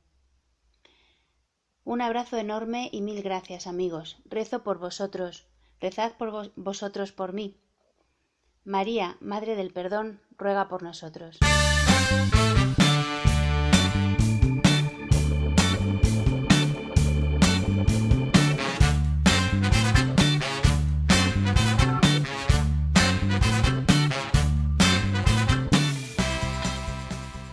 Un 1.84 2.00
abrazo 2.00 2.38
enorme 2.38 2.88
y 2.90 3.02
mil 3.02 3.20
gracias 3.22 3.66
amigos. 3.66 4.16
Rezo 4.24 4.62
por 4.62 4.78
vosotros. 4.78 5.46
Rezad 5.78 6.12
por 6.16 6.30
vos- 6.30 6.52
vosotros 6.56 7.12
por 7.12 7.34
mí. 7.34 7.60
María, 8.66 9.16
Madre 9.20 9.54
del 9.54 9.70
Perdón, 9.70 10.18
ruega 10.36 10.68
por 10.68 10.82
nosotros. 10.82 11.38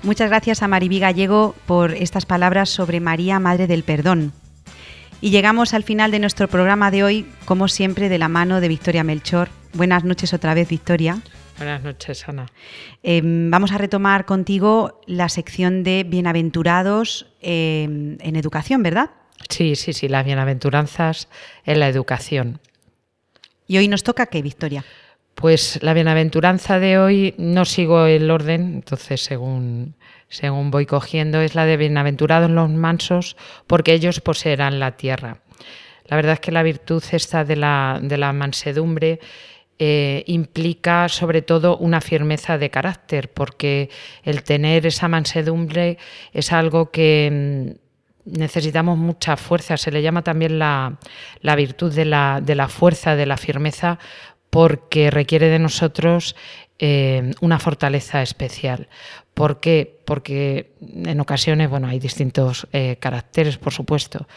Muchas 0.02 0.30
gracias 0.30 0.64
a 0.64 0.68
Maribí 0.68 1.00
Gallego 1.00 1.54
por 1.68 1.94
estas 1.94 2.26
palabras 2.26 2.70
sobre 2.70 3.00
María, 3.00 3.40
Madre 3.40 3.68
del 3.68 3.84
Perdón. 3.84 4.34
Y 5.22 5.30
llegamos 5.30 5.76
al 5.76 5.84
final 5.84 6.10
de 6.10 6.18
nuestro 6.18 6.48
programa 6.48 6.90
de 6.90 7.04
hoy, 7.04 7.32
como 7.46 7.68
siempre, 7.68 8.10
de 8.10 8.18
la 8.18 8.30
mano 8.30 8.60
de 8.60 8.68
Victoria 8.68 9.04
Melchor. 9.04 9.50
Buenas 9.74 10.04
noches 10.04 10.34
otra 10.34 10.54
vez, 10.54 10.70
Victoria. 10.70 11.18
Buenas 11.58 11.82
noches, 11.82 12.30
Ana. 12.30 12.46
Eh, 13.02 13.22
vamos 13.24 13.72
a 13.72 13.80
retomar 13.80 14.26
contigo 14.26 15.02
la 15.08 15.30
sección 15.30 15.84
de 15.84 16.04
bienaventurados 16.04 17.26
eh, 17.42 17.84
en 17.84 18.36
educación, 18.36 18.84
¿verdad? 18.84 19.10
Sí, 19.50 19.76
sí, 19.76 19.94
sí, 19.94 20.08
las 20.08 20.26
bienaventuranzas 20.26 21.28
en 21.66 21.80
la 21.80 21.88
educación. 21.88 22.60
Y 23.68 23.78
hoy 23.78 23.88
nos 23.88 24.04
toca 24.04 24.28
qué, 24.28 24.44
Victoria. 24.44 24.86
Pues 25.34 25.80
la 25.82 25.96
bienaventuranza 25.96 26.78
de 26.78 27.00
hoy 27.00 27.34
no 27.40 27.66
sigo 27.66 28.06
el 28.06 28.30
orden, 28.30 28.76
entonces 28.76 29.22
según, 29.22 29.96
según 30.30 30.70
voy 30.70 30.86
cogiendo 30.86 31.42
es 31.42 31.56
la 31.56 31.66
de 31.66 31.78
bienaventurados 31.78 32.52
los 32.52 32.70
mansos, 32.70 33.36
porque 33.66 33.94
ellos 33.94 34.22
poseerán 34.22 34.80
la 34.80 34.98
tierra. 34.98 35.40
La 36.06 36.16
verdad 36.18 36.34
es 36.34 36.40
que 36.42 36.52
la 36.52 36.64
virtud 36.64 37.04
esta 37.12 37.44
de 37.44 37.56
la, 37.56 38.00
de 38.02 38.18
la 38.18 38.34
mansedumbre 38.34 39.20
eh, 39.80 40.24
implica 40.28 41.10
sobre 41.10 41.42
todo 41.42 41.78
una 41.78 42.02
firmeza 42.02 42.58
de 42.58 42.70
carácter, 42.70 43.32
porque 43.32 43.90
el 44.24 44.44
tener 44.44 44.86
esa 44.86 45.08
mansedumbre 45.08 45.98
es 46.32 46.52
algo 46.52 46.92
que 46.92 47.76
mm, 47.76 48.38
necesitamos 48.40 48.98
mucha 48.98 49.38
fuerza, 49.38 49.78
se 49.78 49.92
le 49.92 50.02
llama 50.02 50.22
también 50.22 50.60
la, 50.60 50.98
la 51.42 51.56
virtud 51.56 51.94
de 51.94 52.06
la, 52.06 52.40
de 52.42 52.56
la 52.56 52.68
fuerza, 52.68 53.16
de 53.16 53.26
la 53.26 53.38
firmeza, 53.38 54.00
porque 54.50 55.10
requiere 55.10 55.48
de 55.50 55.60
nosotros 55.60 56.36
eh, 56.80 57.32
una 57.42 57.60
fortaleza 57.60 58.22
especial. 58.22 58.88
¿Por 59.34 59.60
qué? 59.60 60.00
Porque 60.06 60.74
en 60.82 61.20
ocasiones, 61.20 61.70
bueno, 61.70 61.88
hay 61.88 62.00
distintos 62.00 62.68
eh, 62.72 62.98
caracteres, 63.00 63.58
por 63.58 63.74
supuesto, 63.74 64.28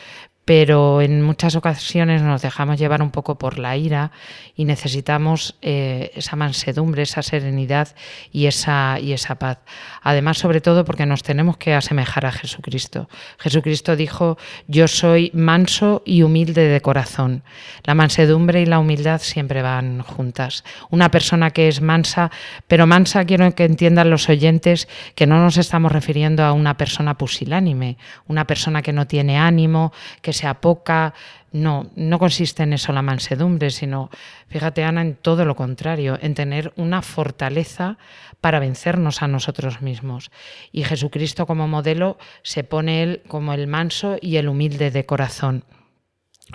pero 0.46 1.02
en 1.02 1.22
muchas 1.22 1.56
ocasiones 1.56 2.22
nos 2.22 2.40
dejamos 2.40 2.78
llevar 2.78 3.02
un 3.02 3.10
poco 3.10 3.36
por 3.36 3.58
la 3.58 3.76
ira 3.76 4.12
y 4.54 4.64
necesitamos 4.64 5.56
eh, 5.60 6.12
esa 6.14 6.36
mansedumbre, 6.36 7.02
esa 7.02 7.20
serenidad 7.22 7.88
y 8.30 8.46
esa, 8.46 9.00
y 9.00 9.12
esa 9.12 9.34
paz. 9.40 9.58
Además, 10.02 10.38
sobre 10.38 10.60
todo 10.60 10.84
porque 10.84 11.04
nos 11.04 11.24
tenemos 11.24 11.56
que 11.56 11.74
asemejar 11.74 12.26
a 12.26 12.32
Jesucristo. 12.32 13.08
Jesucristo 13.38 13.96
dijo, 13.96 14.38
yo 14.68 14.86
soy 14.86 15.32
manso 15.34 16.02
y 16.06 16.22
humilde 16.22 16.68
de 16.68 16.80
corazón. 16.80 17.42
La 17.82 17.96
mansedumbre 17.96 18.62
y 18.62 18.66
la 18.66 18.78
humildad 18.78 19.20
siempre 19.22 19.62
van 19.62 20.00
juntas. 20.02 20.62
Una 20.90 21.10
persona 21.10 21.50
que 21.50 21.66
es 21.66 21.80
mansa, 21.80 22.30
pero 22.68 22.86
mansa 22.86 23.24
quiero 23.24 23.52
que 23.56 23.64
entiendan 23.64 24.10
los 24.10 24.28
oyentes 24.28 24.86
que 25.16 25.26
no 25.26 25.42
nos 25.42 25.56
estamos 25.56 25.90
refiriendo 25.90 26.44
a 26.44 26.52
una 26.52 26.76
persona 26.76 27.18
pusilánime, 27.18 27.98
una 28.28 28.46
persona 28.46 28.80
que 28.82 28.92
no 28.92 29.08
tiene 29.08 29.38
ánimo, 29.38 29.92
que 30.22 30.35
sea 30.36 30.60
poca. 30.60 31.14
No, 31.50 31.90
no 31.96 32.18
consiste 32.18 32.62
en 32.62 32.72
eso 32.72 32.92
la 32.92 33.02
mansedumbre, 33.02 33.70
sino, 33.70 34.10
fíjate 34.48 34.84
Ana, 34.84 35.02
en 35.02 35.16
todo 35.16 35.44
lo 35.44 35.56
contrario, 35.56 36.18
en 36.20 36.34
tener 36.34 36.72
una 36.76 37.02
fortaleza 37.02 37.98
para 38.40 38.60
vencernos 38.60 39.22
a 39.22 39.28
nosotros 39.28 39.82
mismos. 39.82 40.30
Y 40.70 40.84
Jesucristo 40.84 41.46
como 41.46 41.66
modelo 41.66 42.18
se 42.42 42.62
pone 42.62 43.02
él 43.02 43.22
como 43.26 43.52
el 43.54 43.66
manso 43.66 44.16
y 44.20 44.36
el 44.36 44.48
humilde 44.48 44.90
de 44.90 45.06
corazón. 45.06 45.64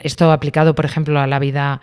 Esto 0.01 0.31
aplicado, 0.31 0.73
por 0.75 0.85
ejemplo, 0.85 1.19
a 1.19 1.27
la 1.27 1.39
vida 1.39 1.81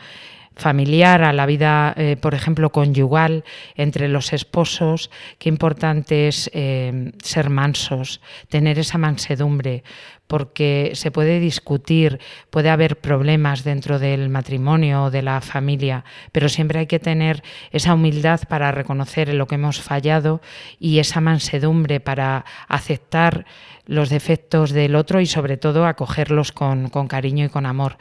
familiar, 0.58 1.22
a 1.22 1.32
la 1.32 1.46
vida, 1.46 1.94
eh, 1.96 2.16
por 2.20 2.34
ejemplo, 2.34 2.70
conyugal 2.70 3.44
entre 3.76 4.08
los 4.08 4.32
esposos, 4.32 5.10
qué 5.38 5.48
importante 5.48 6.28
es 6.28 6.50
eh, 6.52 7.12
ser 7.22 7.48
mansos, 7.48 8.20
tener 8.48 8.78
esa 8.78 8.98
mansedumbre, 8.98 9.84
porque 10.26 10.92
se 10.94 11.10
puede 11.10 11.40
discutir, 11.40 12.20
puede 12.50 12.70
haber 12.70 12.98
problemas 12.98 13.64
dentro 13.64 13.98
del 13.98 14.28
matrimonio 14.28 15.04
o 15.04 15.10
de 15.10 15.22
la 15.22 15.40
familia, 15.40 16.04
pero 16.32 16.48
siempre 16.48 16.80
hay 16.80 16.86
que 16.86 16.98
tener 16.98 17.42
esa 17.70 17.94
humildad 17.94 18.40
para 18.48 18.70
reconocer 18.70 19.32
lo 19.32 19.46
que 19.46 19.54
hemos 19.54 19.80
fallado 19.80 20.42
y 20.78 20.98
esa 20.98 21.20
mansedumbre 21.20 22.00
para 22.00 22.44
aceptar 22.68 23.46
los 23.86 24.10
defectos 24.10 24.72
del 24.72 24.96
otro 24.96 25.20
y 25.20 25.26
sobre 25.26 25.56
todo 25.56 25.86
acogerlos 25.86 26.52
con 26.52 26.88
cariño 27.08 27.46
y 27.46 27.48
con 27.48 27.64
amor. 27.64 27.96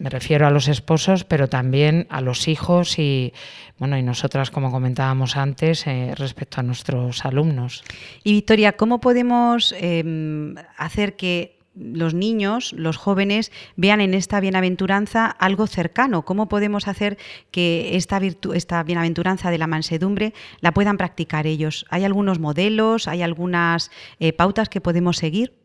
Me 0.00 0.08
refiero 0.08 0.46
a 0.46 0.50
los 0.50 0.66
esposos, 0.66 1.24
pero 1.24 1.50
también 1.50 2.06
a 2.08 2.22
los 2.22 2.48
hijos 2.48 2.98
y 2.98 3.34
bueno, 3.76 3.98
y 3.98 4.02
nosotras, 4.02 4.50
como 4.50 4.70
comentábamos 4.70 5.36
antes, 5.36 5.86
eh, 5.86 6.14
respecto 6.16 6.58
a 6.58 6.62
nuestros 6.62 7.22
alumnos. 7.26 7.84
Y 8.24 8.32
Victoria, 8.32 8.78
¿cómo 8.78 9.00
podemos 9.00 9.74
eh, 9.78 10.54
hacer 10.78 11.16
que 11.16 11.58
los 11.74 12.14
niños, 12.14 12.72
los 12.72 12.96
jóvenes, 12.96 13.52
vean 13.76 14.00
en 14.00 14.14
esta 14.14 14.40
bienaventuranza 14.40 15.26
algo 15.26 15.66
cercano? 15.66 16.24
¿Cómo 16.24 16.48
podemos 16.48 16.88
hacer 16.88 17.18
que 17.50 17.94
esta, 17.98 18.18
virtu 18.18 18.54
esta 18.54 18.82
bienaventuranza 18.82 19.50
de 19.50 19.58
la 19.58 19.66
mansedumbre 19.66 20.32
la 20.60 20.72
puedan 20.72 20.96
practicar 20.96 21.46
ellos? 21.46 21.84
¿Hay 21.90 22.06
algunos 22.06 22.38
modelos, 22.38 23.06
hay 23.06 23.20
algunas 23.20 23.90
eh, 24.18 24.32
pautas 24.32 24.70
que 24.70 24.80
podemos 24.80 25.18
seguir? 25.18 25.59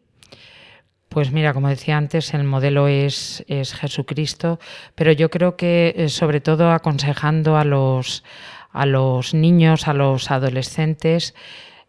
Pues 1.15 1.31
mira, 1.31 1.53
como 1.53 1.69
decía 1.69 1.95
antes, 1.95 2.33
el 2.33 2.43
modelo 2.43 2.89
es, 2.89 3.45
es 3.47 3.73
Jesucristo, 3.73 4.59
pero 4.95 5.13
yo 5.13 5.29
creo 5.29 5.55
que 5.55 5.93
eh, 5.95 6.09
sobre 6.09 6.41
todo 6.41 6.71
aconsejando 6.71 7.55
a 7.55 7.63
los, 7.63 8.25
a 8.73 8.85
los 8.85 9.33
niños, 9.33 9.87
a 9.87 9.93
los 9.93 10.29
adolescentes, 10.29 11.33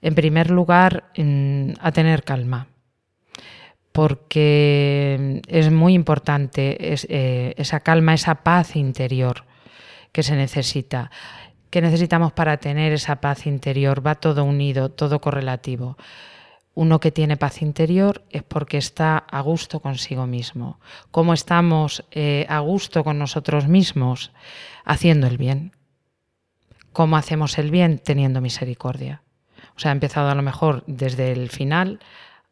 en 0.01 0.15
primer 0.15 0.53
lugar, 0.53 1.11
a 1.81 1.91
tener 1.91 2.23
calma, 2.23 2.69
porque 3.91 5.43
es 5.49 5.73
muy 5.73 5.95
importante 5.95 6.77
eh, 6.81 7.55
esa 7.57 7.81
calma, 7.81 8.15
esa 8.15 8.45
paz 8.45 8.77
interior 8.77 9.43
que 10.13 10.23
se 10.23 10.37
necesita. 10.37 11.11
¿Qué 11.71 11.81
necesitamos 11.81 12.33
para 12.33 12.59
tener 12.59 12.93
esa 12.93 13.17
paz 13.21 13.49
interior? 13.49 14.07
Va 14.07 14.15
todo 14.15 14.45
unido, 14.45 14.89
todo 14.93 15.21
correlativo. 15.21 15.97
Uno 16.77 17.01
que 17.01 17.11
tiene 17.11 17.39
paz 17.39 17.63
interior 17.63 18.23
es 18.29 18.43
porque 18.43 18.77
está 18.77 19.17
a 19.17 19.41
gusto 19.41 19.81
consigo 19.81 20.27
mismo. 20.27 20.79
¿Cómo 21.11 21.33
estamos 21.33 22.05
eh, 22.11 22.45
a 22.51 22.59
gusto 22.59 23.03
con 23.03 23.19
nosotros 23.19 23.67
mismos? 23.67 24.31
Haciendo 24.85 25.27
el 25.27 25.39
bien. 25.39 25.73
¿Cómo 26.93 27.17
hacemos 27.17 27.57
el 27.57 27.71
bien? 27.71 27.99
Teniendo 27.99 28.43
misericordia. 28.43 29.23
O 29.75 29.81
sea, 29.81 29.91
ha 29.91 29.93
empezado 29.93 30.29
a 30.29 30.35
lo 30.35 30.43
mejor 30.43 30.85
desde 30.87 31.33
el 31.33 31.49
final 31.49 31.99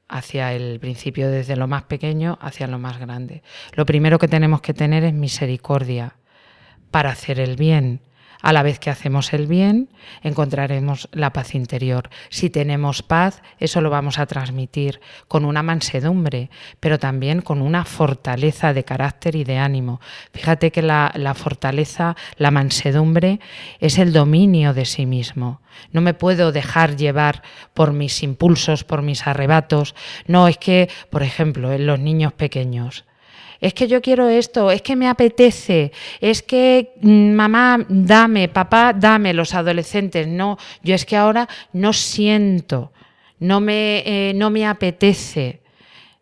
hacia 0.09 0.55
el 0.55 0.81
principio, 0.81 1.31
desde 1.31 1.55
lo 1.55 1.69
más 1.69 1.83
pequeño 1.83 2.39
hacia 2.41 2.67
lo 2.67 2.79
más 2.79 2.97
grande. 2.99 3.43
Lo 3.75 3.85
primero 3.85 4.19
que 4.19 4.29
tenemos 4.29 4.63
que 4.63 4.73
tener 4.73 5.05
es 5.05 5.13
misericordia 5.13 6.17
para 6.91 7.11
hacer 7.11 7.41
el 7.41 7.57
bien. 7.57 8.01
A 8.45 8.53
la 8.53 8.63
vez 8.63 8.79
que 8.79 8.91
hacemos 8.91 9.33
el 9.33 9.47
bien, 9.47 9.89
encontraremos 10.23 11.09
la 11.13 11.33
paz 11.33 11.55
interior. 11.55 12.11
Si 12.29 12.51
tenemos 12.51 13.03
paz, 13.03 13.41
eso 13.59 13.81
lo 13.81 13.89
vamos 13.89 14.19
a 14.19 14.27
transmitir 14.27 15.01
con 15.29 15.47
una 15.47 15.63
mansedumbre, 15.63 16.51
pero 16.79 16.99
también 16.99 17.41
con 17.41 17.63
una 17.63 17.87
fortaleza 17.87 18.75
de 18.75 18.85
carácter 18.85 19.35
y 19.35 19.45
de 19.45 19.57
ánimo. 19.57 19.99
Fíjate 20.35 20.73
que 20.73 20.83
la, 20.83 21.11
la 21.15 21.33
fortaleza, 21.33 22.17
la 22.37 22.51
mansedumbre, 22.51 23.41
es 23.81 23.97
el 23.97 24.13
dominio 24.13 24.75
de 24.75 24.85
sí 24.85 25.07
mismo. 25.07 25.63
No 25.93 26.03
me 26.03 26.13
puedo 26.13 26.53
dejar 26.53 26.97
llevar 26.97 27.43
por 27.73 27.95
mis 27.95 28.23
impulsos, 28.23 28.85
por 28.85 29.01
mis 29.01 29.27
arrebatos. 29.27 29.95
No, 30.27 30.49
es 30.49 30.59
que, 30.59 30.91
por 31.09 31.23
ejemplo, 31.23 31.73
en 31.73 31.87
los 31.87 31.99
niños 31.99 32.35
pequeños, 32.35 33.07
es 33.61 33.75
que 33.75 33.89
yo 33.89 34.01
quiero 34.01 34.29
esto, 34.29 34.71
es 34.71 34.83
que 34.83 34.97
me 34.97 35.09
apetece, 35.09 35.93
es 36.21 36.43
que 36.43 36.93
mamá, 37.03 37.85
dame, 37.89 38.49
papá, 38.49 38.93
dame, 38.93 39.35
los 39.35 39.55
adolescentes, 39.55 40.27
no, 40.27 40.59
yo 40.83 40.95
es 40.95 41.05
que 41.05 41.17
ahora 41.17 41.49
no 41.73 41.93
siento, 41.93 42.93
no 43.39 43.61
me, 43.61 44.03
eh, 44.07 44.33
no 44.35 44.51
me 44.51 44.67
apetece. 44.67 45.61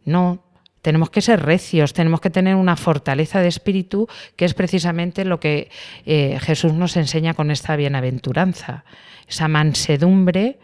No, 0.04 0.42
tenemos 0.82 1.10
que 1.10 1.20
ser 1.20 1.42
recios, 1.42 1.92
tenemos 1.92 2.20
que 2.20 2.30
tener 2.30 2.56
una 2.56 2.76
fortaleza 2.76 3.40
de 3.40 3.48
espíritu, 3.48 4.08
que 4.36 4.44
es 4.44 4.54
precisamente 4.54 5.24
lo 5.24 5.38
que 5.38 5.70
eh, 6.04 6.38
Jesús 6.40 6.72
nos 6.72 6.96
enseña 6.96 7.34
con 7.34 7.50
esta 7.50 7.76
bienaventuranza, 7.76 8.84
esa 9.28 9.46
mansedumbre 9.46 10.58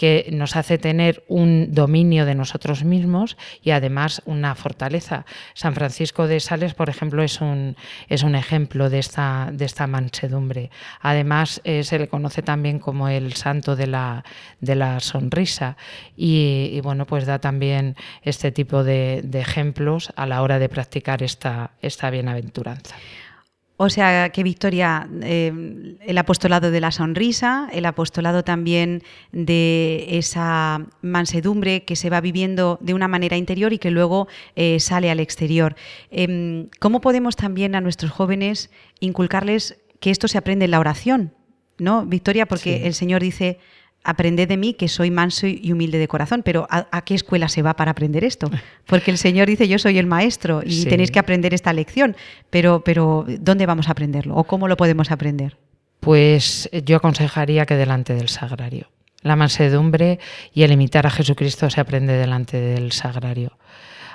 que 0.00 0.30
nos 0.32 0.56
hace 0.56 0.78
tener 0.78 1.24
un 1.28 1.74
dominio 1.74 2.24
de 2.24 2.34
nosotros 2.34 2.84
mismos 2.84 3.36
y 3.62 3.72
además 3.72 4.22
una 4.24 4.54
fortaleza. 4.54 5.26
San 5.52 5.74
Francisco 5.74 6.26
de 6.26 6.40
Sales, 6.40 6.72
por 6.72 6.88
ejemplo, 6.88 7.22
es 7.22 7.42
un, 7.42 7.76
es 8.08 8.22
un 8.22 8.34
ejemplo 8.34 8.88
de 8.88 8.98
esta, 8.98 9.50
de 9.52 9.66
esta 9.66 9.86
mansedumbre. 9.86 10.70
Además, 11.02 11.60
eh, 11.64 11.84
se 11.84 11.98
le 11.98 12.08
conoce 12.08 12.40
también 12.40 12.78
como 12.78 13.10
el 13.10 13.34
santo 13.34 13.76
de 13.76 13.88
la, 13.88 14.24
de 14.62 14.74
la 14.74 15.00
sonrisa 15.00 15.76
y, 16.16 16.70
y, 16.72 16.80
bueno, 16.80 17.04
pues 17.04 17.26
da 17.26 17.38
también 17.38 17.94
este 18.22 18.52
tipo 18.52 18.82
de, 18.84 19.20
de 19.22 19.40
ejemplos 19.40 20.14
a 20.16 20.24
la 20.24 20.40
hora 20.40 20.58
de 20.58 20.70
practicar 20.70 21.22
esta, 21.22 21.72
esta 21.82 22.08
bienaventuranza. 22.08 22.96
O 23.82 23.88
sea 23.88 24.28
que 24.28 24.42
Victoria, 24.42 25.08
eh, 25.22 25.96
el 26.06 26.18
apostolado 26.18 26.70
de 26.70 26.82
la 26.82 26.92
sonrisa, 26.92 27.66
el 27.72 27.86
apostolado 27.86 28.44
también 28.44 29.02
de 29.32 30.18
esa 30.18 30.84
mansedumbre 31.00 31.84
que 31.84 31.96
se 31.96 32.10
va 32.10 32.20
viviendo 32.20 32.76
de 32.82 32.92
una 32.92 33.08
manera 33.08 33.38
interior 33.38 33.72
y 33.72 33.78
que 33.78 33.90
luego 33.90 34.28
eh, 34.54 34.80
sale 34.80 35.10
al 35.10 35.18
exterior. 35.18 35.76
Eh, 36.10 36.68
¿Cómo 36.78 37.00
podemos 37.00 37.36
también 37.36 37.74
a 37.74 37.80
nuestros 37.80 38.12
jóvenes 38.12 38.70
inculcarles 39.00 39.80
que 39.98 40.10
esto 40.10 40.28
se 40.28 40.36
aprende 40.36 40.66
en 40.66 40.72
la 40.72 40.80
oración? 40.80 41.32
¿No, 41.78 42.04
Victoria? 42.04 42.44
Porque 42.44 42.80
Sí. 42.80 42.86
el 42.86 42.92
Señor 42.92 43.22
dice, 43.22 43.60
aprended 44.02 44.48
de 44.48 44.56
mí 44.56 44.74
que 44.74 44.88
soy 44.88 45.10
manso 45.10 45.46
y 45.46 45.72
humilde 45.72 45.98
de 45.98 46.08
corazón, 46.08 46.42
pero 46.42 46.66
¿a, 46.70 46.86
a 46.90 47.02
qué 47.02 47.14
escuela 47.14 47.48
se 47.48 47.62
va 47.62 47.74
para 47.74 47.90
aprender 47.90 48.24
esto? 48.24 48.50
Porque 48.86 49.10
el 49.10 49.18
Señor 49.18 49.46
dice, 49.48 49.68
yo 49.68 49.78
soy 49.78 49.98
el 49.98 50.06
maestro 50.06 50.62
y 50.64 50.82
Sí. 50.82 50.88
tenéis 50.88 51.10
que 51.10 51.18
aprender 51.18 51.52
esta 51.54 51.72
lección, 51.72 52.16
pero, 52.48 52.82
pero 52.84 53.26
¿dónde 53.40 53.66
vamos 53.66 53.88
a 53.88 53.92
aprenderlo? 53.92 54.34
¿O 54.36 54.44
cómo 54.44 54.68
lo 54.68 54.76
podemos 54.76 55.10
aprender? 55.10 55.58
Pues 56.00 56.68
eh, 56.72 56.82
yo 56.84 56.96
aconsejaría 56.96 57.66
que 57.66 57.74
delante 57.76 58.14
del 58.14 58.28
sagrario. 58.30 58.88
La 59.22 59.36
mansedumbre 59.36 60.18
y 60.54 60.62
el 60.62 60.72
imitar 60.72 61.06
a 61.06 61.10
Jesucristo 61.10 61.68
se 61.68 61.80
aprende 61.80 62.14
delante 62.14 62.58
del 62.58 62.92
sagrario. 62.92 63.58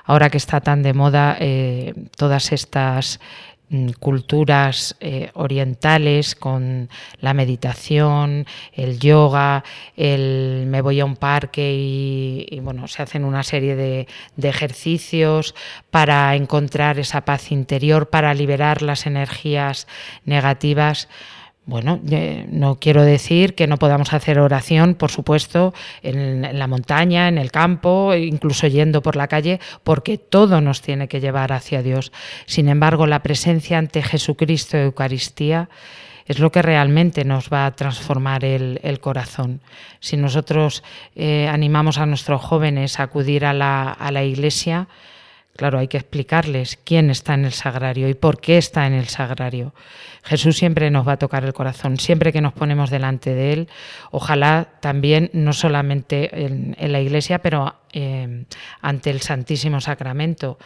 Ahora 0.03 0.29
que 0.31 0.37
está 0.37 0.61
tan 0.61 0.81
de 0.81 0.93
moda 0.93 1.37
eh, 1.39 1.93
todas 2.17 2.51
estas 2.51 3.19
culturas 3.99 4.95
eh, 4.99 5.31
orientales 5.33 6.35
con 6.35 6.89
la 7.19 7.33
meditación, 7.33 8.45
el 8.73 8.99
yoga, 8.99 9.63
el 9.95 10.65
me 10.67 10.81
voy 10.81 10.99
a 10.99 11.05
un 11.05 11.15
parque 11.15 11.73
y, 11.73 12.45
y, 12.49 12.59
bueno, 12.59 12.87
se 12.87 13.01
hacen 13.01 13.25
una 13.25 13.43
serie 13.43 13.75
de, 13.75 14.07
de 14.35 14.49
ejercicios 14.49 15.55
para 15.89 16.35
encontrar 16.35 16.99
esa 16.99 17.21
paz 17.25 17.51
interior, 17.51 18.09
para 18.09 18.33
liberar 18.33 18.81
las 18.81 19.05
energías 19.05 19.87
negativas. 20.25 21.07
Bueno, 21.67 21.99
no 22.49 22.75
quiero 22.79 23.01
decir 23.01 23.55
que 23.55 23.65
no 23.65 23.77
podamos 23.77 24.13
hacer 24.13 24.37
oración, 24.37 24.93
por 24.93 25.09
supuesto, 25.09 25.73
en, 26.03 26.59
la 26.59 26.67
montaña, 26.67 27.27
en 27.27 27.39
el 27.39 27.51
campo, 27.51 28.13
incluso 28.13 28.67
yendo 28.67 29.01
por 29.01 29.15
la 29.15 29.27
calle, 29.27 29.59
porque 29.83 30.19
todo 30.19 30.61
nos 30.61 30.81
tiene 30.83 31.07
que 31.07 31.19
llevar 31.19 31.51
hacia 31.51 31.81
Dios. 31.81 32.11
Sin 32.45 32.69
embargo, 32.69 33.07
la 33.07 33.23
presencia 33.23 33.79
ante 33.79 34.03
Jesucristo, 34.03 34.77
Eucaristía, 34.77 35.69
es 36.27 36.37
lo 36.37 36.51
que 36.51 36.61
realmente 36.61 37.25
nos 37.25 37.49
va 37.49 37.65
a 37.65 37.75
transformar 37.75 38.45
el, 38.45 38.99
corazón. 39.01 39.61
Si 39.99 40.17
nosotros 40.17 40.83
eh, 41.15 41.47
animamos 41.47 41.97
a 41.97 42.05
nuestros 42.05 42.41
jóvenes 42.41 42.99
a 42.99 43.03
acudir 43.03 43.43
a 43.43 43.53
la 43.53 44.23
iglesia, 44.23 44.87
Claro, 45.55 45.79
hay 45.79 45.87
que 45.87 45.97
explicarles 45.97 46.77
quién 46.83 47.09
está 47.09 47.33
en 47.33 47.45
el 47.45 47.53
sagrario 47.53 48.09
y 48.09 48.13
por 48.13 48.41
qué 48.41 48.57
está 48.57 48.87
en 48.87 48.93
el 48.93 49.07
sagrario. 49.07 49.73
Jesús 50.23 50.57
siempre 50.57 50.91
nos 50.91 51.07
va 51.07 51.13
a 51.13 51.17
tocar 51.17 51.45
el 51.45 51.53
corazón, 51.53 51.97
siempre 51.97 52.33
que 52.33 52.41
nos 52.41 52.51
ponemos 52.51 52.89
delante 52.89 53.33
de 53.33 53.53
Él. 53.53 53.69
Ojalá 54.11 54.67
también, 54.81 55.29
no 55.31 55.53
solamente 55.53 56.45
en, 56.45 56.75
la 56.91 56.99
iglesia, 56.99 57.39
pero 57.39 57.73
eh, 57.93 58.43
ante 58.81 59.09
el 59.11 59.21
Santísimo 59.21 59.79
Sacramento. 59.79 60.57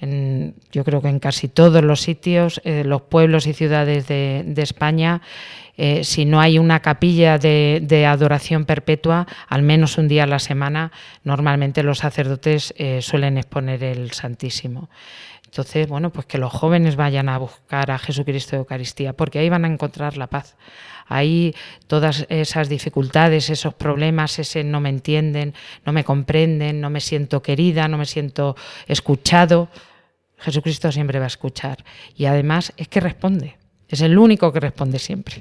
En, 0.00 0.54
yo 0.72 0.84
creo 0.84 1.02
que 1.02 1.08
en 1.08 1.18
casi 1.18 1.48
todos 1.48 1.84
los 1.84 2.00
sitios, 2.00 2.62
eh, 2.64 2.84
los 2.84 3.02
pueblos 3.02 3.46
y 3.46 3.52
ciudades 3.52 4.08
de, 4.08 4.44
de 4.46 4.62
España, 4.62 5.20
eh, 5.82 6.04
si 6.04 6.26
no 6.26 6.42
hay 6.42 6.58
una 6.58 6.80
capilla 6.80 7.38
de, 7.38 8.06
adoración 8.06 8.66
perpetua, 8.66 9.26
al 9.48 9.62
menos 9.62 9.96
un 9.96 10.08
día 10.08 10.24
a 10.24 10.26
la 10.26 10.38
semana, 10.38 10.92
normalmente 11.24 11.82
los 11.82 12.00
sacerdotes 12.00 12.74
eh, 12.76 13.00
suelen 13.00 13.38
exponer 13.38 13.82
el 13.82 14.10
Santísimo. 14.10 14.90
Entonces, 15.46 15.88
bueno, 15.88 16.10
pues 16.10 16.26
que 16.26 16.36
los 16.36 16.52
jóvenes 16.52 16.96
vayan 16.96 17.30
a 17.30 17.38
buscar 17.38 17.90
a 17.90 17.98
Jesucristo 17.98 18.50
de 18.50 18.58
Eucaristía, 18.58 19.14
porque 19.14 19.38
ahí 19.38 19.48
van 19.48 19.64
a 19.64 19.68
encontrar 19.68 20.18
la 20.18 20.26
paz. 20.26 20.54
Ahí 21.06 21.54
todas 21.86 22.26
esas 22.28 22.68
dificultades, 22.68 23.48
esos 23.48 23.72
problemas, 23.72 24.38
ese 24.38 24.62
no 24.64 24.80
me 24.80 24.90
entienden, 24.90 25.54
no 25.86 25.94
me 25.94 26.04
comprenden, 26.04 26.82
no 26.82 26.90
me 26.90 27.00
siento 27.00 27.42
querida, 27.42 27.88
no 27.88 27.96
me 27.96 28.04
siento 28.04 28.54
escuchado, 28.86 29.70
Jesucristo 30.36 30.92
siempre 30.92 31.18
va 31.20 31.24
a 31.24 31.28
escuchar. 31.28 31.84
Y 32.14 32.26
además 32.26 32.74
es 32.76 32.88
que 32.88 33.00
responde. 33.00 33.59
Es 33.90 34.00
el 34.00 34.18
único 34.18 34.52
que 34.52 34.60
responde 34.60 34.98
siempre. 34.98 35.36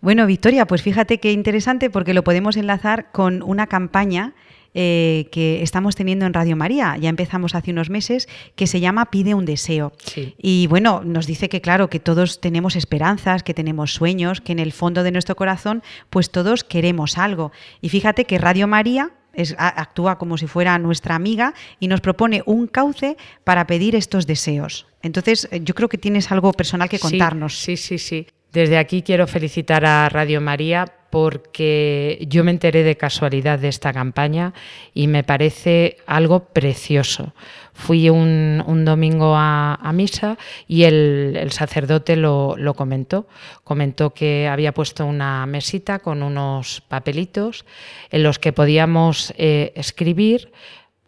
Bueno, 0.00 0.26
Victoria, 0.26 0.66
pues 0.66 0.82
fíjate 0.82 1.18
qué 1.18 1.32
interesante 1.32 1.90
porque 1.90 2.14
lo 2.14 2.24
podemos 2.24 2.56
enlazar 2.56 3.10
con 3.12 3.42
una 3.42 3.66
campaña 3.66 4.34
eh, 4.76 5.28
que 5.30 5.62
estamos 5.62 5.94
teniendo 5.94 6.26
en 6.26 6.34
Radio 6.34 6.56
María, 6.56 6.96
ya 7.00 7.08
empezamos 7.08 7.54
hace 7.54 7.70
unos 7.70 7.90
meses, 7.90 8.28
que 8.56 8.66
se 8.66 8.80
llama 8.80 9.08
Pide 9.08 9.32
un 9.32 9.44
deseo. 9.44 9.92
Sí. 10.04 10.34
Y 10.36 10.66
bueno, 10.66 11.02
nos 11.04 11.28
dice 11.28 11.48
que 11.48 11.60
claro, 11.60 11.88
que 11.88 12.00
todos 12.00 12.40
tenemos 12.40 12.74
esperanzas, 12.74 13.44
que 13.44 13.54
tenemos 13.54 13.94
sueños, 13.94 14.40
que 14.40 14.50
en 14.50 14.58
el 14.58 14.72
fondo 14.72 15.04
de 15.04 15.12
nuestro 15.12 15.36
corazón, 15.36 15.84
pues 16.10 16.30
todos 16.30 16.64
queremos 16.64 17.18
algo. 17.18 17.52
Y 17.80 17.88
fíjate 17.88 18.24
que 18.24 18.36
Radio 18.36 18.66
María 18.66 19.12
es, 19.36 19.54
actúa 19.58 20.18
como 20.18 20.38
si 20.38 20.46
fuera 20.46 20.78
nuestra 20.78 21.14
amiga 21.14 21.54
y 21.80 21.88
nos 21.88 22.00
propone 22.00 22.42
un 22.46 22.66
cauce 22.66 23.16
para 23.44 23.66
pedir 23.66 23.94
estos 23.94 24.26
deseos. 24.26 24.86
Entonces, 25.02 25.48
yo 25.62 25.74
creo 25.74 25.88
que 25.88 25.98
tienes 25.98 26.30
algo 26.32 26.52
personal 26.52 26.88
que 26.88 26.98
contarnos. 26.98 27.58
Sí, 27.58 27.76
sí, 27.76 27.98
sí. 27.98 28.24
sí. 28.24 28.34
Desde 28.54 28.78
aquí 28.78 29.02
quiero 29.02 29.26
felicitar 29.26 29.84
a 29.84 30.08
Radio 30.08 30.40
María 30.40 30.86
porque 31.10 32.24
yo 32.28 32.44
me 32.44 32.52
enteré 32.52 32.84
de 32.84 32.96
casualidad 32.96 33.58
de 33.58 33.66
esta 33.68 33.92
campaña 33.92 34.54
y 34.94 35.08
me 35.08 35.24
parece 35.24 35.96
algo 36.06 36.44
precioso. 36.44 37.34
Fui 37.74 38.08
un, 38.08 38.62
un 38.66 38.84
domingo 38.84 39.34
a, 39.36 39.90
misa 39.92 40.38
y 40.68 40.84
el, 40.84 41.48
sacerdote 41.50 42.16
lo, 42.16 42.54
lo, 42.56 42.74
comentó. 42.74 43.26
Comentó 43.64 44.14
que 44.14 44.48
había 44.48 44.72
puesto 44.72 45.04
una 45.04 45.44
mesita 45.46 45.98
con 45.98 46.22
unos 46.22 46.82
papelitos 46.88 47.66
en 48.10 48.22
los 48.22 48.38
que 48.38 48.52
podíamos 48.52 49.34
eh, 49.36 49.72
escribir 49.74 50.52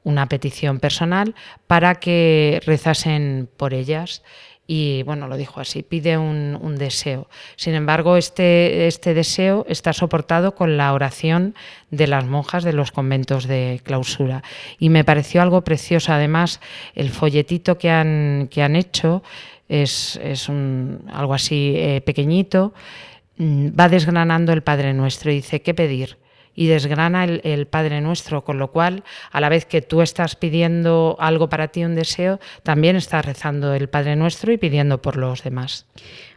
una 0.02 0.28
petición 0.28 0.78
personal 0.78 1.34
para 1.66 1.96
que 1.96 2.60
rezasen 2.64 3.48
por 3.56 3.72
ellas 3.72 4.22
y 4.66 5.02
bueno, 5.04 5.28
lo 5.28 5.36
dijo 5.36 5.60
así, 5.60 5.82
pide 5.82 6.18
un, 6.18 6.76
deseo. 6.76 7.28
Sin 7.54 7.74
embargo, 7.74 8.16
este, 8.16 8.86
este 8.88 9.14
deseo 9.14 9.64
está 9.68 9.92
soportado 9.92 10.54
con 10.54 10.76
la 10.76 10.92
oración 10.92 11.54
de 11.90 12.06
las 12.08 12.24
monjas 12.26 12.64
de 12.64 12.72
los 12.72 12.90
conventos 12.90 13.46
de 13.46 13.80
clausura. 13.84 14.42
Y 14.78 14.88
me 14.88 15.04
pareció 15.04 15.40
algo 15.40 15.62
precioso. 15.62 16.12
Además, 16.12 16.60
el 16.94 17.10
folletito 17.10 17.78
que 17.78 17.90
han, 17.90 18.48
que 18.50 18.62
han 18.62 18.74
hecho 18.74 19.22
es, 19.68 20.18
es 20.22 20.48
algo 20.48 21.34
así 21.34 21.74
eh, 21.76 22.00
pequeñito, 22.04 22.74
mm, 23.38 23.68
va 23.78 23.88
desgranando 23.88 24.52
el 24.52 24.62
Padre 24.62 24.94
Nuestro 24.94 25.30
y 25.30 25.36
dice, 25.36 25.62
¿qué 25.62 25.74
pedir? 25.74 26.18
Y 26.56 26.66
desgrana 26.66 27.24
el, 27.24 27.66
Padre 27.66 28.00
Nuestro, 28.00 28.42
con 28.44 28.58
lo 28.58 28.72
cual, 28.72 29.04
a 29.30 29.40
la 29.40 29.48
vez 29.48 29.66
que 29.66 29.82
tú 29.82 30.02
estás 30.02 30.34
pidiendo 30.34 31.16
algo 31.20 31.48
para 31.48 31.68
ti, 31.68 31.84
un 31.84 31.94
deseo, 31.94 32.40
también 32.62 32.96
estás 32.96 33.24
rezando 33.24 33.74
el 33.74 33.88
Padre 33.88 34.16
Nuestro 34.16 34.52
y 34.52 34.56
pidiendo 34.56 35.00
por 35.02 35.16
los 35.16 35.44
demás. 35.44 35.86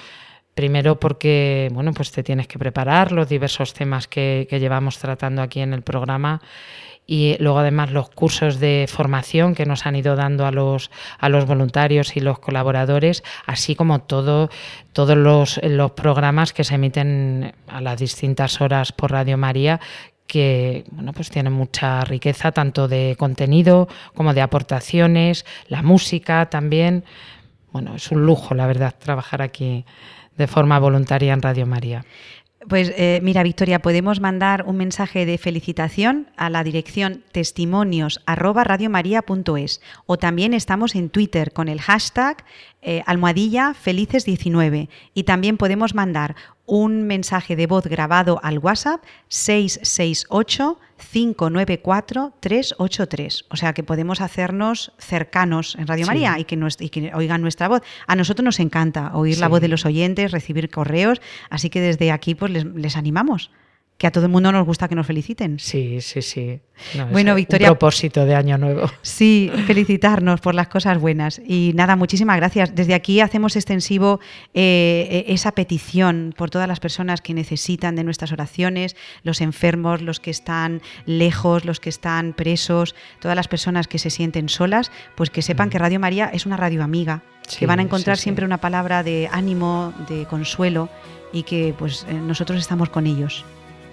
Primero 0.56 0.98
porque, 0.98 1.68
bueno, 1.74 1.92
pues 1.92 2.10
te 2.12 2.22
tienes 2.22 2.48
que 2.48 2.58
preparar 2.58 3.12
los 3.12 3.28
diversos 3.28 3.74
temas 3.74 4.08
que, 4.08 4.48
llevamos 4.50 4.96
tratando 4.96 5.42
aquí 5.42 5.60
en 5.60 5.74
el 5.74 5.82
programa 5.82 6.40
y 7.06 7.36
luego 7.40 7.58
además 7.58 7.90
los 7.90 8.08
cursos 8.08 8.58
de 8.58 8.86
formación 8.88 9.54
que 9.54 9.66
nos 9.66 9.84
han 9.84 9.96
ido 9.96 10.16
dando 10.16 10.46
a 10.46 10.52
los, 10.52 10.90
a 11.18 11.28
los 11.28 11.44
voluntarios 11.44 12.16
y 12.16 12.20
los 12.20 12.38
colaboradores, 12.38 13.22
así 13.44 13.74
como 13.74 14.00
todo, 14.00 14.48
todos 14.94 15.14
los, 15.14 15.60
los 15.62 15.90
programas 15.90 16.54
que 16.54 16.64
se 16.64 16.76
emiten 16.76 17.52
a 17.68 17.82
las 17.82 18.00
distintas 18.00 18.58
horas 18.62 18.92
por 18.92 19.10
Radio 19.10 19.36
María 19.36 19.78
que 20.26 20.84
bueno 20.90 21.12
pues 21.12 21.28
tienen 21.28 21.52
mucha 21.52 22.00
riqueza 22.00 22.50
tanto 22.50 22.88
de 22.88 23.14
contenido 23.18 23.88
como 24.14 24.32
de 24.32 24.40
aportaciones, 24.40 25.44
la 25.68 25.82
música 25.82 26.48
también. 26.48 27.04
Bueno, 27.72 27.94
es 27.94 28.10
un 28.10 28.24
lujo, 28.24 28.54
la 28.54 28.66
verdad, 28.66 28.94
trabajar 28.98 29.42
aquí 29.42 29.84
de 30.36 30.46
forma 30.46 30.78
voluntaria 30.78 31.32
en 31.32 31.42
Radio 31.42 31.66
María. 31.66 32.04
Pues 32.68 32.92
eh, 32.96 33.20
mira, 33.22 33.44
Victoria, 33.44 33.80
podemos 33.80 34.20
mandar 34.20 34.64
un 34.66 34.76
mensaje 34.76 35.24
de 35.24 35.38
felicitación 35.38 36.30
a 36.36 36.50
la 36.50 36.64
dirección 36.64 37.22
testimonios 37.30 38.20
arroba 38.26 38.64
radiomaria.es 38.64 39.80
o 40.06 40.16
también 40.16 40.52
estamos 40.52 40.96
en 40.96 41.08
Twitter 41.08 41.52
con 41.52 41.68
el 41.68 41.80
hashtag 41.80 42.44
eh, 42.88 43.02
almohadilla 43.04 43.74
felices19 43.74 44.88
y 45.12 45.24
también 45.24 45.56
podemos 45.56 45.92
mandar 45.94 46.36
un 46.66 47.02
mensaje 47.02 47.56
de 47.56 47.66
voz 47.66 47.84
grabado 47.86 48.38
al 48.44 48.58
WhatsApp 48.58 49.02
668 49.28 50.78
594 51.12 52.32
383. 52.40 53.44
O 53.50 53.56
sea 53.56 53.72
que 53.72 53.82
podemos 53.82 54.20
hacernos 54.20 54.92
cercanos 54.98 55.74
en 55.78 55.86
Radio 55.86 56.04
Sí. 56.04 56.08
María 56.10 56.38
y 56.38 56.44
que, 56.44 56.56
nos- 56.56 56.80
y 56.80 56.88
que 56.90 57.12
oigan 57.14 57.42
nuestra 57.42 57.68
voz. 57.68 57.82
A 58.06 58.16
nosotros 58.16 58.44
nos 58.44 58.60
encanta 58.60 59.14
oír 59.16 59.38
la 59.38 59.48
voz 59.48 59.60
de 59.60 59.68
los 59.68 59.84
oyentes, 59.84 60.30
recibir 60.32 60.70
correos, 60.70 61.20
así 61.50 61.70
que 61.70 61.80
desde 61.80 62.10
aquí 62.12 62.34
pues 62.34 62.50
les, 62.52 62.64
les 62.64 62.96
animamos. 62.96 63.50
Que 63.98 64.06
a 64.06 64.10
todo 64.12 64.26
el 64.26 64.30
mundo 64.30 64.52
nos 64.52 64.66
gusta 64.66 64.88
que 64.88 64.94
nos 64.94 65.06
feliciten. 65.06 65.58
Sí, 65.58 66.02
sí, 66.02 66.20
sí. 66.20 66.60
No, 66.96 67.04
es 67.06 67.12
Bueno, 67.12 67.30
un 67.32 67.36
Victoria- 67.36 67.68
propósito 67.68 68.26
de 68.26 68.34
año 68.34 68.58
nuevo. 68.58 68.90
Sí, 69.00 69.50
felicitarnos 69.66 70.42
por 70.42 70.54
las 70.54 70.68
cosas 70.68 71.00
buenas. 71.00 71.40
Y 71.46 71.72
nada, 71.74 71.96
muchísimas 71.96 72.36
gracias. 72.36 72.74
Desde 72.74 72.92
aquí 72.92 73.20
hacemos 73.20 73.56
extensivo 73.56 74.20
eh, 74.52 75.24
esa 75.28 75.52
petición 75.52 76.34
por 76.36 76.50
todas 76.50 76.68
las 76.68 76.78
personas 76.78 77.22
que 77.22 77.32
necesitan 77.32 77.96
de 77.96 78.04
nuestras 78.04 78.32
oraciones, 78.32 78.96
los 79.22 79.40
enfermos, 79.40 80.02
los 80.02 80.20
que 80.20 80.30
están 80.30 80.82
lejos, 81.06 81.64
los 81.64 81.80
que 81.80 81.88
están 81.88 82.34
presos, 82.34 82.94
todas 83.20 83.34
las 83.34 83.48
personas 83.48 83.88
que 83.88 83.98
se 83.98 84.10
sienten 84.10 84.50
solas, 84.50 84.92
pues 85.14 85.30
que 85.30 85.40
sepan 85.40 85.70
que 85.70 85.78
Radio 85.78 86.00
María 86.00 86.28
es 86.34 86.44
una 86.44 86.58
radio 86.58 86.84
amiga, 86.84 87.22
Sí, 87.48 87.60
que 87.60 87.66
van 87.66 87.78
a 87.78 87.82
encontrar 87.82 88.18
sí, 88.18 88.20
sí. 88.20 88.24
siempre 88.24 88.44
una 88.44 88.58
palabra 88.58 89.02
de 89.02 89.30
ánimo, 89.32 89.94
de 90.10 90.26
consuelo 90.26 90.90
y 91.32 91.44
que 91.44 91.74
pues 91.78 92.04
eh, 92.10 92.12
nosotros 92.12 92.58
estamos 92.58 92.90
con 92.90 93.06
ellos. 93.06 93.42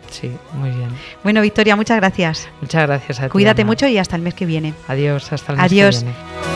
Sí, 0.09 0.31
muy 0.53 0.69
bien. 0.69 0.89
Bueno, 1.23 1.41
Victoria, 1.41 1.75
muchas 1.75 1.97
gracias. 1.97 2.47
Muchas 2.61 2.85
gracias 2.87 3.19
a 3.19 3.23
ti. 3.23 3.29
Cuídate 3.29 3.61
Ana. 3.63 3.69
mucho 3.71 3.87
y 3.87 3.97
hasta 3.97 4.15
el 4.15 4.21
mes 4.21 4.33
que 4.33 4.45
viene. 4.45 4.73
Adiós, 4.87 5.31
hasta 5.33 5.53
el 5.53 5.57
mes 5.59 5.65
Adiós. 5.71 5.99
que 5.99 6.05
viene. 6.05 6.52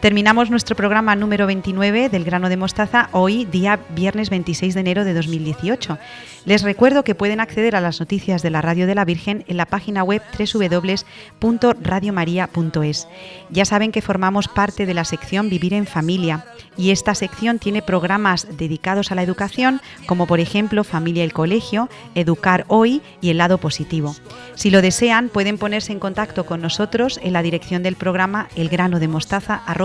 Terminamos 0.00 0.48
nuestro 0.48 0.76
programa 0.76 1.14
número 1.14 1.46
29 1.46 2.08
del 2.08 2.24
grano 2.24 2.48
de 2.48 2.56
mostaza 2.56 3.10
hoy, 3.12 3.44
día 3.44 3.80
viernes 3.90 4.30
26 4.30 4.72
de 4.72 4.80
enero 4.80 5.04
de 5.04 5.12
2018. 5.12 5.98
Les 6.46 6.62
recuerdo 6.62 7.04
que 7.04 7.14
pueden 7.14 7.38
acceder 7.38 7.76
a 7.76 7.82
las 7.82 8.00
noticias 8.00 8.40
de 8.40 8.48
la 8.48 8.62
Radio 8.62 8.86
de 8.86 8.94
la 8.94 9.04
Virgen 9.04 9.44
en 9.46 9.58
la 9.58 9.66
página 9.66 10.02
web 10.02 10.22
www.radiomaria.es. 10.38 13.08
Ya 13.50 13.66
saben 13.66 13.92
que 13.92 14.00
formamos 14.00 14.48
parte 14.48 14.86
de 14.86 14.94
la 14.94 15.04
sección 15.04 15.50
Vivir 15.50 15.74
en 15.74 15.86
Familia 15.86 16.46
y 16.78 16.92
esta 16.92 17.14
sección 17.14 17.58
tiene 17.58 17.82
programas 17.82 18.46
dedicados 18.56 19.12
a 19.12 19.14
la 19.14 19.22
educación, 19.22 19.82
como 20.06 20.26
por 20.26 20.40
ejemplo 20.40 20.82
Familia 20.82 21.24
y 21.24 21.26
el 21.26 21.34
Colegio, 21.34 21.90
Educar 22.14 22.64
Hoy 22.68 23.02
y 23.20 23.28
El 23.28 23.36
Lado 23.36 23.58
Positivo. 23.58 24.16
Si 24.54 24.70
lo 24.70 24.80
desean, 24.80 25.28
pueden 25.28 25.58
ponerse 25.58 25.92
en 25.92 26.00
contacto 26.00 26.46
con 26.46 26.62
nosotros 26.62 27.20
en 27.22 27.34
la 27.34 27.42
dirección 27.42 27.82
del 27.82 27.96
programa 27.96 28.48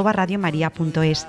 elgranodemostaza@radiomaria.es. 0.06 1.28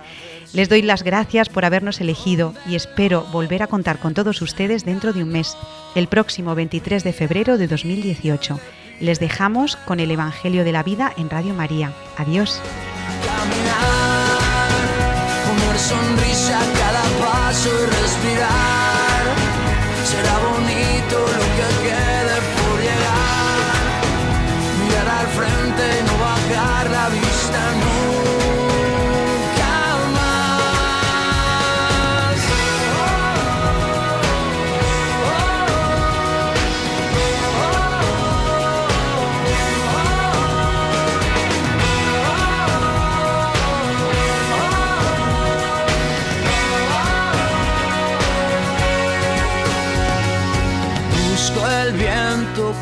Les 0.53 0.69
doy 0.69 0.83
las 0.83 1.03
gracias 1.03 1.49
por 1.49 1.65
habernos 1.65 2.01
elegido 2.01 2.55
y 2.67 2.77
espero 2.77 3.23
volver 3.33 3.63
a 3.63 3.67
contar 3.67 3.99
con 3.99 4.15
todos 4.15 4.43
ustedes 4.43 4.85
dentro 4.85 5.13
de 5.13 5.23
un 5.23 5.31
mes, 5.31 5.57
el 5.95 6.09
próximo 6.09 6.55
23 6.55 7.05
de 7.05 7.13
febrero 7.13 7.59
de 7.59 7.67
2018. 7.69 8.59
Les 9.01 9.21
dejamos 9.21 9.77
con 9.77 10.01
el 10.01 10.11
Evangelio 10.11 10.65
de 10.65 10.73
la 10.73 10.83
Vida 10.83 11.13
en 11.17 11.29
Radio 11.29 11.53
María. 11.53 11.93
Adiós. 12.17 12.61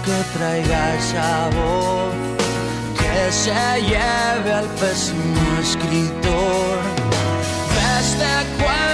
que 0.05 0.38
traiga 0.38 1.00
sabor, 1.00 2.12
que 2.98 3.32
se 3.32 3.80
lleve 3.80 4.52
al 4.52 4.66
pésimo 4.80 5.59
escritor. 5.62 6.78
Desde 7.78 8.32
cuando 8.59 8.93